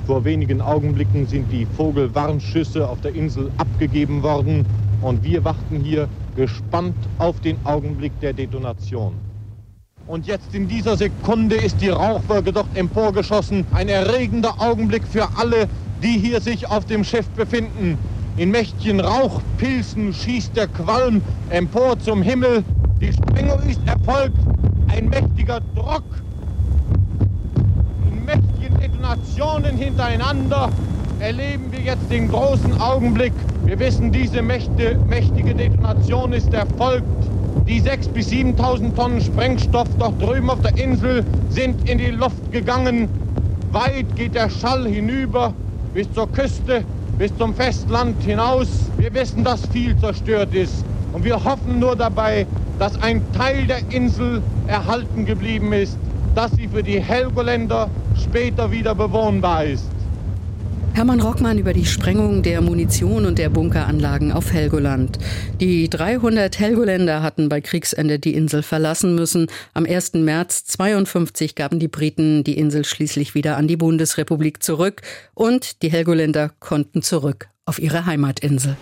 Vor 0.06 0.24
wenigen 0.24 0.60
Augenblicken 0.60 1.26
sind 1.26 1.50
die 1.50 1.66
Vogelwarnschüsse 1.76 2.88
auf 2.88 3.00
der 3.00 3.12
Insel 3.16 3.50
abgegeben 3.58 4.22
worden 4.22 4.64
und 5.02 5.24
wir 5.24 5.44
warten 5.44 5.80
hier 5.82 6.08
gespannt 6.36 6.94
auf 7.18 7.40
den 7.40 7.56
Augenblick 7.64 8.12
der 8.20 8.32
Detonation. 8.32 9.14
Und 10.06 10.28
jetzt 10.28 10.54
in 10.54 10.68
dieser 10.68 10.96
Sekunde 10.96 11.56
ist 11.56 11.80
die 11.80 11.88
Rauchwolke 11.88 12.52
dort 12.52 12.68
emporgeschossen. 12.76 13.66
Ein 13.72 13.88
erregender 13.88 14.54
Augenblick 14.60 15.02
für 15.02 15.26
alle, 15.36 15.68
die 16.00 16.18
hier 16.18 16.40
sich 16.40 16.68
auf 16.70 16.84
dem 16.84 17.02
Schiff 17.02 17.28
befinden. 17.30 17.98
In 18.36 18.52
mächtigen 18.52 19.00
Rauchpilzen 19.00 20.14
schießt 20.14 20.56
der 20.56 20.68
Qualm 20.68 21.20
empor 21.50 21.98
zum 21.98 22.22
Himmel. 22.22 22.62
Die 23.00 23.12
Sprengung 23.12 23.60
ist 23.68 23.80
erfolgt. 23.86 24.38
Ein 24.86 25.08
mächtiger 25.08 25.60
Druck 25.74 26.04
Detonationen 28.80 29.76
hintereinander 29.76 30.70
erleben 31.20 31.70
wir 31.70 31.80
jetzt 31.80 32.10
den 32.10 32.28
großen 32.28 32.80
Augenblick. 32.80 33.32
Wir 33.64 33.78
wissen, 33.78 34.12
diese 34.12 34.42
mächte, 34.42 34.98
mächtige 35.08 35.54
Detonation 35.54 36.32
ist 36.32 36.52
erfolgt. 36.52 37.06
Die 37.66 37.80
6.000 37.80 38.08
bis 38.10 38.28
7.000 38.28 38.94
Tonnen 38.94 39.20
Sprengstoff 39.20 39.88
dort 39.98 40.20
drüben 40.20 40.50
auf 40.50 40.60
der 40.60 40.76
Insel 40.76 41.24
sind 41.48 41.88
in 41.88 41.98
die 41.98 42.10
Luft 42.10 42.52
gegangen. 42.52 43.08
Weit 43.72 44.14
geht 44.14 44.34
der 44.34 44.50
Schall 44.50 44.86
hinüber 44.86 45.52
bis 45.94 46.12
zur 46.12 46.30
Küste, 46.30 46.84
bis 47.18 47.36
zum 47.36 47.54
Festland 47.54 48.22
hinaus. 48.22 48.68
Wir 48.98 49.12
wissen, 49.14 49.42
dass 49.42 49.66
viel 49.66 49.96
zerstört 49.98 50.54
ist. 50.54 50.84
Und 51.12 51.24
wir 51.24 51.42
hoffen 51.42 51.78
nur 51.78 51.96
dabei, 51.96 52.46
dass 52.78 53.00
ein 53.02 53.22
Teil 53.32 53.66
der 53.66 53.78
Insel 53.90 54.42
erhalten 54.66 55.24
geblieben 55.24 55.72
ist 55.72 55.98
dass 56.36 56.52
sie 56.52 56.68
für 56.68 56.82
die 56.82 57.00
Helgoländer 57.00 57.88
später 58.22 58.70
wieder 58.70 58.94
bewohnbar 58.94 59.64
ist. 59.64 59.90
Hermann 60.96 61.20
Rockmann 61.20 61.58
über 61.58 61.74
die 61.74 61.84
Sprengung 61.84 62.42
der 62.42 62.62
Munition 62.62 63.26
und 63.26 63.38
der 63.38 63.50
Bunkeranlagen 63.50 64.32
auf 64.32 64.50
Helgoland. 64.50 65.18
Die 65.60 65.90
300 65.90 66.58
Helgoländer 66.58 67.22
hatten 67.22 67.50
bei 67.50 67.60
Kriegsende 67.60 68.18
die 68.18 68.32
Insel 68.32 68.62
verlassen 68.62 69.14
müssen. 69.14 69.48
Am 69.74 69.84
1. 69.84 70.14
März 70.14 70.64
52 70.64 71.54
gaben 71.54 71.80
die 71.80 71.88
Briten 71.88 72.44
die 72.44 72.56
Insel 72.56 72.86
schließlich 72.86 73.34
wieder 73.34 73.58
an 73.58 73.68
die 73.68 73.76
Bundesrepublik 73.76 74.62
zurück 74.62 75.02
und 75.34 75.82
die 75.82 75.90
Helgoländer 75.90 76.52
konnten 76.60 77.02
zurück 77.02 77.48
auf 77.66 77.78
ihre 77.78 78.06
Heimatinsel. 78.06 78.76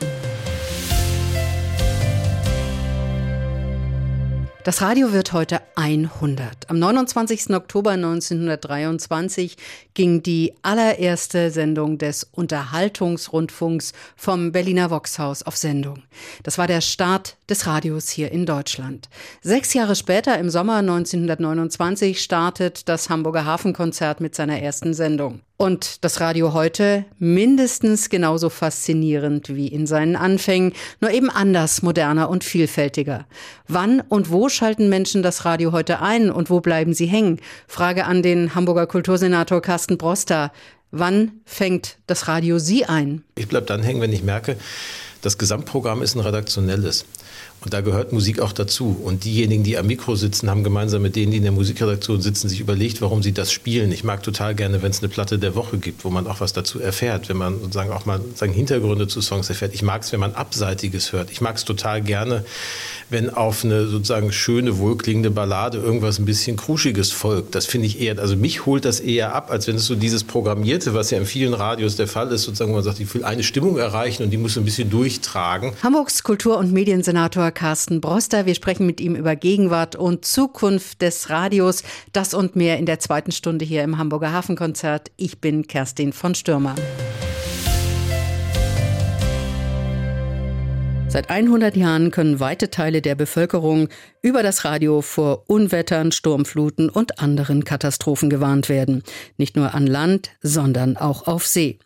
Das 4.65 4.81
Radio 4.81 5.13
wird 5.13 5.35
heute 5.35 5.61
100. 5.77 6.71
Am 6.71 6.79
29. 6.79 7.51
Oktober 7.51 7.91
1923 7.91 9.59
ging 9.93 10.23
die 10.23 10.55
allererste 10.63 11.51
Sendung 11.51 11.99
des 11.99 12.25
Unterhaltungsrundfunks 12.33 13.93
vom 14.17 14.53
Berliner 14.53 14.91
Voxhaus 14.91 15.43
auf 15.43 15.59
Sendung. 15.59 16.05
Das 16.45 16.57
war 16.57 16.67
der 16.67 16.81
Start 16.81 17.37
des 17.51 17.67
Radios 17.67 18.09
hier 18.09 18.33
in 18.33 18.47
Deutschland. 18.47 19.11
Sechs 19.43 19.75
Jahre 19.75 19.97
später, 19.97 20.39
im 20.39 20.49
Sommer 20.49 20.77
1929, 20.77 22.23
startet 22.23 22.89
das 22.89 23.11
Hamburger 23.11 23.45
Hafenkonzert 23.45 24.23
mit 24.23 24.35
seiner 24.35 24.63
ersten 24.63 24.95
Sendung. 24.95 25.43
Und 25.57 26.05
das 26.05 26.21
Radio 26.21 26.53
heute 26.53 27.05
mindestens 27.21 28.11
genauso 28.11 28.51
faszinierend 28.51 29.55
wie 29.55 29.69
in 29.69 29.87
seinen 29.87 30.17
Anfängen, 30.17 30.73
nur 31.01 31.13
eben 31.13 31.31
anders, 31.31 31.81
moderner 31.81 32.29
und 32.29 32.43
vielfältiger. 32.43 33.25
Wann 33.69 34.01
und 34.01 34.33
wo 34.33 34.49
schalten 34.49 34.89
Menschen 34.89 35.23
das 35.23 35.45
Radio 35.45 35.71
heute 35.71 36.01
ein 36.01 36.31
und 36.31 36.51
wo 36.51 36.61
bleiben 36.61 36.93
sie 36.93 37.07
hängen? 37.07 37.41
Frage 37.69 38.05
an 38.07 38.23
den 38.23 38.57
Hamburger 38.57 38.89
Kultursenator 38.89 39.63
Carsten 39.63 39.97
Broster. 39.97 40.51
Wann 40.91 41.41
fängt 41.45 41.99
das 42.09 42.27
Radio 42.27 42.59
Sie 42.59 42.85
ein? 42.85 43.23
Ich 43.37 43.47
bleibe 43.47 43.67
dann 43.67 43.83
hängen, 43.83 44.01
wenn 44.01 44.13
ich 44.13 44.25
merke, 44.25 44.57
das 45.23 45.39
Gesamtprogramm 45.39 46.03
ist 46.03 46.17
ein 46.17 46.21
redaktionelles. 46.21 47.05
Und 47.65 47.73
da 47.73 47.81
gehört 47.81 48.13
Musik 48.13 48.41
auch 48.41 48.53
dazu. 48.53 49.01
Und 49.03 49.25
diejenigen, 49.25 49.65
die 49.65 49.79
am 49.79 49.87
Mikro 49.87 50.17
sitzen, 50.17 50.51
haben 50.51 50.65
gemeinsam 50.65 51.01
mit 51.01 51.17
denen, 51.17 51.31
die 51.31 51.39
in 51.39 51.45
der 51.45 51.53
Musikredaktion 51.53 52.21
sitzen, 52.21 52.49
sich 52.51 52.61
überlegt, 52.61 53.01
warum 53.01 53.23
sie 53.23 53.33
das 53.33 53.53
spielen. 53.53 53.91
Ich 53.91 54.05
mag 54.05 54.23
total 54.23 54.55
gerne, 54.55 54.83
wenn 54.83 54.91
es 54.91 55.01
eine 55.01 55.09
Platte 55.09 55.39
der 55.39 55.55
Woche 55.55 55.79
gibt, 55.79 56.05
wo 56.05 56.11
man 56.11 56.27
auch 56.27 56.41
was 56.41 56.53
dazu 56.53 56.79
erfährt, 56.79 57.31
wenn 57.31 57.39
man 57.39 57.59
sozusagen 57.61 57.91
auch 57.91 58.05
mal 58.05 58.21
sagen, 58.35 58.53
Hintergründe 58.53 59.09
zu 59.09 59.23
Songs 59.23 59.49
erfährt. 59.49 59.73
Ich 59.73 59.83
mag 59.83 60.03
es, 60.03 60.13
wenn 60.13 60.21
man 60.21 60.35
Abseitiges 60.35 61.13
hört. 61.13 61.31
Ich 61.31 61.41
mag 61.41 61.57
es 61.57 61.65
total 61.65 62.03
gerne, 62.03 62.45
wenn 63.09 63.31
auf 63.31 63.65
eine 63.65 63.87
sozusagen 63.87 64.31
schöne, 64.31 64.79
wohlklingende 64.79 65.31
Ballade 65.31 65.79
irgendwas 65.79 66.19
ein 66.19 66.27
bisschen 66.27 66.57
Kruschiges 66.57 67.13
folgt. 67.13 67.55
Das 67.55 67.65
finde 67.65 67.87
ich 67.87 67.99
eher, 68.01 68.19
also 68.19 68.37
mich 68.37 68.67
holt 68.67 68.85
das 68.85 69.01
eher 69.01 69.35
ab, 69.35 69.51
als 69.51 69.67
wenn 69.67 69.77
es 69.77 69.87
so 69.87 69.95
dieses 69.95 70.25
Programmierte, 70.25 70.93
was 70.93 71.11
ja 71.11 71.19
in 71.19 71.25
vielen 71.25 71.55
Radios 71.55 71.97
der 71.97 72.09
Fall 72.09 72.31
ist, 72.31 72.43
sozusagen, 72.43 72.73
wo 72.73 72.77
man 72.77 72.85
sagt, 72.85 73.01
ich 73.01 73.15
will 73.15 73.25
eine 73.25 73.43
Stimmung 73.43 73.79
erreichen 73.79 74.23
und 74.23 74.31
die 74.31 74.37
muss 74.37 74.59
ein 74.59 74.65
bisschen 74.67 74.91
durchtragen. 74.91 75.73
Hamburgs 75.83 76.23
Kultur- 76.23 76.59
und 76.59 76.73
Mediensenator 76.73 77.54
Carsten 77.55 78.01
Broster. 78.01 78.45
Wir 78.47 78.55
sprechen 78.55 78.87
mit 78.87 79.01
ihm 79.01 79.15
über 79.15 79.37
Gegenwart 79.37 79.97
und 79.97 80.25
Zukunft 80.25 81.01
des 81.01 81.31
Radios. 81.31 81.83
Das 82.13 82.35
und 82.35 82.57
mehr 82.57 82.79
in 82.79 82.87
der 82.87 82.99
zweiten 82.99 83.33
Stunde 83.33 83.65
hier 83.65 83.83
im 83.83 83.97
Hamburger 83.97 84.33
Hafenkonzert. 84.33 85.11
Ich 85.17 85.41
bin 85.41 85.67
Kerstin 85.67 86.13
von 86.13 86.35
Stürmer. 86.35 86.75
Seit 91.15 91.31
100 91.31 91.77
Jahren 91.77 92.11
können 92.11 92.41
weite 92.41 92.71
Teile 92.71 93.01
der 93.01 93.15
Bevölkerung 93.15 93.89
über 94.21 94.43
das 94.43 94.65
Radio 94.65 95.01
vor 95.01 95.45
Unwettern, 95.47 96.11
Sturmfluten 96.11 96.89
und 96.89 97.21
anderen 97.21 97.63
Katastrophen 97.63 98.31
gewarnt 98.31 98.69
werden. 98.69 99.05
Nicht 99.37 99.55
nur 99.55 99.75
an 99.75 99.87
Land, 99.87 100.33
sondern 100.43 100.97
auch 100.97 101.29
auf 101.29 101.47
See. 101.47 101.79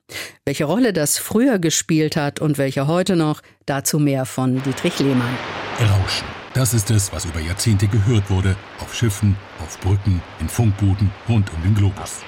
Welche 0.47 0.65
Rolle 0.65 0.95
das 0.95 1.19
früher 1.19 1.59
gespielt 1.59 2.17
hat 2.17 2.41
und 2.41 2.57
welche 2.57 2.87
heute 2.87 3.17
noch, 3.17 3.43
dazu 3.67 3.99
mehr 3.99 4.25
von 4.25 4.63
Dietrich 4.63 4.99
Lehmann. 4.99 5.37
Rauschen. 5.79 6.38
Das 6.55 6.73
ist 6.75 6.91
es, 6.91 7.13
was 7.13 7.25
über 7.25 7.41
Jahrzehnte 7.41 7.87
gehört 7.89 8.31
wurde, 8.31 8.57
auf 8.81 8.95
Schiffen, 8.95 9.37
auf 9.61 9.79
Brücken, 9.81 10.23
in 10.41 10.49
Funkbooten 10.49 11.11
rund 11.29 11.53
um 11.55 11.63
den 11.63 11.75
Globus. 11.75 12.23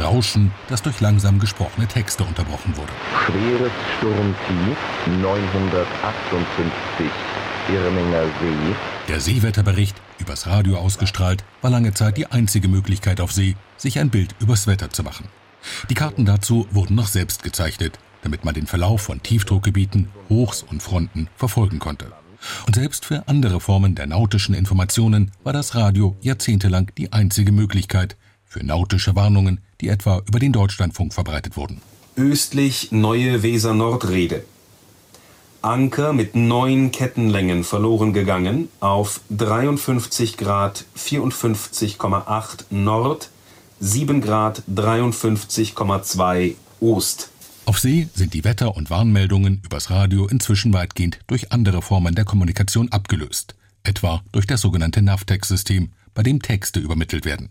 Rauschen, 0.00 0.52
das 0.68 0.82
durch 0.82 1.00
langsam 1.00 1.38
gesprochene 1.38 1.86
Texte 1.86 2.24
unterbrochen 2.24 2.76
wurde. 2.76 2.92
Schweres 3.26 3.72
Sturmtief 3.98 4.76
958 5.20 7.10
Irminger 7.68 8.24
See. 8.40 8.74
Der 9.08 9.20
Seewetterbericht, 9.20 9.96
übers 10.18 10.46
Radio 10.46 10.78
ausgestrahlt, 10.78 11.44
war 11.60 11.70
lange 11.70 11.92
Zeit 11.94 12.16
die 12.16 12.26
einzige 12.26 12.68
Möglichkeit 12.68 13.20
auf 13.20 13.32
See, 13.32 13.56
sich 13.76 13.98
ein 13.98 14.10
Bild 14.10 14.34
übers 14.38 14.66
Wetter 14.66 14.90
zu 14.90 15.02
machen. 15.02 15.28
Die 15.90 15.94
Karten 15.94 16.24
dazu 16.24 16.66
wurden 16.70 16.94
noch 16.94 17.08
selbst 17.08 17.42
gezeichnet, 17.42 17.98
damit 18.22 18.44
man 18.44 18.54
den 18.54 18.66
Verlauf 18.66 19.02
von 19.02 19.22
Tiefdruckgebieten, 19.22 20.10
Hochs 20.28 20.62
und 20.62 20.82
Fronten 20.82 21.28
verfolgen 21.36 21.78
konnte. 21.78 22.12
Und 22.66 22.74
selbst 22.74 23.04
für 23.04 23.28
andere 23.28 23.60
Formen 23.60 23.94
der 23.94 24.06
nautischen 24.06 24.54
Informationen 24.54 25.30
war 25.42 25.52
das 25.52 25.74
Radio 25.74 26.16
jahrzehntelang 26.20 26.90
die 26.98 27.12
einzige 27.12 27.52
Möglichkeit 27.52 28.16
für 28.44 28.64
nautische 28.64 29.16
Warnungen, 29.16 29.60
die 29.80 29.88
etwa 29.88 30.22
über 30.28 30.38
den 30.38 30.52
Deutschlandfunk 30.52 31.12
verbreitet 31.12 31.56
wurden. 31.56 31.80
Östlich 32.16 32.92
Neue 32.92 33.42
Weser-Nordrede. 33.42 34.44
Anker 35.64 36.12
mit 36.12 36.36
neun 36.36 36.92
Kettenlängen 36.92 37.64
verloren 37.64 38.12
gegangen 38.12 38.68
auf 38.80 39.20
53 39.30 40.36
Grad 40.36 40.84
54,8 40.96 42.66
Nord, 42.68 43.30
7 43.80 44.20
Grad 44.20 44.62
53,2 44.72 46.54
Ost. 46.80 47.30
Auf 47.66 47.80
See 47.80 48.08
sind 48.14 48.34
die 48.34 48.44
Wetter- 48.44 48.76
und 48.76 48.90
Warnmeldungen 48.90 49.62
übers 49.64 49.88
Radio 49.88 50.26
inzwischen 50.26 50.74
weitgehend 50.74 51.18
durch 51.26 51.50
andere 51.50 51.80
Formen 51.80 52.14
der 52.14 52.26
Kommunikation 52.26 52.92
abgelöst, 52.92 53.54
etwa 53.84 54.22
durch 54.32 54.46
das 54.46 54.60
sogenannte 54.60 55.00
Navtex-System, 55.00 55.92
bei 56.12 56.22
dem 56.22 56.42
Texte 56.42 56.78
übermittelt 56.78 57.24
werden. 57.24 57.50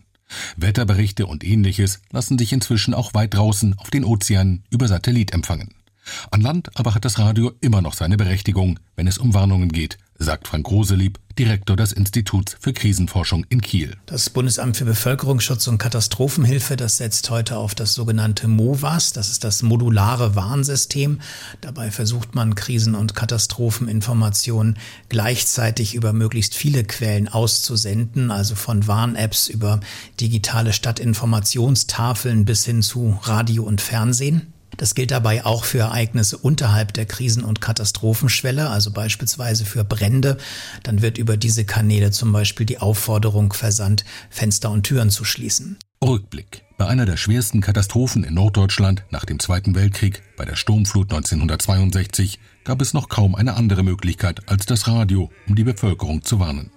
Wetterberichte 0.56 1.26
und 1.26 1.43
ähnliches 1.43 1.99
lassen 2.12 2.38
sich 2.38 2.54
inzwischen 2.54 2.93
auch 2.93 3.15
weit 3.15 3.34
draußen 3.34 3.78
auf 3.80 3.89
den 3.89 4.06
Ozeanen 4.06 4.63
über 4.69 4.88
Satellit 4.88 5.34
empfangen. 5.34 5.73
An 6.30 6.41
Land 6.41 6.69
aber 6.78 6.93
hat 6.93 7.06
das 7.06 7.17
Radio 7.17 7.52
immer 7.62 7.82
noch 7.82 7.93
seine 7.93 8.17
Berechtigung, 8.17 8.80
wenn 8.95 9.08
es 9.08 9.17
um 9.17 9.34
Warnungen 9.34 9.71
geht, 9.71 9.97
sagt 10.23 10.47
Frank 10.47 10.69
Roselieb, 10.69 11.19
Direktor 11.38 11.75
des 11.75 11.91
Instituts 11.91 12.55
für 12.59 12.73
Krisenforschung 12.73 13.45
in 13.49 13.62
Kiel. 13.62 13.97
Das 14.05 14.29
Bundesamt 14.29 14.77
für 14.77 14.86
Bevölkerungsschutz 14.86 15.67
und 15.67 15.79
Katastrophenhilfe, 15.79 16.75
das 16.75 16.97
setzt 16.97 17.29
heute 17.29 17.57
auf 17.57 17.73
das 17.73 17.95
sogenannte 17.95 18.47
MOVAS, 18.47 19.13
das 19.13 19.29
ist 19.29 19.43
das 19.43 19.63
modulare 19.63 20.36
Warnsystem. 20.36 21.19
Dabei 21.62 21.89
versucht 21.89 22.36
man 22.36 22.55
Krisen- 22.55 22.95
und 22.95 23.15
Katastropheninformationen 23.15 24.77
gleichzeitig 25.09 25.95
über 25.95 26.13
möglichst 26.13 26.55
viele 26.55 26.83
Quellen 26.83 27.27
auszusenden, 27.27 28.29
also 28.29 28.55
von 28.55 28.88
Warn-Apps 28.88 29.47
über 29.47 29.79
digitale 30.19 30.71
Stadtinformationstafeln 30.71 32.45
bis 32.45 32.65
hin 32.65 32.83
zu 32.83 33.19
Radio 33.23 33.63
und 33.63 33.81
Fernsehen. 33.81 34.53
Das 34.77 34.95
gilt 34.95 35.12
dabei 35.12 35.45
auch 35.45 35.65
für 35.65 35.79
Ereignisse 35.79 36.38
unterhalb 36.38 36.93
der 36.93 37.05
Krisen- 37.05 37.43
und 37.43 37.62
Katastrophenschwelle, 37.62 38.69
also 38.69 38.91
beispielsweise 38.91 39.65
für 39.65 39.83
Brände. 39.83 40.38
Dann 40.83 41.01
wird 41.01 41.17
über 41.17 41.38
diese 41.38 41.65
Kanäle 41.65 42.12
zum 42.12 42.31
Beispiel 42.31 42.65
die 42.65 42.79
Aufforderung 42.79 43.53
versandt, 43.53 44.05
Fenster 44.29 44.71
und 44.71 44.83
Türen 44.83 45.09
zu 45.09 45.23
schließen. 45.23 45.77
Rückblick. 46.03 46.63
Bei 46.77 46.88
einer 46.88 47.05
der 47.05 47.17
schwersten 47.17 47.62
Katastrophen 47.62 48.23
in 48.23 48.33
Norddeutschland 48.33 49.05
nach 49.09 49.25
dem 49.25 49.39
Zweiten 49.39 49.73
Weltkrieg, 49.73 50.21
bei 50.36 50.43
der 50.43 50.55
Sturmflut 50.55 51.13
1962, 51.13 52.39
gab 52.65 52.81
es 52.81 52.93
noch 52.93 53.07
kaum 53.07 53.36
eine 53.36 53.55
andere 53.55 53.83
Möglichkeit 53.83 54.49
als 54.49 54.65
das 54.65 54.88
Radio, 54.88 55.29
um 55.47 55.55
die 55.55 55.63
Bevölkerung 55.63 56.23
zu 56.23 56.39
warnen. 56.39 56.71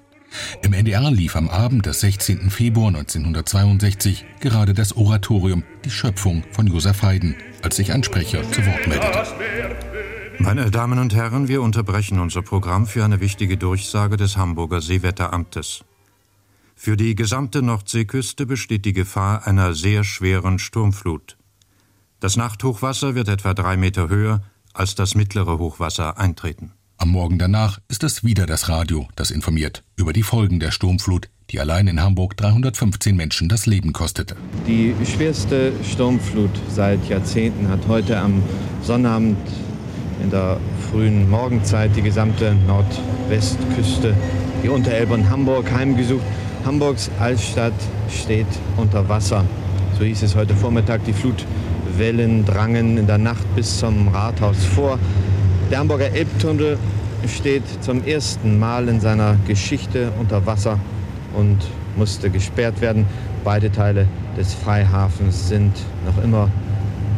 Im 0.63 0.73
NDR 0.73 1.11
lief 1.11 1.37
am 1.37 1.49
Abend 1.49 1.87
des 1.87 2.01
16. 2.01 2.51
Februar 2.51 2.89
1962 2.89 4.25
gerade 4.41 4.75
das 4.75 4.97
Oratorium 4.97 5.65
Die 5.85 5.91
Schöpfung 5.91 6.45
von 6.53 6.67
Josef 6.67 7.03
Haydn, 7.03 7.35
als 7.63 7.77
sich 7.77 7.93
ein 7.93 8.03
Sprecher 8.03 8.43
zu 8.51 8.65
Wort 8.67 8.87
meldete. 8.87 9.27
Meine 10.39 10.71
Damen 10.71 10.99
und 10.99 11.15
Herren, 11.15 11.49
wir 11.49 11.63
unterbrechen 11.63 12.19
unser 12.19 12.43
Programm 12.43 12.87
für 12.87 13.05
eine 13.05 13.21
wichtige 13.21 13.57
Durchsage 13.57 14.17
des 14.17 14.37
Hamburger 14.37 14.81
Seewetteramtes. 14.81 15.85
Für 16.75 16.97
die 16.97 17.15
gesamte 17.15 17.63
Nordseeküste 17.63 18.45
besteht 18.45 18.85
die 18.85 18.93
Gefahr 18.93 19.47
einer 19.47 19.75
sehr 19.75 20.05
schweren 20.05 20.59
Sturmflut. 20.59 21.39
Das 22.21 22.37
Nachthochwasser 22.37 23.15
wird 23.15 23.29
etwa 23.29 23.55
drei 23.55 23.77
Meter 23.77 24.09
höher 24.09 24.43
als 24.75 24.95
das 24.95 25.15
mittlere 25.15 25.59
Hochwasser 25.59 26.19
eintreten. 26.19 26.73
Am 26.99 27.11
Morgen 27.11 27.39
danach 27.39 27.79
ist 27.89 28.05
es 28.05 28.25
wieder 28.25 28.47
das 28.47 28.71
Radio, 28.71 29.07
das 29.17 29.31
informiert 29.31 29.83
über 29.97 30.15
die 30.15 30.23
Folgen 30.23 30.61
der 30.61 30.71
Sturmflut, 30.71 31.29
die 31.51 31.61
allein 31.61 31.89
in 31.89 32.03
Hamburg 32.03 32.39
315 32.39 33.15
Menschen 33.15 33.51
das 33.51 33.67
Leben 33.67 33.93
kostete. 33.93 34.35
Die 34.67 34.95
schwerste 35.05 35.73
Sturmflut 35.85 36.51
seit 36.71 37.07
Jahrzehnten 37.07 37.69
hat 37.69 37.81
heute 37.87 38.19
am 38.19 38.43
Sonnabend 38.83 39.37
in 40.23 40.31
der 40.31 40.59
frühen 40.91 41.29
Morgenzeit 41.29 41.95
die 41.95 42.01
gesamte 42.01 42.55
Nordwestküste, 42.67 44.15
die 44.63 44.71
Unterelbe 44.71 45.13
und 45.13 45.29
Hamburg 45.29 45.71
heimgesucht. 45.71 46.25
Hamburgs 46.65 47.11
Altstadt 47.21 47.75
steht 48.09 48.47
unter 48.79 49.07
Wasser. 49.07 49.45
So 49.99 50.05
hieß 50.05 50.23
es 50.23 50.35
heute 50.35 50.57
Vormittag. 50.57 51.05
Die 51.05 51.13
Flutwellen 51.13 52.47
drangen 52.47 52.97
in 52.97 53.07
der 53.07 53.19
Nacht 53.19 53.45
bis 53.55 53.81
zum 53.81 54.09
Rathaus 54.09 54.65
vor. 54.65 54.99
Der 55.71 55.79
Hamburger 55.81 56.13
Elbtunnel 56.13 56.79
steht 57.27 57.65
zum 57.83 58.05
ersten 58.05 58.59
Mal 58.59 58.89
in 58.89 59.01
seiner 59.01 59.37
Geschichte 59.49 60.13
unter 60.19 60.47
Wasser 60.47 60.79
und 61.35 61.59
musste 61.97 62.31
gesperrt 62.31 62.81
werden. 62.81 63.05
Beide 63.43 63.73
Teile 63.73 64.07
des 64.37 64.55
Freihafens 64.55 65.49
sind 65.49 65.73
noch 66.07 66.23
immer 66.23 66.51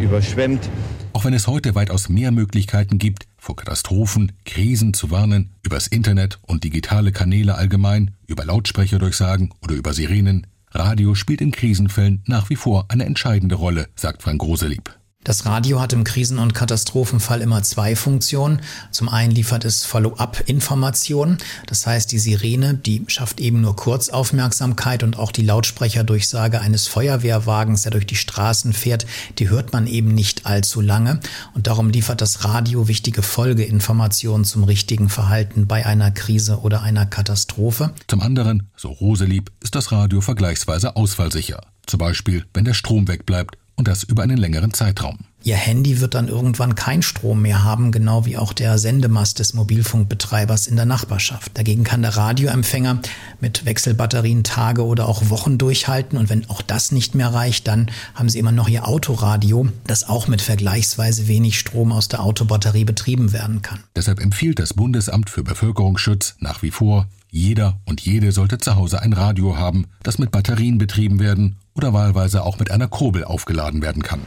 überschwemmt. 0.00 0.70
Auch 1.12 1.26
wenn 1.26 1.34
es 1.34 1.46
heute 1.46 1.74
weitaus 1.74 2.08
mehr 2.08 2.30
Möglichkeiten 2.30 2.98
gibt, 2.98 3.26
vor 3.36 3.56
Katastrophen, 3.56 4.32
Krisen 4.46 4.94
zu 4.94 5.10
warnen, 5.10 5.50
übers 5.62 5.86
Internet 5.86 6.38
und 6.46 6.64
digitale 6.64 7.12
Kanäle 7.12 7.54
allgemein, 7.54 8.12
über 8.26 8.46
Lautsprecherdurchsagen 8.46 9.52
oder 9.62 9.74
über 9.74 9.92
Sirenen, 9.92 10.46
Radio 10.70 11.14
spielt 11.14 11.40
in 11.40 11.50
Krisenfällen 11.50 12.22
nach 12.26 12.48
wie 12.50 12.56
vor 12.56 12.86
eine 12.88 13.04
entscheidende 13.04 13.56
Rolle, 13.56 13.88
sagt 13.94 14.22
Frank 14.22 14.40
Groselieb. 14.40 14.97
Das 15.28 15.44
Radio 15.44 15.78
hat 15.78 15.92
im 15.92 16.04
Krisen- 16.04 16.38
und 16.38 16.54
Katastrophenfall 16.54 17.42
immer 17.42 17.62
zwei 17.62 17.96
Funktionen. 17.96 18.62
Zum 18.90 19.10
einen 19.10 19.30
liefert 19.30 19.66
es 19.66 19.84
Follow-up-Informationen. 19.84 21.36
Das 21.66 21.86
heißt, 21.86 22.10
die 22.12 22.18
Sirene, 22.18 22.72
die 22.72 23.04
schafft 23.08 23.38
eben 23.38 23.60
nur 23.60 23.76
Kurzaufmerksamkeit 23.76 25.02
und 25.02 25.18
auch 25.18 25.30
die 25.30 25.42
Lautsprecherdurchsage 25.42 26.62
eines 26.62 26.86
Feuerwehrwagens, 26.86 27.82
der 27.82 27.90
durch 27.90 28.06
die 28.06 28.16
Straßen 28.16 28.72
fährt, 28.72 29.04
die 29.38 29.50
hört 29.50 29.74
man 29.74 29.86
eben 29.86 30.14
nicht 30.14 30.46
allzu 30.46 30.80
lange. 30.80 31.20
Und 31.52 31.66
darum 31.66 31.90
liefert 31.90 32.22
das 32.22 32.44
Radio 32.44 32.88
wichtige 32.88 33.22
Folgeinformationen 33.22 34.46
zum 34.46 34.64
richtigen 34.64 35.10
Verhalten 35.10 35.66
bei 35.66 35.84
einer 35.84 36.10
Krise 36.10 36.60
oder 36.60 36.80
einer 36.80 37.04
Katastrophe. 37.04 37.92
Zum 38.06 38.22
anderen, 38.22 38.70
so 38.76 38.88
Roselieb, 38.92 39.52
ist 39.62 39.74
das 39.74 39.92
Radio 39.92 40.22
vergleichsweise 40.22 40.96
ausfallsicher. 40.96 41.60
Zum 41.86 41.98
Beispiel, 41.98 42.46
wenn 42.54 42.64
der 42.64 42.72
Strom 42.72 43.08
wegbleibt 43.08 43.58
und 43.78 43.86
das 43.86 44.02
über 44.02 44.24
einen 44.24 44.36
längeren 44.36 44.74
Zeitraum. 44.74 45.18
Ihr 45.44 45.56
Handy 45.56 46.00
wird 46.00 46.14
dann 46.14 46.26
irgendwann 46.26 46.74
keinen 46.74 47.02
Strom 47.02 47.42
mehr 47.42 47.62
haben, 47.62 47.92
genau 47.92 48.26
wie 48.26 48.36
auch 48.36 48.52
der 48.52 48.76
Sendemast 48.76 49.38
des 49.38 49.54
Mobilfunkbetreibers 49.54 50.66
in 50.66 50.74
der 50.74 50.84
Nachbarschaft. 50.84 51.52
Dagegen 51.54 51.84
kann 51.84 52.02
der 52.02 52.16
Radioempfänger 52.16 53.00
mit 53.40 53.64
Wechselbatterien 53.64 54.42
Tage 54.42 54.84
oder 54.84 55.08
auch 55.08 55.30
Wochen 55.30 55.56
durchhalten 55.56 56.18
und 56.18 56.28
wenn 56.28 56.50
auch 56.50 56.60
das 56.60 56.90
nicht 56.90 57.14
mehr 57.14 57.32
reicht, 57.32 57.68
dann 57.68 57.88
haben 58.14 58.28
Sie 58.28 58.40
immer 58.40 58.52
noch 58.52 58.68
Ihr 58.68 58.86
Autoradio, 58.86 59.68
das 59.86 60.08
auch 60.08 60.26
mit 60.26 60.42
vergleichsweise 60.42 61.28
wenig 61.28 61.58
Strom 61.58 61.92
aus 61.92 62.08
der 62.08 62.20
Autobatterie 62.20 62.84
betrieben 62.84 63.32
werden 63.32 63.62
kann. 63.62 63.78
Deshalb 63.94 64.18
empfiehlt 64.20 64.58
das 64.58 64.74
Bundesamt 64.74 65.30
für 65.30 65.44
Bevölkerungsschutz 65.44 66.34
nach 66.40 66.62
wie 66.62 66.72
vor, 66.72 67.06
jeder 67.30 67.80
und 67.84 68.00
jede 68.00 68.32
sollte 68.32 68.58
zu 68.58 68.76
Hause 68.76 69.02
ein 69.02 69.12
Radio 69.12 69.56
haben, 69.56 69.86
das 70.02 70.18
mit 70.18 70.30
Batterien 70.30 70.78
betrieben 70.78 71.20
werden 71.20 71.56
oder 71.74 71.92
wahlweise 71.92 72.42
auch 72.42 72.58
mit 72.58 72.70
einer 72.70 72.88
Kurbel 72.88 73.24
aufgeladen 73.24 73.82
werden 73.82 74.02
kann. 74.02 74.20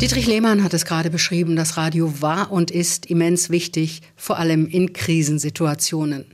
Dietrich 0.00 0.26
Lehmann 0.26 0.62
hat 0.62 0.74
es 0.74 0.84
gerade 0.84 1.08
beschrieben, 1.08 1.56
das 1.56 1.78
Radio 1.78 2.20
war 2.20 2.52
und 2.52 2.70
ist 2.70 3.06
immens 3.06 3.48
wichtig, 3.48 4.02
vor 4.14 4.38
allem 4.38 4.66
in 4.66 4.92
Krisensituationen. 4.92 6.26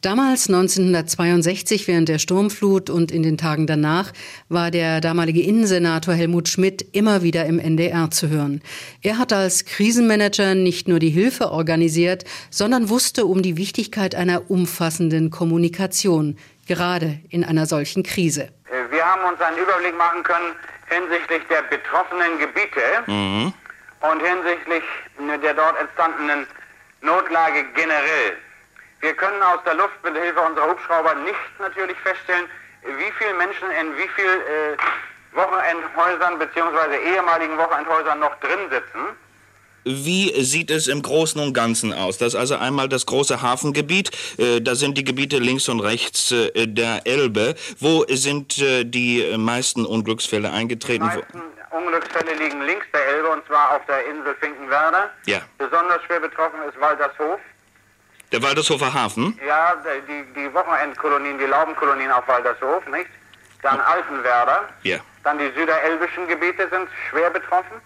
Damals, 0.00 0.46
1962, 0.46 1.88
während 1.88 2.08
der 2.08 2.20
Sturmflut 2.20 2.88
und 2.88 3.10
in 3.10 3.24
den 3.24 3.36
Tagen 3.36 3.66
danach, 3.66 4.12
war 4.48 4.70
der 4.70 5.00
damalige 5.00 5.42
Innensenator 5.42 6.14
Helmut 6.14 6.48
Schmidt 6.48 6.86
immer 6.92 7.22
wieder 7.22 7.46
im 7.46 7.58
NDR 7.58 8.12
zu 8.12 8.28
hören. 8.28 8.62
Er 9.02 9.18
hat 9.18 9.32
als 9.32 9.64
Krisenmanager 9.64 10.54
nicht 10.54 10.86
nur 10.86 11.00
die 11.00 11.10
Hilfe 11.10 11.50
organisiert, 11.50 12.24
sondern 12.48 12.88
wusste 12.90 13.26
um 13.26 13.42
die 13.42 13.56
Wichtigkeit 13.56 14.14
einer 14.14 14.52
umfassenden 14.52 15.30
Kommunikation, 15.30 16.38
gerade 16.68 17.18
in 17.28 17.42
einer 17.42 17.66
solchen 17.66 18.04
Krise. 18.04 18.50
Wir 18.92 19.04
haben 19.04 19.32
uns 19.32 19.40
einen 19.40 19.58
Überblick 19.58 19.98
machen 19.98 20.22
können, 20.22 20.54
hinsichtlich 20.90 21.46
der 21.48 21.62
betroffenen 21.62 22.38
Gebiete 22.38 22.82
Mhm. 23.06 23.52
und 24.00 24.20
hinsichtlich 24.20 24.84
der 25.42 25.54
dort 25.54 25.78
entstandenen 25.78 26.46
Notlage 27.00 27.64
generell. 27.74 28.36
Wir 29.00 29.14
können 29.14 29.42
aus 29.42 29.60
der 29.64 29.74
Luft 29.74 30.02
mit 30.04 30.14
Hilfe 30.16 30.40
unserer 30.40 30.68
Hubschrauber 30.70 31.14
nicht 31.14 31.58
natürlich 31.58 31.96
feststellen, 32.00 32.46
wie 32.82 33.12
viele 33.18 33.34
Menschen 33.34 33.70
in 33.70 33.96
wie 33.96 34.08
viel 34.08 34.26
äh, 34.26 34.76
Wochenendhäusern 35.36 36.38
bzw. 36.38 36.96
ehemaligen 37.14 37.56
Wochenendhäusern 37.56 38.18
noch 38.18 38.34
drin 38.40 38.68
sitzen. 38.70 39.16
Wie 39.84 40.42
sieht 40.42 40.70
es 40.70 40.88
im 40.88 41.02
Großen 41.02 41.40
und 41.40 41.54
Ganzen 41.54 41.92
aus? 41.92 42.18
Das 42.18 42.34
ist 42.34 42.40
also 42.40 42.56
einmal 42.56 42.88
das 42.88 43.06
große 43.06 43.40
Hafengebiet. 43.40 44.10
Äh, 44.38 44.60
da 44.60 44.74
sind 44.74 44.98
die 44.98 45.04
Gebiete 45.04 45.38
links 45.38 45.68
und 45.68 45.80
rechts 45.80 46.32
äh, 46.32 46.66
der 46.66 47.06
Elbe. 47.06 47.54
Wo 47.78 48.04
sind 48.08 48.58
äh, 48.58 48.84
die 48.84 49.36
meisten 49.36 49.86
Unglücksfälle 49.86 50.50
eingetreten? 50.50 51.08
Die 51.10 51.16
meisten 51.16 51.42
Unglücksfälle 51.70 52.34
liegen 52.34 52.60
links 52.62 52.86
der 52.92 53.06
Elbe 53.08 53.30
und 53.30 53.46
zwar 53.46 53.76
auf 53.76 53.86
der 53.86 54.06
Insel 54.06 54.34
Finkenwerder. 54.40 55.10
Ja. 55.26 55.40
Besonders 55.58 56.02
schwer 56.04 56.20
betroffen 56.20 56.58
ist 56.68 56.78
Waldershof. 56.80 57.40
Der 58.32 58.42
Waldershofer 58.42 58.92
Hafen? 58.92 59.38
Ja, 59.46 59.74
die, 60.06 60.40
die 60.40 60.54
Wochenendkolonien, 60.54 61.38
die 61.38 61.46
Laubenkolonien 61.46 62.12
auf 62.12 62.28
Waldershof, 62.28 62.86
nicht? 62.88 63.10
Dann 63.62 63.80
Altenwerder. 63.80 64.68
Ja. 64.82 64.98
Dann 65.24 65.38
die 65.38 65.50
süderelbischen 65.56 66.28
Gebiete 66.28 66.68
sind 66.70 66.88
schwer 67.08 67.30
betroffen. 67.30 67.80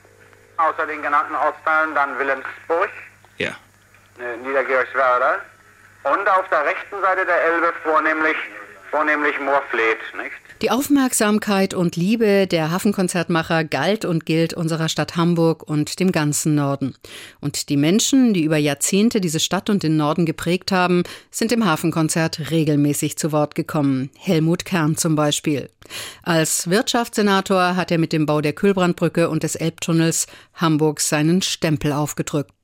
Außer 0.57 0.87
den 0.87 1.03
genannten 1.03 1.35
Ortsteilen 1.35 1.95
dann 1.95 2.19
Wilhelmsburg, 2.19 2.91
Ja. 3.39 3.51
äh, 4.19 4.37
Niedergeorgswerder. 4.39 5.41
Und 6.05 6.29
auf 6.29 6.49
der 6.51 6.65
rechten 6.65 7.01
Seite 7.01 7.25
der 7.27 7.43
Elbe 7.45 7.73
vornehmlich, 7.83 8.37
vornehmlich 8.91 9.39
Moorfleet, 9.41 9.99
nicht? 10.15 10.37
Die 10.65 10.71
Aufmerksamkeit 10.71 11.75
und 11.75 11.95
Liebe 11.95 12.47
der 12.47 12.71
Hafenkonzertmacher 12.71 13.65
galt 13.65 14.07
und 14.07 14.25
gilt 14.25 14.55
unserer 14.55 14.89
Stadt 14.89 15.15
Hamburg 15.15 15.63
und 15.63 16.01
dem 16.01 16.11
ganzen 16.11 16.55
Norden. 16.55 16.95
Und 17.43 17.69
die 17.69 17.77
Menschen, 17.77 18.33
die 18.33 18.45
über 18.45 18.57
Jahrzehnte 18.57 19.21
diese 19.21 19.41
Stadt 19.41 19.69
und 19.69 19.83
den 19.83 19.99
Norden 19.99 20.25
geprägt 20.25 20.73
haben, 20.73 21.03
sind 21.31 21.53
im 21.53 21.67
Hafenkonzert 21.67 22.51
regelmäßig 22.51 23.19
zu 23.19 23.31
Wort 23.31 23.55
gekommen. 23.55 24.09
Helmut 24.19 24.65
Kern 24.65 24.97
zum 24.97 25.17
Beispiel. 25.17 25.69
Als 26.23 26.71
Wirtschaftssenator 26.71 27.77
hat 27.77 27.91
er 27.91 27.99
mit 27.99 28.15
dem 28.15 28.25
Bau 28.25 28.41
der 28.41 28.55
Kühlbrandbrücke 28.55 29.29
und 29.29 29.43
des 29.43 29.57
Elbtunnels 29.57 30.27
Hamburg 30.55 31.01
seinen 31.01 31.43
Stempel 31.43 31.93
aufgedrückt. 31.93 32.55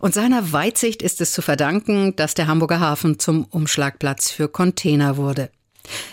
Und 0.00 0.12
seiner 0.12 0.50
Weitsicht 0.50 1.02
ist 1.02 1.20
es 1.20 1.30
zu 1.30 1.40
verdanken, 1.40 2.16
dass 2.16 2.34
der 2.34 2.48
Hamburger 2.48 2.80
Hafen 2.80 3.20
zum 3.20 3.44
Umschlagplatz 3.44 4.32
für 4.32 4.48
Container 4.48 5.16
wurde. 5.16 5.50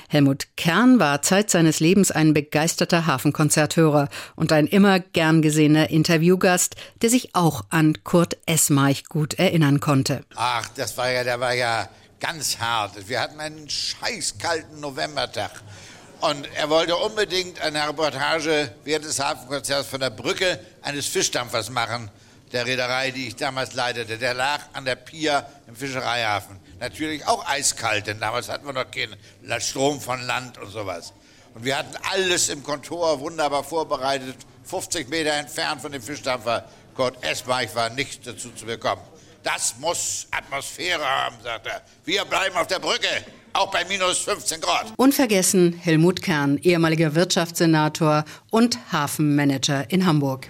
Helmut 0.09 0.47
Kern 0.57 0.99
war 0.99 1.21
Zeit 1.21 1.49
seines 1.49 1.79
Lebens 1.79 2.11
ein 2.11 2.33
begeisterter 2.33 3.05
Hafenkonzerthörer 3.05 4.09
und 4.35 4.51
ein 4.51 4.67
immer 4.67 4.99
gern 4.99 5.41
gesehener 5.41 5.89
Interviewgast, 5.89 6.75
der 7.01 7.09
sich 7.09 7.33
auch 7.33 7.63
an 7.69 8.03
Kurt 8.03 8.37
Esmarch 8.45 9.05
gut 9.05 9.35
erinnern 9.35 9.79
konnte. 9.79 10.25
Ach, 10.35 10.67
das 10.75 10.97
war 10.97 11.09
ja, 11.09 11.23
der 11.23 11.39
war 11.39 11.53
ja 11.53 11.89
ganz 12.19 12.59
hart. 12.59 13.07
Wir 13.07 13.19
hatten 13.19 13.39
einen 13.39 13.69
scheißkalten 13.69 14.79
Novembertag. 14.79 15.51
Und 16.21 16.47
er 16.55 16.69
wollte 16.69 16.95
unbedingt 16.95 17.59
eine 17.61 17.87
Reportage 17.87 18.71
während 18.83 19.05
des 19.05 19.19
Hafenkonzerts 19.19 19.87
von 19.87 19.99
der 19.99 20.11
Brücke 20.11 20.59
eines 20.83 21.07
Fischdampfers 21.07 21.71
machen, 21.71 22.11
der 22.51 22.67
Reederei, 22.67 23.09
die 23.09 23.27
ich 23.27 23.35
damals 23.35 23.73
leitete. 23.73 24.19
Der 24.19 24.35
lag 24.35 24.61
an 24.73 24.85
der 24.85 24.95
Pier 24.95 25.45
im 25.67 25.75
Fischereihafen. 25.75 26.59
Natürlich 26.81 27.27
auch 27.27 27.47
eiskalt, 27.47 28.07
denn 28.07 28.19
damals 28.19 28.49
hatten 28.49 28.65
wir 28.65 28.73
noch 28.73 28.89
keinen 28.89 29.15
Strom 29.61 30.01
von 30.01 30.19
Land 30.23 30.57
und 30.57 30.71
sowas. 30.71 31.13
Und 31.53 31.63
wir 31.63 31.77
hatten 31.77 31.95
alles 32.11 32.49
im 32.49 32.63
Kontor 32.63 33.19
wunderbar 33.19 33.63
vorbereitet, 33.63 34.35
50 34.63 35.07
Meter 35.07 35.31
entfernt 35.33 35.79
von 35.79 35.91
dem 35.91 36.01
Fischdampfer. 36.01 36.65
Kurt 36.95 37.23
Esmarch 37.23 37.75
war 37.75 37.91
nicht 37.91 38.25
dazu 38.25 38.49
zu 38.49 38.65
bekommen. 38.65 39.03
Das 39.43 39.75
muss 39.79 40.27
Atmosphäre 40.31 41.05
haben, 41.05 41.35
sagt 41.43 41.67
er. 41.67 41.83
Wir 42.03 42.25
bleiben 42.25 42.55
auf 42.55 42.65
der 42.65 42.79
Brücke, 42.79 43.09
auch 43.53 43.69
bei 43.69 43.85
minus 43.85 44.17
15 44.17 44.59
Grad. 44.61 44.87
Unvergessen 44.97 45.73
Helmut 45.73 46.23
Kern, 46.23 46.57
ehemaliger 46.63 47.13
Wirtschaftssenator 47.13 48.25
und 48.49 48.79
Hafenmanager 48.91 49.85
in 49.91 50.07
Hamburg. 50.07 50.47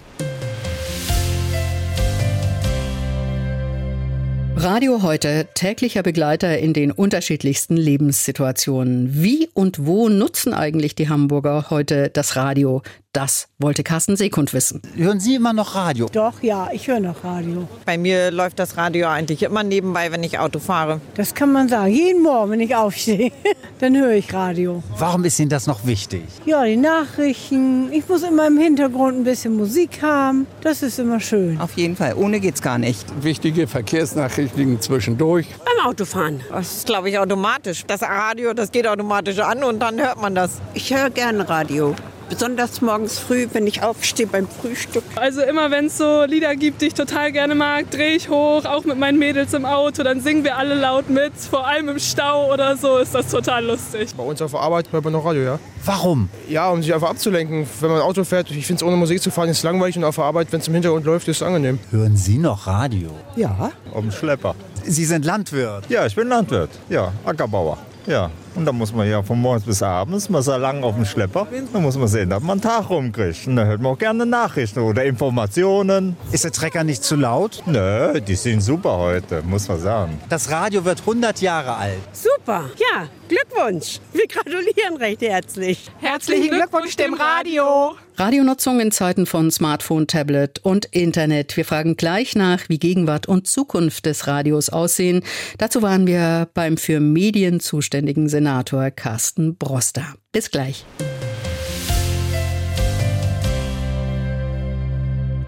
Radio 4.64 5.02
heute, 5.02 5.48
täglicher 5.56 6.04
Begleiter 6.04 6.60
in 6.60 6.74
den 6.74 6.92
unterschiedlichsten 6.92 7.76
Lebenssituationen. 7.76 9.24
Wie 9.24 9.50
und 9.56 9.88
wo 9.88 10.08
nutzen 10.08 10.54
eigentlich 10.54 10.94
die 10.94 11.10
Hamburger 11.10 11.72
heute 11.72 12.12
das 12.12 12.36
Radio? 12.36 12.84
Das 13.14 13.50
wollte 13.60 13.84
Carsten 13.84 14.16
Seekund 14.16 14.54
wissen. 14.54 14.82
Hören 14.96 15.20
Sie 15.20 15.36
immer 15.36 15.52
noch 15.52 15.76
Radio? 15.76 16.08
Doch, 16.14 16.42
ja, 16.42 16.70
ich 16.72 16.88
höre 16.88 17.02
noch 17.02 17.26
Radio. 17.26 17.68
Bei 17.86 17.98
mir 17.98 18.32
läuft 18.32 18.58
das 18.58 18.78
Radio 18.78 19.10
eigentlich 19.10 19.44
immer 19.44 19.64
nebenbei, 19.64 20.14
wenn 20.14 20.24
ich 20.24 20.40
Auto 20.40 20.60
fahre. 20.60 21.02
Das 21.16 21.36
kann 21.36 21.52
man 21.52 21.68
sagen. 21.68 21.92
Jeden 21.92 22.24
Morgen, 22.24 22.52
wenn 22.52 22.62
ich 22.62 22.74
aufstehe, 22.74 23.34
dann 23.80 23.98
höre 23.98 24.14
ich 24.14 24.34
Radio. 24.34 24.82
Warum 24.98 25.26
ist 25.26 25.38
Ihnen 25.40 25.50
das 25.50 25.68
noch 25.68 25.86
wichtig? 25.86 26.24
Ja, 26.46 26.64
die 26.64 26.78
Nachrichten. 26.78 27.92
Ich 27.92 28.08
muss 28.08 28.24
immer 28.24 28.48
im 28.48 28.58
Hintergrund 28.58 29.18
ein 29.18 29.24
bisschen 29.26 29.58
Musik 29.58 30.02
haben. 30.02 30.48
Das 30.62 30.82
ist 30.82 30.98
immer 30.98 31.20
schön. 31.20 31.60
Auf 31.60 31.74
jeden 31.74 31.98
Fall. 31.98 32.14
Ohne 32.16 32.40
geht's 32.40 32.62
gar 32.62 32.78
nicht. 32.78 33.06
Wichtige 33.22 33.68
Verkehrsnachrichten 33.68 34.80
zwischendurch. 34.80 35.48
Beim 35.66 35.86
Autofahren. 35.86 36.40
Das 36.50 36.78
ist, 36.78 36.86
glaube 36.86 37.10
ich, 37.10 37.20
automatisch. 37.20 37.84
Das 37.86 38.04
Radio, 38.04 38.54
das 38.54 38.72
geht 38.72 38.88
automatisch 38.88 39.40
an 39.40 39.66
und 39.66 39.80
dann 39.82 40.00
hört 40.00 40.22
man 40.22 40.34
das. 40.34 40.62
Ich 40.74 40.94
höre 40.94 41.10
gerne 41.10 41.50
Radio. 41.50 41.94
Besonders 42.32 42.80
morgens 42.80 43.20
früh, 43.20 43.46
wenn 43.52 43.68
ich 43.68 43.84
aufstehe 43.84 44.26
beim 44.26 44.48
Frühstück. 44.48 45.04
Also 45.18 45.42
immer 45.42 45.70
wenn 45.70 45.88
es 45.88 45.98
so 45.98 46.24
Lieder 46.24 46.56
gibt, 46.56 46.82
die 46.82 46.86
ich 46.86 46.94
total 46.94 47.34
gerne 47.34 47.56
mag, 47.56 47.92
drehe 47.92 48.16
ich 48.16 48.30
hoch, 48.30 48.64
auch 48.64 48.86
mit 48.86 48.98
meinen 48.98 49.20
Mädels 49.20 49.54
im 49.54 49.66
Auto, 49.66 50.02
dann 50.02 50.22
singen 50.22 50.46
wir 50.46 50.56
alle 50.56 50.76
laut 50.76 51.10
mit. 51.10 51.34
Vor 51.34 51.68
allem 51.68 51.90
im 51.90 52.00
Stau 52.00 52.54
oder 52.54 52.78
so 52.78 53.00
ist 53.00 53.14
das 53.14 53.28
total 53.28 53.66
lustig. 53.66 54.16
Bei 54.16 54.24
uns 54.24 54.42
auf 54.42 54.52
der 54.52 54.62
Arbeit 54.62 54.90
hört 54.94 55.04
man 55.04 55.12
noch 55.12 55.26
Radio, 55.26 55.42
ja. 55.42 55.60
Warum? 55.84 56.30
Ja, 56.48 56.70
um 56.70 56.82
sich 56.82 56.94
einfach 56.94 57.10
abzulenken. 57.10 57.68
Wenn 57.82 57.90
man 57.90 58.00
Auto 58.02 58.24
fährt, 58.24 58.50
ich 58.50 58.66
finde 58.66 58.82
es 58.82 58.88
ohne 58.88 58.96
Musik 58.96 59.22
zu 59.22 59.30
fahren 59.30 59.50
ist 59.50 59.62
langweilig 59.64 59.98
und 59.98 60.06
auf 60.06 60.16
der 60.16 60.24
Arbeit, 60.24 60.54
wenn 60.54 60.62
es 60.62 60.68
im 60.70 60.74
Hintergrund 60.74 61.06
läuft, 61.06 61.28
ist 61.28 61.42
es 61.42 61.44
angenehm. 61.44 61.80
Hören 61.92 62.16
Sie 62.16 62.38
noch 62.38 62.66
Radio? 62.66 63.10
Ja. 63.36 63.72
Auf 63.94 64.00
dem 64.04 64.12
Schlepper. 64.14 64.56
Sie 64.86 65.04
sind 65.04 65.26
Landwirt? 65.26 65.84
Ja, 65.90 66.06
ich 66.06 66.16
bin 66.16 66.30
Landwirt. 66.30 66.70
Ja, 66.88 67.12
Ackerbauer. 67.26 67.78
Ja, 68.08 68.32
und 68.56 68.66
da 68.66 68.72
muss 68.72 68.94
man 68.94 69.10
ja 69.10 69.22
von 69.24 69.40
morgens 69.40 69.64
bis 69.64 69.82
abends, 69.82 70.30
man 70.30 70.42
ist 70.42 70.48
ja 70.48 70.58
lang 70.58 70.84
auf 70.84 70.96
dem 70.96 71.06
Schlepper. 71.06 71.48
Da 71.72 71.80
muss 71.80 71.98
man 71.98 72.08
sehen, 72.08 72.30
dass 72.30 72.42
man 72.42 72.52
einen 72.52 72.62
Tag 72.62 72.90
rumkriegt. 72.90 73.48
Und 73.48 73.56
da 73.56 73.66
hört 73.66 73.82
man 73.82 73.94
auch 73.94 73.98
gerne 73.98 74.26
Nachrichten 74.26 74.80
oder 74.80 75.04
Informationen. 75.06 76.16
Ist 76.32 76.44
der 76.44 76.52
Trecker 76.52 76.84
nicht 76.84 77.04
zu 77.04 77.16
laut? 77.16 77.64
Nö, 77.66 78.20
die 78.22 78.36
sind 78.36 78.62
super 78.62 78.98
heute, 78.98 79.42
muss 79.44 79.68
man 79.68 79.80
sagen. 79.80 80.22
Das 80.30 80.50
Radio 80.50 80.84
wird 80.86 81.00
100 81.00 81.42
Jahre 81.42 81.76
alt. 81.76 82.00
Super, 82.14 82.70
ja, 82.78 83.08
Glückwunsch. 83.28 84.00
Wir 84.14 84.28
gratulieren 84.28 84.98
recht 84.98 85.22
herzlich. 85.22 85.90
Herzlichen 86.00 86.50
Glückwunsch 86.50 86.96
dem 86.96 87.14
Radio. 87.14 87.96
Radionutzung 88.22 88.80
in 88.80 88.92
Zeiten 88.92 89.26
von 89.26 89.50
Smartphone, 89.50 90.06
Tablet 90.06 90.60
und 90.60 90.86
Internet. 90.86 91.58
Wir 91.58 91.66
fragen 91.66 91.96
gleich 91.96 92.36
nach, 92.36 92.70
wie 92.70 92.78
Gegenwart 92.78 93.28
und 93.28 93.48
Zukunft 93.48 94.06
des 94.06 94.28
Radios 94.28 94.70
aussehen. 94.70 95.24
Dazu 95.58 95.82
waren 95.82 96.06
wir 96.06 96.48
beim 96.54 96.78
für 96.78 97.00
Medien 97.00 97.60
zuständigen 97.60 98.30
Senator 98.30 98.92
Carsten 98.92 99.56
Broster. 99.56 100.06
Bis 100.32 100.52
gleich. 100.52 100.86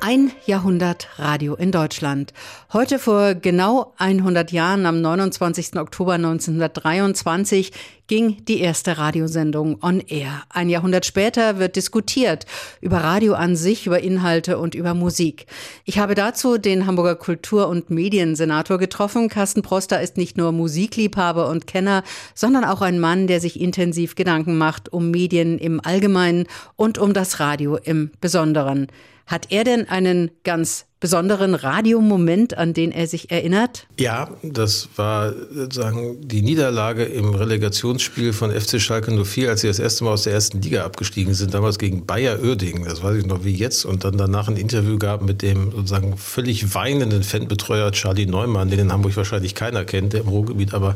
Ein 0.06 0.34
Jahrhundert 0.46 1.08
Radio 1.16 1.56
in 1.56 1.72
Deutschland. 1.72 2.34
Heute 2.74 3.00
vor 3.00 3.36
genau 3.36 3.94
100 4.00 4.52
Jahren, 4.52 4.86
am 4.86 5.00
29. 5.00 5.78
Oktober 5.78 6.16
1923, 6.16 7.72
ging 8.08 8.44
die 8.44 8.60
erste 8.60 8.98
Radiosendung 8.98 9.82
on 9.82 10.02
air. 10.02 10.44
Ein 10.50 10.68
Jahrhundert 10.68 11.06
später 11.06 11.58
wird 11.58 11.78
diskutiert 11.78 12.46
über 12.82 12.98
Radio 12.98 13.36
an 13.36 13.56
sich, 13.56 13.88
über 13.88 14.02
Inhalte 14.02 14.58
und 14.58 14.76
über 14.76 14.94
Musik. 14.94 15.46
Ich 15.86 16.00
habe 16.00 16.16
dazu 16.16 16.58
den 16.58 16.86
Hamburger 16.86 17.16
Kultur- 17.16 17.70
und 17.70 17.90
Mediensenator 17.90 18.80
getroffen. 18.80 19.30
Carsten 19.30 19.62
Proster 19.62 20.02
ist 20.02 20.18
nicht 20.18 20.36
nur 20.36 20.52
Musikliebhaber 20.52 21.48
und 21.48 21.66
Kenner, 21.66 22.04
sondern 22.36 22.66
auch 22.66 22.82
ein 22.82 23.00
Mann, 23.00 23.28
der 23.28 23.40
sich 23.40 23.58
intensiv 23.58 24.16
Gedanken 24.16 24.58
macht 24.58 24.92
um 24.92 25.12
Medien 25.12 25.58
im 25.58 25.80
Allgemeinen 25.82 26.48
und 26.76 26.98
um 26.98 27.14
das 27.14 27.40
Radio 27.40 27.78
im 27.78 28.12
Besonderen. 28.20 28.88
Hat 29.26 29.52
er 29.52 29.64
denn 29.64 29.88
einen 29.88 30.32
ganz 30.44 30.86
besonderen 31.04 31.54
Radiomoment, 31.54 32.58
an 32.58 32.74
den 32.74 32.94
er 32.94 33.08
sich 33.08 33.30
erinnert? 33.30 33.88
Ja, 34.00 34.30
das 34.42 34.88
war 34.96 35.34
sozusagen 35.54 36.26
die 36.26 36.42
Niederlage 36.42 37.04
im 37.04 37.36
Relegationsspiel 37.36 38.32
von 38.32 38.52
FC 38.52 38.80
Schalke 38.80 39.12
04, 39.12 39.50
als 39.50 39.62
sie 39.62 39.68
das 39.68 39.80
erste 39.80 40.06
Mal 40.06 40.12
aus 40.12 40.24
der 40.24 40.32
ersten 40.32 40.62
Liga 40.62 40.86
abgestiegen 40.86 41.34
sind, 41.34 41.54
damals 41.54 41.78
gegen 41.78 42.06
Bayer 42.06 42.42
Oerding, 42.42 42.86
das 42.86 43.04
weiß 43.04 43.18
ich 43.18 43.26
noch 43.26 43.44
wie 43.44 43.54
jetzt, 43.54 43.84
und 43.84 44.06
dann 44.06 44.18
danach 44.18 44.48
ein 44.48 44.56
Interview 44.56 44.98
gab 44.98 45.22
mit 45.22 45.42
dem 45.42 45.72
sozusagen 45.72 46.16
völlig 46.16 46.74
weinenden 46.74 47.24
Fanbetreuer 47.24 47.92
Charlie 47.92 48.26
Neumann, 48.26 48.70
den 48.70 48.80
in 48.80 48.94
Hamburg 48.94 49.18
wahrscheinlich 49.18 49.56
keiner 49.56 49.84
kennt, 49.84 50.14
der 50.14 50.22
im 50.22 50.30
Ruhrgebiet 50.30 50.74
aber 50.74 50.96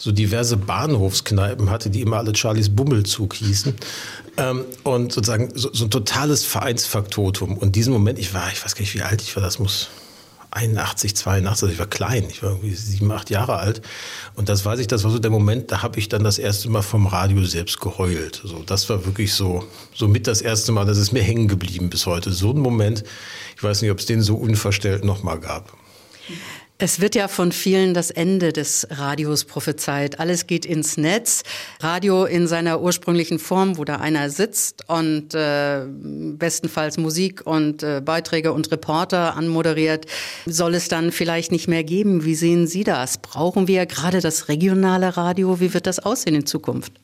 so 0.00 0.12
diverse 0.12 0.56
Bahnhofskneipen 0.56 1.70
hatte, 1.70 1.90
die 1.90 2.00
immer 2.00 2.16
alle 2.16 2.34
Charlies 2.34 2.74
Bummelzug 2.74 3.34
hießen. 3.34 3.74
Ähm, 4.38 4.64
und 4.82 5.12
sozusagen 5.12 5.50
so, 5.54 5.70
so 5.72 5.84
ein 5.84 5.90
totales 5.90 6.44
Vereinsfaktotum. 6.44 7.58
Und 7.58 7.76
diesen 7.76 7.92
Moment, 7.92 8.18
ich 8.18 8.32
war, 8.32 8.50
ich 8.50 8.64
weiß 8.64 8.74
gar 8.74 8.80
nicht, 8.80 8.94
wie 8.94 9.02
alt 9.02 9.20
ich 9.20 9.36
war, 9.36 9.42
das 9.42 9.58
muss 9.58 9.90
81, 10.52 11.14
82, 11.14 11.48
also 11.48 11.66
ich 11.68 11.78
war 11.78 11.86
klein, 11.86 12.26
ich 12.30 12.42
war 12.42 12.50
irgendwie 12.50 12.74
sieben, 12.74 13.12
acht 13.12 13.28
Jahre 13.28 13.58
alt. 13.58 13.82
Und 14.36 14.48
das 14.48 14.64
weiß 14.64 14.80
ich, 14.80 14.86
das 14.86 15.04
war 15.04 15.10
so 15.10 15.18
der 15.18 15.30
Moment, 15.30 15.70
da 15.70 15.82
habe 15.82 15.98
ich 15.98 16.08
dann 16.08 16.24
das 16.24 16.38
erste 16.38 16.70
Mal 16.70 16.82
vom 16.82 17.06
Radio 17.06 17.44
selbst 17.44 17.78
geheult. 17.78 18.40
So, 18.42 18.62
das 18.64 18.88
war 18.88 19.04
wirklich 19.04 19.34
so, 19.34 19.64
so 19.94 20.08
mit 20.08 20.26
das 20.26 20.40
erste 20.40 20.72
Mal, 20.72 20.86
das 20.86 20.96
ist 20.96 21.12
mir 21.12 21.22
hängen 21.22 21.46
geblieben 21.46 21.90
bis 21.90 22.06
heute. 22.06 22.32
So 22.32 22.52
ein 22.52 22.58
Moment, 22.58 23.04
ich 23.54 23.62
weiß 23.62 23.82
nicht, 23.82 23.90
ob 23.90 23.98
es 23.98 24.06
den 24.06 24.22
so 24.22 24.36
unverstellt 24.36 25.04
nochmal 25.04 25.38
gab. 25.38 25.76
Es 26.82 26.98
wird 26.98 27.14
ja 27.14 27.28
von 27.28 27.52
vielen 27.52 27.92
das 27.92 28.10
Ende 28.10 28.54
des 28.54 28.86
Radios 28.88 29.44
prophezeit. 29.44 30.18
Alles 30.18 30.46
geht 30.46 30.64
ins 30.64 30.96
Netz. 30.96 31.42
Radio 31.80 32.24
in 32.24 32.46
seiner 32.46 32.80
ursprünglichen 32.80 33.38
Form, 33.38 33.76
wo 33.76 33.84
da 33.84 33.96
einer 33.96 34.30
sitzt 34.30 34.88
und 34.88 35.34
äh, 35.34 35.82
bestenfalls 35.84 36.96
Musik 36.96 37.42
und 37.44 37.82
äh, 37.82 38.00
Beiträge 38.02 38.54
und 38.54 38.72
Reporter 38.72 39.36
anmoderiert, 39.36 40.06
soll 40.46 40.74
es 40.74 40.88
dann 40.88 41.12
vielleicht 41.12 41.52
nicht 41.52 41.68
mehr 41.68 41.84
geben. 41.84 42.24
Wie 42.24 42.34
sehen 42.34 42.66
Sie 42.66 42.82
das? 42.82 43.18
Brauchen 43.18 43.68
wir 43.68 43.84
gerade 43.84 44.22
das 44.22 44.48
regionale 44.48 45.18
Radio? 45.18 45.60
Wie 45.60 45.74
wird 45.74 45.86
das 45.86 45.98
aussehen 45.98 46.34
in 46.34 46.46
Zukunft? 46.46 46.94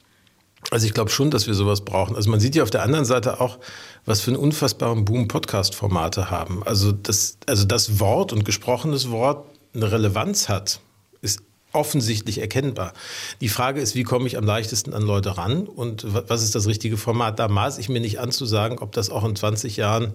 Also 0.70 0.86
ich 0.86 0.94
glaube 0.94 1.10
schon, 1.10 1.30
dass 1.30 1.46
wir 1.46 1.54
sowas 1.54 1.82
brauchen. 1.82 2.16
Also 2.16 2.30
man 2.30 2.40
sieht 2.40 2.56
ja 2.56 2.62
auf 2.62 2.70
der 2.70 2.82
anderen 2.82 3.04
Seite 3.04 3.42
auch, 3.42 3.58
was 4.06 4.22
für 4.22 4.30
einen 4.30 4.40
unfassbaren 4.40 5.04
Boom 5.04 5.28
Podcast-Formate 5.28 6.30
haben. 6.30 6.62
Also 6.64 6.92
das, 6.92 7.36
also 7.46 7.66
das 7.66 8.00
Wort 8.00 8.32
und 8.32 8.46
gesprochenes 8.46 9.10
Wort 9.10 9.44
eine 9.76 9.92
Relevanz 9.92 10.48
hat, 10.48 10.80
ist 11.20 11.40
offensichtlich 11.72 12.38
erkennbar. 12.38 12.94
Die 13.40 13.48
Frage 13.48 13.80
ist, 13.80 13.94
wie 13.94 14.02
komme 14.02 14.26
ich 14.26 14.38
am 14.38 14.44
leichtesten 14.44 14.94
an 14.94 15.02
Leute 15.02 15.36
ran 15.36 15.66
und 15.66 16.06
was 16.28 16.42
ist 16.42 16.54
das 16.54 16.66
richtige 16.66 16.96
Format? 16.96 17.38
Da 17.38 17.48
maß 17.48 17.78
ich 17.78 17.88
mir 17.88 18.00
nicht 18.00 18.18
an 18.18 18.32
zu 18.32 18.46
sagen, 18.46 18.78
ob 18.78 18.92
das 18.92 19.10
auch 19.10 19.24
in 19.24 19.36
20 19.36 19.76
Jahren 19.76 20.14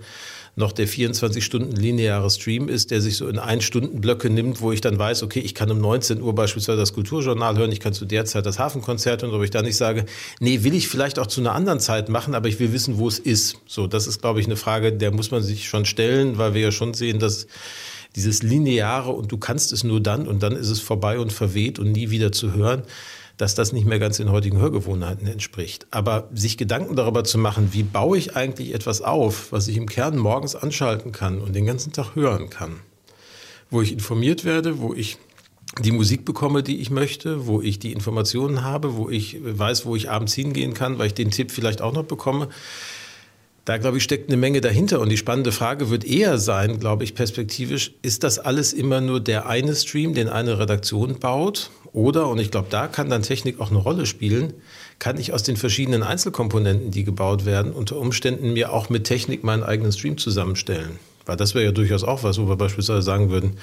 noch 0.56 0.72
der 0.72 0.88
24 0.88 1.46
Stunden 1.46 1.76
lineare 1.76 2.30
Stream 2.30 2.68
ist, 2.68 2.92
der 2.92 3.00
sich 3.00 3.16
so 3.16 3.28
in 3.28 3.40
ein 3.40 3.62
Stunden 3.62 4.02
Blöcke 4.02 4.30
nimmt, 4.30 4.60
wo 4.60 4.72
ich 4.72 4.82
dann 4.82 5.00
weiß, 5.00 5.24
okay, 5.24 5.40
ich 5.40 5.56
kann 5.56 5.72
um 5.72 5.80
19 5.80 6.22
Uhr 6.22 6.36
beispielsweise 6.36 6.80
das 6.80 6.94
Kulturjournal 6.94 7.58
hören, 7.58 7.72
ich 7.72 7.80
kann 7.80 7.94
zu 7.94 8.06
der 8.06 8.26
Zeit 8.26 8.46
das 8.46 8.60
Hafenkonzert 8.60 9.22
hören, 9.22 9.34
aber 9.34 9.44
ich 9.44 9.52
dann 9.52 9.66
nicht 9.66 9.78
sage, 9.78 10.06
nee, 10.40 10.64
will 10.64 10.74
ich 10.74 10.88
vielleicht 10.88 11.20
auch 11.20 11.28
zu 11.28 11.40
einer 11.42 11.54
anderen 11.54 11.80
Zeit 11.80 12.10
machen, 12.10 12.36
aber 12.36 12.50
ich 12.50 12.60
will 12.60 12.74
wissen, 12.74 12.98
wo 12.98 13.08
es 13.08 13.20
ist. 13.20 13.58
So, 13.66 13.88
das 13.88 14.08
ist, 14.08 14.22
glaube 14.22 14.42
ich, 14.42 14.48
eine 14.48 14.58
Frage, 14.58 14.92
der 14.92 15.12
muss 15.12 15.32
man 15.32 15.42
sich 15.42 15.70
schon 15.70 15.86
stellen, 15.86 16.38
weil 16.38 16.54
wir 16.54 16.62
ja 16.62 16.72
schon 16.72 16.94
sehen, 16.94 17.20
dass 17.20 17.48
dieses 18.16 18.44
lineare 18.44 19.12
und 19.12 19.32
du 19.32 19.38
kannst 19.38 19.72
es 19.74 19.84
nur 19.84 20.02
dann 20.02 20.28
und 20.28 20.44
dann 20.44 20.56
ist 20.56 20.70
es 20.70 20.80
vorbei 20.80 21.20
und 21.20 21.32
verweht 21.32 21.80
und 21.80 21.92
nie 21.92 22.10
wieder 22.10 22.32
zu 22.32 22.54
hören, 22.54 22.84
dass 23.38 23.56
das 23.56 23.74
nicht 23.74 23.88
mehr 23.88 23.98
ganz 23.98 24.18
den 24.18 24.32
heutigen 24.32 24.60
Hörgewohnheiten 24.60 25.26
entspricht. 25.28 25.88
Aber 25.90 26.30
sich 26.34 26.58
Gedanken 26.58 26.96
darüber 26.96 27.24
zu 27.24 27.38
machen, 27.38 27.70
wie 27.72 27.84
baue 27.84 28.18
ich 28.18 28.36
eigentlich 28.36 28.74
etwas 28.74 29.02
auf, 29.02 29.52
was 29.52 29.68
ich 29.68 29.78
im 29.78 29.88
Kern 29.88 30.18
morgens 30.18 30.56
anschalten 30.56 31.12
kann 31.12 31.40
und 31.42 31.56
den 31.56 31.66
ganzen 31.66 31.92
Tag 31.92 32.16
hören 32.16 32.50
kann, 32.50 32.82
wo 33.70 33.82
ich 33.82 33.94
informiert 33.94 34.46
werde, 34.46 34.80
wo 34.80 34.94
ich 34.94 35.18
die 35.80 35.92
Musik 35.92 36.26
bekomme, 36.26 36.64
die 36.64 36.82
ich 36.82 36.92
möchte, 36.92 37.48
wo 37.48 37.62
ich 37.62 37.80
die 37.80 37.94
Informationen 37.94 38.64
habe, 38.64 38.96
wo 38.96 39.10
ich 39.10 39.38
weiß, 39.42 39.86
wo 39.86 39.96
ich 39.96 40.10
abends 40.10 40.34
hingehen 40.34 40.74
kann, 40.74 41.00
weil 41.00 41.08
ich 41.08 41.14
den 41.14 41.32
Tipp 41.32 41.50
vielleicht 41.50 41.82
auch 41.82 41.94
noch 41.94 42.04
bekomme. 42.04 42.50
Da, 43.72 43.78
glaube 43.78 44.00
ich, 44.00 44.04
steckt 44.04 44.28
eine 44.28 44.36
Menge 44.36 44.60
dahinter. 44.60 45.00
Und 45.00 45.08
die 45.08 45.16
spannende 45.16 45.54
Frage 45.54 45.90
wird 45.90 46.04
eher 46.04 46.38
sein, 46.40 46.78
glaube 46.78 47.06
ich, 47.06 47.16
perspektivisch, 47.16 47.94
ist 48.02 48.26
das 48.26 48.38
alles 48.38 48.74
immer 48.74 49.00
nur 49.00 49.22
der 49.22 49.48
eine 49.48 49.74
Stream, 49.78 50.14
den 50.14 50.28
eine 50.28 50.60
Redaktion 50.60 51.20
baut? 51.20 51.70
Oder, 51.94 52.28
und 52.28 52.40
ich 52.40 52.52
glaube, 52.52 52.68
da 52.70 52.90
kann 52.90 53.10
dann 53.10 53.22
Technik 53.22 53.62
auch 53.62 53.70
eine 53.70 53.80
Rolle 53.80 54.06
spielen, 54.06 54.52
kann 55.00 55.18
ich 55.18 55.32
aus 55.32 55.44
den 55.44 55.56
verschiedenen 55.56 56.04
Einzelkomponenten, 56.04 56.92
die 56.92 57.06
gebaut 57.06 57.46
werden, 57.46 57.72
unter 57.72 57.96
Umständen 57.96 58.52
mir 58.52 58.74
auch 58.74 58.90
mit 58.90 59.06
Technik 59.06 59.46
meinen 59.46 59.64
eigenen 59.64 59.94
Stream 59.94 60.18
zusammenstellen? 60.18 61.00
Weil 61.26 61.38
das 61.38 61.56
wäre 61.56 61.64
ja 61.64 61.72
durchaus 61.72 62.04
auch 62.04 62.24
was, 62.24 62.42
wo 62.42 62.50
wir 62.50 62.58
beispielsweise 62.58 63.04
sagen 63.04 63.30
würden, 63.30 63.54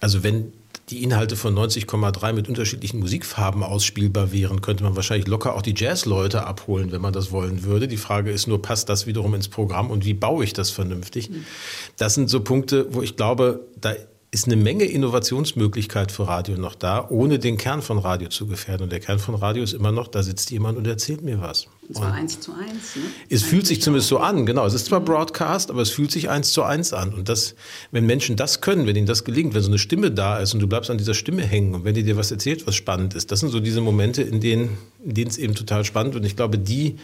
also 0.00 0.22
wenn 0.22 0.52
die 0.92 1.02
Inhalte 1.02 1.36
von 1.36 1.54
90,3 1.54 2.32
mit 2.34 2.48
unterschiedlichen 2.48 3.00
Musikfarben 3.00 3.62
ausspielbar 3.62 4.30
wären, 4.30 4.60
könnte 4.60 4.84
man 4.84 4.94
wahrscheinlich 4.94 5.26
locker 5.26 5.54
auch 5.54 5.62
die 5.62 5.74
Jazzleute 5.76 6.46
abholen, 6.46 6.92
wenn 6.92 7.00
man 7.00 7.14
das 7.14 7.32
wollen 7.32 7.64
würde. 7.64 7.88
Die 7.88 7.96
Frage 7.96 8.30
ist 8.30 8.46
nur, 8.46 8.60
passt 8.60 8.88
das 8.88 9.06
wiederum 9.06 9.34
ins 9.34 9.48
Programm 9.48 9.90
und 9.90 10.04
wie 10.04 10.12
baue 10.14 10.44
ich 10.44 10.52
das 10.52 10.70
vernünftig? 10.70 11.30
Das 11.96 12.14
sind 12.14 12.28
so 12.28 12.40
Punkte, 12.40 12.86
wo 12.90 13.00
ich 13.00 13.16
glaube, 13.16 13.66
da 13.80 13.94
ist 14.30 14.46
eine 14.46 14.56
Menge 14.56 14.84
Innovationsmöglichkeit 14.84 16.12
für 16.12 16.28
Radio 16.28 16.56
noch 16.56 16.74
da, 16.74 17.06
ohne 17.08 17.38
den 17.38 17.56
Kern 17.56 17.80
von 17.80 17.98
Radio 17.98 18.28
zu 18.28 18.46
gefährden. 18.46 18.84
Und 18.84 18.92
der 18.92 19.00
Kern 19.00 19.18
von 19.18 19.34
Radio 19.34 19.62
ist 19.62 19.72
immer 19.72 19.92
noch, 19.92 20.08
da 20.08 20.22
sitzt 20.22 20.50
jemand 20.50 20.76
und 20.76 20.86
erzählt 20.86 21.22
mir 21.22 21.40
was. 21.40 21.68
Und 21.88 21.96
zwar 21.96 22.12
eins 22.12 22.38
zu 22.38 22.52
eins. 22.52 22.96
Ne? 22.96 23.02
Es 23.28 23.42
fühlt 23.42 23.66
sich 23.66 23.82
zumindest 23.82 24.08
so 24.08 24.18
an, 24.18 24.46
genau. 24.46 24.64
Es 24.64 24.72
ist 24.72 24.86
zwar 24.86 25.00
Broadcast, 25.00 25.70
aber 25.70 25.82
es 25.82 25.90
fühlt 25.90 26.12
sich 26.12 26.30
eins 26.30 26.52
zu 26.52 26.62
eins 26.62 26.92
an. 26.92 27.12
Und 27.12 27.28
das, 27.28 27.54
wenn 27.90 28.06
Menschen 28.06 28.36
das 28.36 28.60
können, 28.60 28.86
wenn 28.86 28.94
ihnen 28.94 29.06
das 29.06 29.24
gelingt, 29.24 29.54
wenn 29.54 29.62
so 29.62 29.68
eine 29.68 29.78
Stimme 29.78 30.12
da 30.12 30.38
ist 30.38 30.54
und 30.54 30.60
du 30.60 30.68
bleibst 30.68 30.90
an 30.90 30.98
dieser 30.98 31.14
Stimme 31.14 31.42
hängen 31.42 31.74
und 31.74 31.84
wenn 31.84 31.94
die 31.94 32.04
dir 32.04 32.16
was 32.16 32.30
erzählt, 32.30 32.66
was 32.66 32.76
spannend 32.76 33.14
ist, 33.14 33.32
das 33.32 33.40
sind 33.40 33.50
so 33.50 33.58
diese 33.58 33.80
Momente, 33.80 34.22
in 34.22 34.40
denen, 34.40 34.78
in 35.04 35.14
denen 35.14 35.30
es 35.30 35.38
eben 35.38 35.54
total 35.54 35.84
spannend 35.84 36.14
und 36.14 36.24
ich 36.24 36.36
glaube, 36.36 36.56
die 36.58 36.98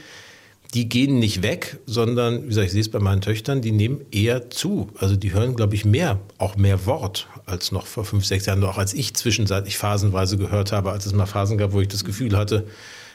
die 0.75 0.89
gehen 0.89 1.19
nicht 1.19 1.43
weg, 1.43 1.79
sondern, 1.87 2.45
wie 2.45 2.49
gesagt, 2.49 2.67
ich 2.67 2.73
sehe 2.73 2.83
es 2.83 2.91
bei 2.91 2.99
meinen 2.99 3.23
Töchtern, 3.23 3.63
die 3.63 3.73
nehmen 3.73 4.03
eher 4.11 4.51
zu. 4.51 4.91
Also 4.99 5.17
die 5.17 5.33
hören, 5.33 5.57
glaube 5.57 5.75
ich, 5.75 5.85
mehr, 5.87 6.21
auch 6.37 6.57
mehr 6.57 6.85
Wort 6.85 7.27
als 7.47 7.73
noch 7.73 7.87
vor 7.87 8.05
fünf, 8.05 8.27
sechs 8.27 8.45
Jahren, 8.45 8.63
auch 8.65 8.77
als 8.77 8.93
ich 8.93 9.15
zwischenzeitlich 9.15 9.79
phasenweise 9.79 10.37
gehört 10.37 10.73
habe, 10.73 10.91
als 10.91 11.07
es 11.07 11.15
mal 11.15 11.27
Phasen 11.27 11.57
gab, 11.57 11.73
wo 11.73 11.81
ich 11.81 11.89
das 11.89 12.05
Gefühl 12.05 12.37
hatte, 12.37 12.67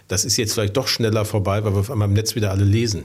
das 0.07 0.25
ist 0.25 0.37
jetzt 0.37 0.53
vielleicht 0.53 0.77
doch 0.77 0.87
schneller 0.87 1.25
vorbei, 1.25 1.63
weil 1.63 1.73
wir 1.73 1.79
auf 1.79 1.91
einmal 1.91 2.07
im 2.07 2.13
Netz 2.13 2.35
wieder 2.35 2.51
alle 2.51 2.63
lesen. 2.63 3.03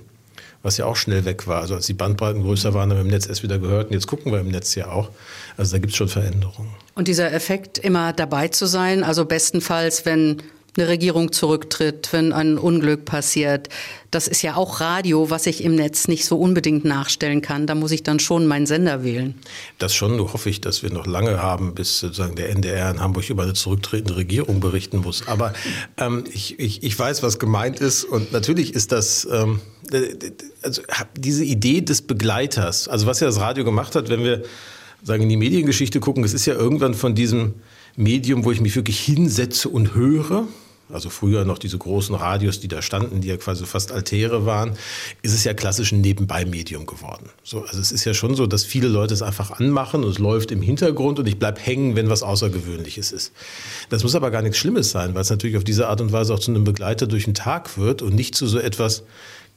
Was 0.63 0.77
ja 0.77 0.87
auch 0.87 0.97
schnell 0.97 1.25
weg 1.25 1.47
war. 1.47 1.61
Also 1.61 1.77
als 1.77 1.87
die 1.87 1.93
Bandbreiten 1.95 2.43
größer 2.43 2.75
waren, 2.75 2.91
haben 2.91 2.97
wir 2.97 3.03
im 3.03 3.11
Netz 3.11 3.27
erst 3.27 3.45
wieder 3.45 3.61
gehört 3.61 3.89
und 3.89 3.95
jetzt 3.95 4.09
gucken 4.09 4.33
wir 4.33 4.41
im 4.41 4.49
Netz 4.49 4.75
ja 4.75 4.91
auch. 4.91 5.11
Also 5.57 5.73
da 5.73 5.79
gibt 5.79 5.93
es 5.93 5.97
schon 5.97 6.09
Veränderungen. 6.09 6.71
Und 6.95 7.07
dieser 7.07 7.33
Effekt, 7.33 7.79
immer 7.79 8.13
dabei 8.13 8.49
zu 8.49 8.67
sein, 8.67 9.05
also 9.05 9.25
bestenfalls, 9.25 10.05
wenn 10.05 10.43
eine 10.79 10.89
Regierung 10.89 11.33
zurücktritt, 11.33 12.09
wenn 12.13 12.33
ein 12.33 12.59
Unglück 12.59 13.05
passiert. 13.05 13.69
Das 14.11 14.29
ist 14.29 14.43
ja 14.43 14.57
auch 14.57 14.81
Radio, 14.81 15.29
was 15.31 15.47
ich 15.47 15.63
im 15.63 15.75
Netz 15.75 16.09
nicht 16.09 16.25
so 16.25 16.39
unbedingt 16.39 16.85
nachstellen 16.85 17.43
kann. 17.43 17.67
Da 17.67 17.75
muss 17.75 17.91
ich 17.91 18.03
dann 18.03 18.21
schon 18.21 18.47
meinen 18.47 18.67
Sender 18.67 19.05
wählen. 19.05 19.35
Das 19.79 19.95
schon, 19.95 20.17
nur 20.17 20.33
hoffe 20.33 20.49
ich, 20.49 20.61
dass 20.61 20.83
wir 20.83 20.91
noch 20.91 21.07
lange 21.07 21.43
haben, 21.43 21.75
bis 21.75 21.99
sozusagen 21.99 22.37
der 22.37 22.51
NDR 22.51 22.91
in 22.91 23.01
Hamburg 23.01 23.29
über 23.29 23.43
eine 23.43 23.55
zurücktretende 23.55 24.17
Regierung 24.17 24.61
berichten 24.61 24.99
muss. 24.99 25.27
Aber 25.29 25.53
ähm, 25.99 26.25
ich, 26.33 26.59
ich, 26.59 26.83
ich 26.83 26.99
weiß, 26.99 27.23
was 27.23 27.39
gemeint 27.39 27.81
ist 27.81 28.05
und 28.05 28.33
natürlich 28.33 28.75
ist 28.75 28.93
das 28.93 29.29
ähm, 29.31 29.61
also 30.63 30.83
diese 31.17 31.45
Idee 31.45 31.81
des 31.81 32.03
Begleiters, 32.03 32.89
also 32.89 33.07
was 33.07 33.21
ja 33.21 33.27
das 33.27 33.41
Radio 33.41 33.65
gemacht 33.65 33.95
hat, 33.95 34.09
wenn 34.09 34.23
wir 34.23 34.43
sagen 35.03 35.23
in 35.23 35.29
die 35.29 35.37
Mediengeschichte 35.37 36.01
gucken, 36.01 36.25
es 36.25 36.35
ist 36.35 36.47
ja 36.47 36.55
irgendwann 36.55 36.95
von 36.95 37.15
diesem 37.15 37.55
Medium, 37.97 38.45
wo 38.45 38.53
ich 38.53 38.61
mich 38.61 38.77
wirklich 38.77 39.01
hinsetze 39.01 39.69
und 39.69 39.95
höre, 39.95 40.47
also 40.93 41.11
früher 41.11 41.45
noch 41.45 41.59
diese 41.59 41.79
großen 41.79 42.15
Radios, 42.15 42.61
die 42.61 42.69
da 42.69 42.83
standen, 42.83 43.21
die 43.21 43.29
ja 43.29 43.37
quasi 43.37 43.67
fast 43.67 43.93
Altäre 43.93 44.47
waren, 44.47 44.73
ist 45.23 45.35
es 45.35 45.45
ja 45.45 45.55
klassisch 45.55 45.93
ein 45.93 46.01
Nebenbei-Medium 46.01 46.87
geworden. 46.87 47.29
So, 47.43 47.63
also 47.63 47.81
es 47.81 47.93
ist 47.93 48.05
ja 48.05 48.15
schon 48.15 48.35
so, 48.35 48.47
dass 48.47 48.65
viele 48.65 48.89
Leute 48.89 49.15
es 49.15 49.23
einfach 49.23 49.51
anmachen 49.51 50.05
und 50.05 50.11
es 50.11 50.19
läuft 50.19 50.51
im 50.51 50.63
Hintergrund 50.63 51.19
und 51.19 51.27
ich 51.27 51.39
bleib 51.39 51.65
hängen, 51.65 51.97
wenn 51.97 52.09
was 52.09 52.23
Außergewöhnliches 52.23 53.13
ist. 53.13 53.33
Das 53.91 54.03
muss 54.03 54.15
aber 54.15 54.31
gar 54.31 54.43
nichts 54.43 54.59
Schlimmes 54.59 54.91
sein, 54.91 55.15
weil 55.15 55.23
es 55.23 55.31
natürlich 55.31 55.57
auf 55.57 55.65
diese 55.65 55.89
Art 55.89 56.01
und 56.01 56.13
Weise 56.13 56.33
auch 56.35 56.41
zu 56.41 56.51
einem 56.51 56.65
Begleiter 56.65 57.07
durch 57.07 57.25
den 57.25 57.35
Tag 57.35 57.77
wird 57.79 58.03
und 58.03 58.15
nicht 58.15 58.35
zu 58.35 58.47
so 58.47 58.59
etwas 58.59 59.03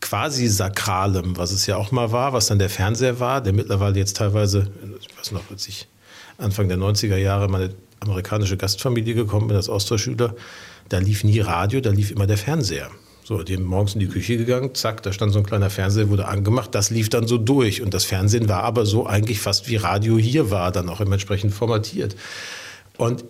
quasi 0.02 0.48
Sakralem, 0.48 1.38
was 1.38 1.52
es 1.52 1.68
ja 1.68 1.78
auch 1.78 1.92
mal 1.92 2.12
war, 2.12 2.34
was 2.34 2.48
dann 2.48 2.60
der 2.60 2.70
Fernseher 2.70 3.20
war, 3.20 3.42
der 3.42 3.54
mittlerweile 3.54 3.98
jetzt 3.98 4.18
teilweise, 4.18 4.72
ich 5.00 5.18
weiß 5.18 5.32
noch, 5.32 5.50
als 5.52 5.68
ich 5.68 5.88
Anfang 6.38 6.68
der 6.68 6.78
90er 6.78 7.18
Jahre 7.18 7.48
meine 7.48 7.70
amerikanische 8.00 8.58
Gastfamilie 8.58 9.14
gekommen 9.14 9.48
bin 9.48 9.56
als 9.56 9.70
Austauschschüler, 9.70 10.36
da 10.92 11.00
lief 11.00 11.24
nie 11.24 11.40
Radio, 11.40 11.80
da 11.80 11.92
lief 11.92 12.12
immer 12.12 12.28
der 12.28 12.38
Fernseher. 12.38 12.90
So, 13.24 13.44
die 13.44 13.56
haben 13.56 13.64
morgens 13.64 13.94
in 13.94 14.00
die 14.00 14.08
Küche 14.08 14.36
gegangen, 14.36 14.76
zack, 14.76 15.04
da 15.04 15.14
stand 15.14 15.32
so 15.32 15.40
ein 15.40 15.46
kleiner 15.46 15.70
Fernseher, 15.70 16.10
wurde 16.10 16.28
angemacht, 16.28 16.76
das 16.76 16.90
lief 16.90 17.08
dann 17.08 17.28
so 17.28 17.38
durch. 17.38 17.82
Und 17.82 17.94
das 17.94 18.04
Fernsehen 18.04 18.50
war 18.50 18.64
aber 18.64 18.86
so 18.86 19.06
eigentlich 19.06 19.40
fast 19.40 19.70
wie 19.70 19.78
Radio 19.78 20.18
hier 20.18 20.52
war, 20.52 20.72
dann 20.72 20.90
auch 20.90 21.00
entsprechend 21.00 21.54
formatiert. 21.54 22.16
Und 22.98 23.24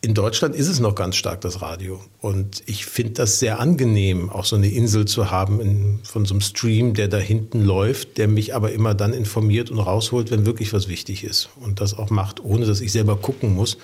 in 0.00 0.12
Deutschland 0.12 0.54
ist 0.54 0.68
es 0.68 0.80
noch 0.80 0.94
ganz 0.94 1.16
stark 1.16 1.40
das 1.40 1.62
Radio. 1.62 2.00
Und 2.20 2.62
ich 2.66 2.84
finde 2.84 3.12
das 3.12 3.38
sehr 3.38 3.60
angenehm, 3.60 4.28
auch 4.28 4.44
so 4.44 4.56
eine 4.56 4.68
Insel 4.68 5.04
zu 5.04 5.30
haben 5.30 5.60
in, 5.60 6.00
von 6.02 6.24
so 6.24 6.34
einem 6.34 6.40
Stream, 6.40 6.94
der 6.94 7.08
da 7.08 7.18
hinten 7.18 7.62
läuft, 7.62 8.18
der 8.18 8.28
mich 8.28 8.54
aber 8.54 8.72
immer 8.72 8.94
dann 8.94 9.12
informiert 9.12 9.70
und 9.70 9.78
rausholt, 9.78 10.30
wenn 10.30 10.46
wirklich 10.46 10.72
was 10.72 10.88
wichtig 10.88 11.22
ist. 11.22 11.48
Und 11.60 11.80
das 11.80 11.96
auch 11.96 12.10
macht, 12.10 12.44
ohne 12.44 12.66
dass 12.66 12.80
ich 12.80 12.92
selber 12.92 13.16
gucken 13.16 13.54
muss. 13.54 13.78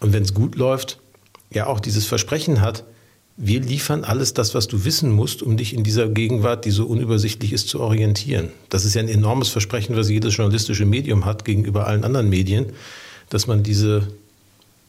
Und 0.00 0.12
wenn 0.12 0.22
es 0.22 0.34
gut 0.34 0.54
läuft, 0.54 1.00
ja 1.52 1.66
auch 1.66 1.80
dieses 1.80 2.06
Versprechen 2.06 2.60
hat, 2.60 2.84
wir 3.40 3.60
liefern 3.60 4.02
alles 4.02 4.34
das, 4.34 4.54
was 4.56 4.66
du 4.66 4.84
wissen 4.84 5.12
musst, 5.12 5.42
um 5.42 5.56
dich 5.56 5.72
in 5.72 5.84
dieser 5.84 6.08
Gegenwart, 6.08 6.64
die 6.64 6.72
so 6.72 6.86
unübersichtlich 6.86 7.52
ist, 7.52 7.68
zu 7.68 7.80
orientieren. 7.80 8.50
Das 8.68 8.84
ist 8.84 8.94
ja 8.94 9.00
ein 9.00 9.08
enormes 9.08 9.48
Versprechen, 9.48 9.96
was 9.96 10.10
jedes 10.10 10.36
journalistische 10.36 10.84
Medium 10.84 11.24
hat 11.24 11.44
gegenüber 11.44 11.86
allen 11.86 12.04
anderen 12.04 12.28
Medien, 12.28 12.66
dass 13.30 13.46
man 13.46 13.62
diese, 13.62 14.08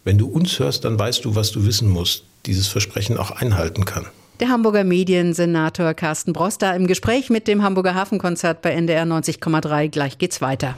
wenn 0.04 0.18
du 0.18 0.28
uns 0.28 0.58
hörst, 0.58 0.84
dann 0.84 0.98
weißt 0.98 1.26
du, 1.26 1.36
was 1.36 1.52
du 1.52 1.66
wissen 1.66 1.90
musst, 1.90 2.24
dieses 2.48 2.68
Versprechen 2.68 3.18
auch 3.18 3.30
einhalten 3.30 3.86
kann. 3.86 4.08
Der 4.40 4.50
Hamburger 4.50 4.84
Mediensenator 4.84 5.94
Carsten 5.94 6.34
Broster 6.34 6.76
im 6.76 6.88
Gespräch 6.88 7.30
mit 7.30 7.48
dem 7.48 7.62
Hamburger 7.62 7.94
Hafenkonzert 7.94 8.64
bei 8.64 8.72
NDR 8.72 9.04
90,3. 9.04 9.90
Gleich 9.90 10.18
geht's 10.18 10.42
weiter. 10.42 10.76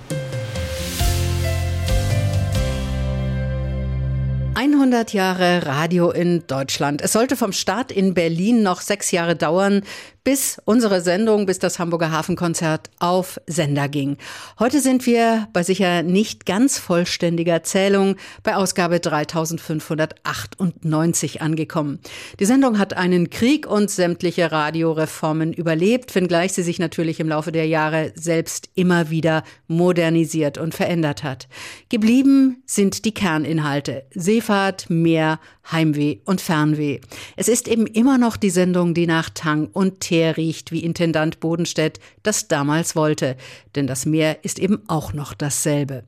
100 4.63 5.11
Jahre 5.13 5.65
Radio 5.65 6.11
in 6.11 6.45
Deutschland. 6.45 7.01
Es 7.01 7.13
sollte 7.13 7.35
vom 7.35 7.51
Start 7.51 7.91
in 7.91 8.13
Berlin 8.13 8.61
noch 8.61 8.81
sechs 8.81 9.09
Jahre 9.09 9.35
dauern, 9.35 9.81
bis 10.23 10.61
unsere 10.65 11.01
Sendung, 11.01 11.47
bis 11.47 11.57
das 11.57 11.79
Hamburger 11.79 12.11
Hafenkonzert 12.11 12.91
auf 12.99 13.41
Sender 13.47 13.89
ging. 13.89 14.17
Heute 14.59 14.79
sind 14.79 15.07
wir 15.07 15.47
bei 15.51 15.63
sicher 15.63 16.03
nicht 16.03 16.45
ganz 16.45 16.77
vollständiger 16.77 17.63
Zählung 17.63 18.17
bei 18.43 18.55
Ausgabe 18.55 18.99
3598 18.99 21.41
angekommen. 21.41 21.99
Die 22.39 22.45
Sendung 22.45 22.77
hat 22.77 22.93
einen 22.93 23.31
Krieg 23.31 23.65
und 23.65 23.89
sämtliche 23.89 24.51
Radioreformen 24.51 25.53
überlebt, 25.53 26.13
wenngleich 26.13 26.53
sie 26.53 26.63
sich 26.63 26.77
natürlich 26.77 27.19
im 27.19 27.29
Laufe 27.29 27.51
der 27.51 27.65
Jahre 27.65 28.11
selbst 28.13 28.69
immer 28.75 29.09
wieder 29.09 29.41
modernisiert 29.67 30.59
und 30.59 30.75
verändert 30.75 31.23
hat. 31.23 31.47
Geblieben 31.89 32.61
sind 32.67 33.05
die 33.05 33.15
Kerninhalte. 33.15 34.05
Seefahrt, 34.13 34.87
Meer, 34.89 35.39
Heimweh 35.69 36.17
und 36.25 36.41
Fernweh. 36.41 36.99
Es 37.35 37.47
ist 37.47 37.67
eben 37.67 37.85
immer 37.87 38.17
noch 38.17 38.37
die 38.37 38.49
Sendung, 38.49 38.93
die 38.93 39.07
nach 39.07 39.29
Tang 39.29 39.67
und 39.71 39.99
Teer 39.99 40.37
riecht, 40.37 40.71
wie 40.71 40.83
Intendant 40.83 41.39
Bodenstedt 41.39 41.99
das 42.23 42.47
damals 42.47 42.95
wollte. 42.95 43.37
Denn 43.75 43.87
das 43.87 44.05
Meer 44.05 44.43
ist 44.43 44.59
eben 44.59 44.81
auch 44.87 45.13
noch 45.13 45.33
dasselbe. 45.33 46.03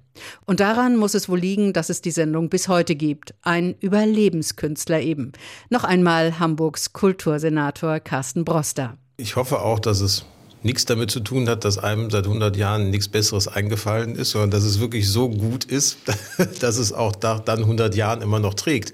Und 0.46 0.60
daran 0.60 0.98
muss 0.98 1.14
es 1.14 1.30
wohl 1.30 1.40
liegen, 1.40 1.74
dass 1.74 1.90
es 1.90 2.02
die 2.02 2.12
Sendung 2.12 2.50
bis 2.50 2.68
heute 2.68 2.96
gibt. 2.96 3.34
Ein 3.42 3.76
Überlebenskünstler 3.80 5.02
eben. 5.02 5.32
Noch 5.70 5.84
einmal 5.84 6.40
Hamburgs 6.40 6.94
Kultursenator 6.94 8.00
Carsten 8.00 8.46
Broster. 8.46 8.98
Ich 9.18 9.36
hoffe 9.36 9.62
auch, 9.62 9.80
dass 9.80 10.02
es 10.02 10.26
nichts 10.64 10.86
damit 10.86 11.12
zu 11.12 11.20
tun 11.20 11.48
hat, 11.50 11.66
dass 11.66 11.78
einem 11.78 12.10
seit 12.10 12.26
100 12.26 12.56
Jahren 12.56 12.90
nichts 12.90 13.08
Besseres 13.08 13.48
eingefallen 13.48 14.16
ist, 14.16 14.32
sondern 14.32 14.52
dass 14.52 14.64
es 14.64 14.80
wirklich 14.80 15.10
so 15.10 15.30
gut 15.30 15.66
ist, 15.66 15.98
dass 16.60 16.78
es 16.78 16.94
auch 16.94 17.16
da, 17.16 17.40
dann 17.40 17.60
100 17.60 17.96
Jahren 17.96 18.22
immer 18.22 18.40
noch 18.40 18.54
trägt. 18.54 18.94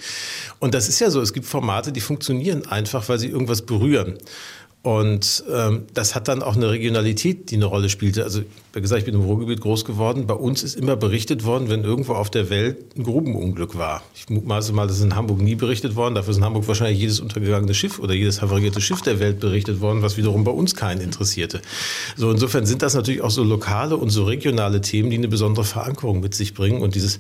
Und 0.60 0.74
das 0.74 0.90
ist 0.90 1.00
ja 1.00 1.10
so, 1.10 1.22
es 1.22 1.34
gibt 1.34 1.46
Formate, 1.46 1.92
die 1.92 2.02
funktionieren 2.02 2.66
einfach, 2.68 3.08
weil 3.10 3.20
sie 3.20 3.28
irgendwas 3.28 3.62
berühren. 3.62 4.18
Und 4.90 5.44
ähm, 5.54 5.84
das 5.94 6.16
hat 6.16 6.28
dann 6.28 6.42
auch 6.42 6.56
eine 6.56 6.72
Regionalität, 6.72 7.52
die 7.52 7.58
eine 7.58 7.66
Rolle 7.66 7.90
spielte. 7.90 8.24
Also, 8.24 8.42
wie 8.74 8.82
gesagt, 8.82 8.98
ich 8.98 9.06
bin 9.06 9.14
im 9.14 9.22
Ruhrgebiet 9.22 9.62
groß 9.62 9.86
geworden. 9.86 10.26
Bei 10.26 10.34
uns 10.34 10.64
ist 10.64 10.76
immer 10.76 10.96
berichtet 10.96 11.46
worden, 11.46 11.70
wenn 11.70 11.84
irgendwo 11.84 12.14
auf 12.14 12.32
der 12.32 12.50
Welt 12.50 12.98
ein 12.98 13.04
Grubenunglück 13.04 13.78
war. 13.78 14.02
Ich 14.16 14.28
mutmaße 14.32 14.74
mal, 14.74 14.88
das 14.88 14.98
ist 14.98 15.04
in 15.04 15.16
Hamburg 15.16 15.42
nie 15.42 15.54
berichtet 15.54 15.96
worden. 15.96 16.16
Dafür 16.16 16.32
ist 16.32 16.38
in 16.38 16.44
Hamburg 16.44 16.68
wahrscheinlich 16.68 16.98
jedes 16.98 17.20
untergegangene 17.20 17.76
Schiff 17.76 18.00
oder 18.00 18.16
jedes 18.16 18.42
havarierte 18.42 18.82
Schiff 18.82 19.04
der 19.04 19.20
Welt 19.20 19.40
berichtet 19.40 19.80
worden, 19.80 20.02
was 20.02 20.18
wiederum 20.18 20.44
bei 20.44 20.50
uns 20.50 20.74
keinen 20.74 21.02
interessierte. 21.02 21.62
So, 22.18 22.32
insofern 22.32 22.66
sind 22.66 22.82
das 22.82 22.96
natürlich 22.96 23.22
auch 23.22 23.30
so 23.30 23.44
lokale 23.44 23.96
und 23.96 24.10
so 24.10 24.24
regionale 24.24 24.82
Themen, 24.82 25.12
die 25.12 25.18
eine 25.18 25.28
besondere 25.28 25.66
Verankerung 25.66 26.20
mit 26.20 26.34
sich 26.34 26.56
bringen. 26.56 26.82
Und 26.82 26.96
dieses 26.96 27.20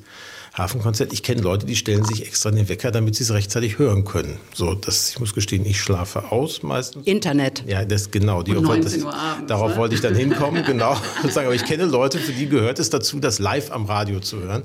Hafenkonzert. 0.53 1.13
Ich 1.13 1.23
kenne 1.23 1.41
Leute, 1.41 1.65
die 1.65 1.75
stellen 1.75 2.03
sich 2.03 2.25
extra 2.25 2.51
den 2.51 2.69
Wecker, 2.69 2.91
damit 2.91 3.15
sie 3.15 3.23
es 3.23 3.31
rechtzeitig 3.31 3.77
hören 3.77 4.05
können. 4.05 4.37
So, 4.53 4.73
das, 4.73 5.11
ich 5.11 5.19
muss 5.19 5.33
gestehen, 5.33 5.65
ich 5.65 5.79
schlafe 5.79 6.31
aus 6.31 6.63
meistens. 6.63 7.05
Internet. 7.05 7.63
Ja, 7.67 7.85
das 7.85 8.11
genau. 8.11 8.43
Die, 8.43 8.51
19 8.51 8.83
das, 8.83 9.13
abends, 9.13 9.47
darauf 9.47 9.71
ne? 9.71 9.77
wollte 9.77 9.95
ich 9.95 10.01
dann 10.01 10.15
hinkommen, 10.15 10.63
genau. 10.65 10.97
Aber 11.23 11.55
ich 11.55 11.65
kenne 11.65 11.85
Leute, 11.85 12.19
für 12.19 12.33
die 12.33 12.47
gehört 12.47 12.79
es 12.79 12.89
dazu, 12.89 13.19
das 13.19 13.39
live 13.39 13.71
am 13.71 13.85
Radio 13.85 14.19
zu 14.19 14.41
hören. 14.41 14.63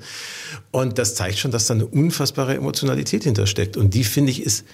Und 0.70 0.98
das 0.98 1.14
zeigt 1.14 1.38
schon, 1.38 1.50
dass 1.50 1.66
da 1.66 1.74
eine 1.74 1.86
unfassbare 1.86 2.54
Emotionalität 2.54 3.24
hintersteckt. 3.24 3.76
Und 3.76 3.94
die, 3.94 4.04
finde 4.04 4.30
ich, 4.32 4.42
ist, 4.42 4.64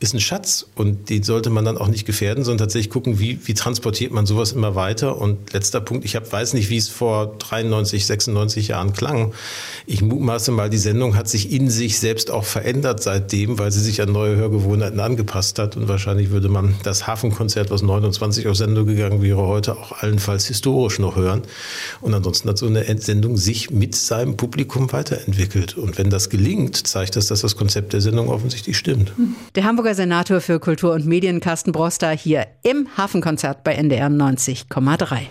ist 0.00 0.14
ein 0.14 0.20
Schatz. 0.20 0.66
Und 0.74 1.10
den 1.10 1.22
sollte 1.22 1.50
man 1.50 1.64
dann 1.64 1.76
auch 1.76 1.88
nicht 1.88 2.06
gefährden, 2.06 2.42
sondern 2.42 2.66
tatsächlich 2.66 2.90
gucken, 2.90 3.20
wie, 3.20 3.38
wie 3.44 3.54
transportiert 3.54 4.12
man 4.12 4.24
sowas 4.24 4.52
immer 4.52 4.74
weiter. 4.74 5.18
Und 5.18 5.52
letzter 5.52 5.80
Punkt, 5.80 6.06
ich 6.06 6.16
hab, 6.16 6.32
weiß 6.32 6.54
nicht, 6.54 6.70
wie 6.70 6.78
es 6.78 6.88
vor 6.88 7.36
93, 7.38 8.06
96 8.06 8.68
Jahren 8.68 8.94
klang. 8.94 9.32
Ich 9.86 10.00
mutmaße 10.00 10.52
mal, 10.52 10.70
die 10.70 10.78
Sendung 10.78 11.16
hat 11.16 11.28
sich 11.28 11.52
in 11.52 11.68
sich 11.68 11.98
selbst 12.00 12.30
auch 12.30 12.44
verändert 12.44 13.02
seitdem, 13.02 13.58
weil 13.58 13.70
sie 13.70 13.80
sich 13.80 14.00
an 14.00 14.10
neue 14.10 14.36
Hörgewohnheiten 14.36 15.00
angepasst 15.00 15.58
hat. 15.58 15.76
Und 15.76 15.86
wahrscheinlich 15.88 16.30
würde 16.30 16.48
man 16.48 16.74
das 16.82 17.06
Hafenkonzert, 17.06 17.70
was 17.70 17.82
29 17.82 18.48
auf 18.48 18.56
Sendung 18.56 18.86
gegangen 18.86 19.20
wäre, 19.22 19.46
heute 19.46 19.76
auch 19.76 19.92
allenfalls 20.00 20.46
historisch 20.46 20.98
noch 20.98 21.16
hören. 21.16 21.42
Und 22.00 22.14
ansonsten 22.14 22.48
hat 22.48 22.56
so 22.56 22.66
eine 22.66 22.84
Sendung 23.00 23.36
sich 23.36 23.70
mit 23.70 23.94
seinem 23.94 24.38
Publikum 24.38 24.90
weiterentwickelt. 24.92 25.76
Und 25.76 25.98
wenn 25.98 26.08
das 26.08 26.30
gelingt, 26.30 26.86
zeigt 26.86 27.16
das, 27.16 27.26
dass 27.26 27.42
das 27.42 27.56
Konzept 27.56 27.92
der 27.92 28.00
Sendung 28.00 28.30
offensichtlich 28.30 28.78
stimmt. 28.78 29.12
Der 29.54 29.64
Hamburger 29.90 30.02
Senator 30.02 30.40
für 30.40 30.60
Kultur 30.60 30.92
und 30.92 31.04
Medien, 31.04 31.40
Carsten 31.40 31.72
Broster, 31.72 32.10
hier 32.10 32.46
im 32.62 32.86
Hafenkonzert 32.96 33.64
bei 33.64 33.74
NDR 33.74 34.06
90,3. 34.06 35.22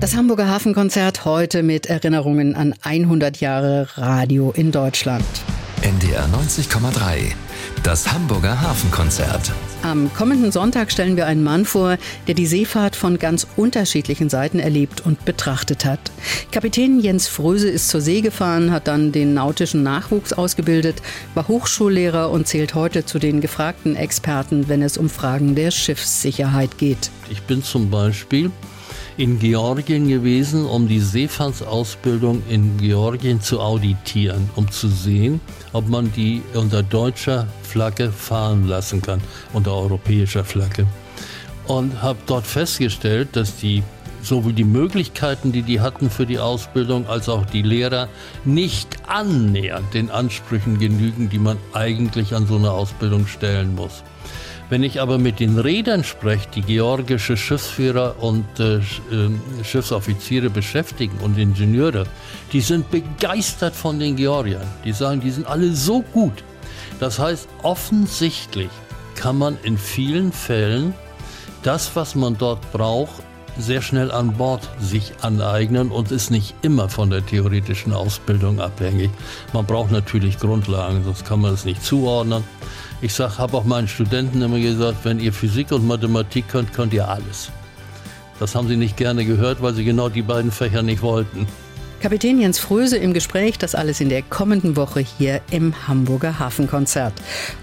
Das 0.00 0.16
Hamburger 0.16 0.48
Hafenkonzert 0.48 1.26
heute 1.26 1.62
mit 1.62 1.86
Erinnerungen 1.86 2.54
an 2.54 2.74
100 2.80 3.40
Jahre 3.40 3.86
Radio 3.96 4.50
in 4.56 4.72
Deutschland. 4.72 5.26
NDR 5.82 6.26
90,3. 6.28 7.34
Das 7.84 8.10
Hamburger 8.10 8.62
Hafenkonzert. 8.62 9.52
Am 9.82 10.10
kommenden 10.14 10.50
Sonntag 10.50 10.90
stellen 10.90 11.18
wir 11.18 11.26
einen 11.26 11.44
Mann 11.44 11.66
vor, 11.66 11.98
der 12.26 12.34
die 12.34 12.46
Seefahrt 12.46 12.96
von 12.96 13.18
ganz 13.18 13.46
unterschiedlichen 13.56 14.30
Seiten 14.30 14.58
erlebt 14.58 15.02
und 15.02 15.26
betrachtet 15.26 15.84
hat. 15.84 16.00
Kapitän 16.50 16.98
Jens 16.98 17.28
Fröse 17.28 17.68
ist 17.68 17.90
zur 17.90 18.00
See 18.00 18.22
gefahren, 18.22 18.70
hat 18.70 18.88
dann 18.88 19.12
den 19.12 19.34
nautischen 19.34 19.82
Nachwuchs 19.82 20.32
ausgebildet, 20.32 21.02
war 21.34 21.46
Hochschullehrer 21.46 22.30
und 22.30 22.48
zählt 22.48 22.74
heute 22.74 23.04
zu 23.04 23.18
den 23.18 23.42
gefragten 23.42 23.96
Experten, 23.96 24.66
wenn 24.68 24.80
es 24.80 24.96
um 24.96 25.10
Fragen 25.10 25.54
der 25.54 25.70
Schiffssicherheit 25.70 26.78
geht. 26.78 27.10
Ich 27.28 27.42
bin 27.42 27.62
zum 27.62 27.90
Beispiel 27.90 28.50
in 29.16 29.38
Georgien 29.38 30.08
gewesen, 30.08 30.66
um 30.66 30.88
die 30.88 31.00
Seefahrtsausbildung 31.00 32.42
in 32.48 32.76
Georgien 32.78 33.40
zu 33.40 33.60
auditieren, 33.60 34.50
um 34.56 34.70
zu 34.70 34.88
sehen, 34.88 35.40
ob 35.72 35.88
man 35.88 36.12
die 36.12 36.42
unter 36.54 36.82
deutscher 36.82 37.46
Flagge 37.62 38.10
fahren 38.10 38.66
lassen 38.66 39.00
kann, 39.02 39.20
unter 39.52 39.74
europäischer 39.74 40.44
Flagge. 40.44 40.86
Und 41.66 42.02
habe 42.02 42.18
dort 42.26 42.46
festgestellt, 42.46 43.28
dass 43.32 43.56
die 43.56 43.82
sowohl 44.20 44.52
die 44.52 44.64
Möglichkeiten, 44.64 45.52
die 45.52 45.62
die 45.62 45.80
hatten 45.80 46.10
für 46.10 46.26
die 46.26 46.38
Ausbildung, 46.38 47.06
als 47.06 47.28
auch 47.28 47.44
die 47.44 47.62
Lehrer 47.62 48.08
nicht 48.44 48.88
annähernd 49.06 49.94
den 49.94 50.10
Ansprüchen 50.10 50.78
genügen, 50.78 51.28
die 51.28 51.38
man 51.38 51.58
eigentlich 51.72 52.34
an 52.34 52.46
so 52.46 52.56
eine 52.56 52.70
Ausbildung 52.70 53.26
stellen 53.26 53.74
muss. 53.74 54.02
Wenn 54.70 54.82
ich 54.82 55.00
aber 55.00 55.18
mit 55.18 55.40
den 55.40 55.58
Rädern 55.58 56.04
spreche, 56.04 56.48
die 56.54 56.62
georgische 56.62 57.36
Schiffsführer 57.36 58.16
und 58.20 58.46
äh, 58.58 58.80
Schiffsoffiziere 59.62 60.48
beschäftigen 60.48 61.18
und 61.18 61.38
Ingenieure, 61.38 62.06
die 62.52 62.60
sind 62.60 62.90
begeistert 62.90 63.74
von 63.74 63.98
den 63.98 64.16
Georgiern. 64.16 64.66
Die 64.84 64.92
sagen, 64.92 65.20
die 65.20 65.30
sind 65.30 65.46
alle 65.46 65.72
so 65.74 66.00
gut. 66.00 66.42
Das 66.98 67.18
heißt, 67.18 67.48
offensichtlich 67.62 68.70
kann 69.16 69.36
man 69.36 69.58
in 69.62 69.76
vielen 69.76 70.32
Fällen 70.32 70.94
das, 71.62 71.94
was 71.94 72.14
man 72.14 72.36
dort 72.38 72.72
braucht, 72.72 73.22
sehr 73.58 73.82
schnell 73.82 74.10
an 74.10 74.32
Bord 74.32 74.68
sich 74.80 75.12
aneignen 75.22 75.90
und 75.90 76.10
ist 76.10 76.30
nicht 76.30 76.54
immer 76.62 76.88
von 76.88 77.10
der 77.10 77.24
theoretischen 77.24 77.92
Ausbildung 77.92 78.60
abhängig. 78.60 79.10
Man 79.52 79.64
braucht 79.64 79.92
natürlich 79.92 80.38
Grundlagen, 80.38 81.04
sonst 81.04 81.24
kann 81.24 81.40
man 81.40 81.54
es 81.54 81.64
nicht 81.64 81.82
zuordnen. 81.82 82.42
Ich 83.00 83.12
sage, 83.12 83.38
habe 83.38 83.56
auch 83.56 83.64
meinen 83.64 83.88
Studenten 83.88 84.40
immer 84.42 84.58
gesagt, 84.58 85.04
wenn 85.04 85.20
ihr 85.20 85.32
Physik 85.32 85.72
und 85.72 85.86
Mathematik 85.86 86.48
könnt, 86.48 86.72
könnt 86.72 86.94
ihr 86.94 87.08
alles. 87.08 87.50
Das 88.40 88.54
haben 88.54 88.68
sie 88.68 88.76
nicht 88.76 88.96
gerne 88.96 89.24
gehört, 89.24 89.62
weil 89.62 89.74
sie 89.74 89.84
genau 89.84 90.08
die 90.08 90.22
beiden 90.22 90.50
Fächer 90.50 90.82
nicht 90.82 91.02
wollten. 91.02 91.46
Kapitän 92.04 92.38
Jens 92.38 92.58
Fröse 92.58 92.98
im 92.98 93.14
Gespräch, 93.14 93.56
das 93.56 93.74
alles 93.74 93.98
in 93.98 94.10
der 94.10 94.20
kommenden 94.20 94.76
Woche 94.76 95.00
hier 95.00 95.40
im 95.50 95.88
Hamburger 95.88 96.38
Hafenkonzert. 96.38 97.14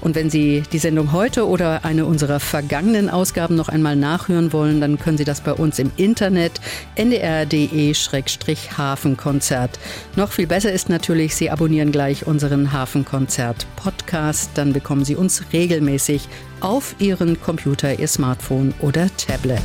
Und 0.02 0.16
wenn 0.16 0.32
Sie 0.32 0.64
die 0.72 0.80
Sendung 0.80 1.12
heute 1.12 1.48
oder 1.48 1.86
eine 1.86 2.08
unserer 2.08 2.40
vergangenen 2.40 3.12
Ausgaben 3.12 3.56
noch 3.56 3.70
einmal 3.70 3.96
nachhören 3.96 4.52
wollen, 4.52 4.82
dann 4.82 4.98
können 4.98 5.20
Sie 5.20 5.26
das 5.26 5.42
bei 5.42 5.54
uns 5.54 5.78
im 5.78 5.92
Internet 5.96 6.60
ndr.de-hafenkonzert. 6.96 9.78
Noch 10.16 10.32
viel 10.32 10.48
besser 10.48 10.72
ist 10.72 10.90
natürlich, 10.90 11.36
Sie 11.36 11.52
abonnieren 11.52 11.92
gleich 11.92 12.26
unseren 12.26 12.74
Hafenkonzert-Podcast. 12.74 14.50
Dann 14.56 14.74
bekommen 14.74 15.06
Sie 15.06 15.16
uns 15.16 15.44
regelmäßig 15.54 16.28
auf 16.62 16.96
Ihren 16.98 17.40
Computer, 17.40 18.00
Ihr 18.00 18.08
Smartphone 18.08 18.74
oder 18.80 19.08
Tablet. 19.18 19.62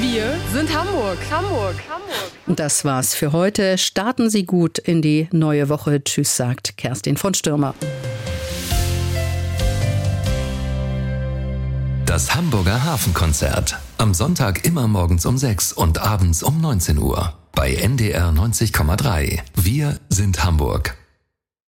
Wir 0.00 0.34
sind 0.52 0.76
Hamburg. 0.76 1.18
Hamburg. 1.30 1.76
Hamburg. 1.88 2.56
Das 2.56 2.84
war's 2.84 3.14
für 3.14 3.30
heute. 3.30 3.78
Starten 3.78 4.28
Sie 4.28 4.44
gut 4.44 4.78
in 4.78 5.02
die 5.02 5.28
neue 5.30 5.68
Woche. 5.68 6.02
Tschüss, 6.02 6.36
sagt 6.36 6.76
Kerstin 6.76 7.16
von 7.16 7.32
Stürmer. 7.34 7.74
Das 12.06 12.34
Hamburger 12.34 12.82
Hafenkonzert. 12.82 13.78
Am 13.98 14.14
Sonntag 14.14 14.64
immer 14.64 14.88
morgens 14.88 15.24
um 15.24 15.38
6 15.38 15.72
und 15.72 15.98
abends 15.98 16.42
um 16.42 16.60
19 16.60 16.98
Uhr. 16.98 17.34
Bei 17.52 17.72
NDR 17.72 18.30
90,3. 18.30 19.38
Wir 19.54 20.00
sind 20.08 20.42
Hamburg. 20.42 20.99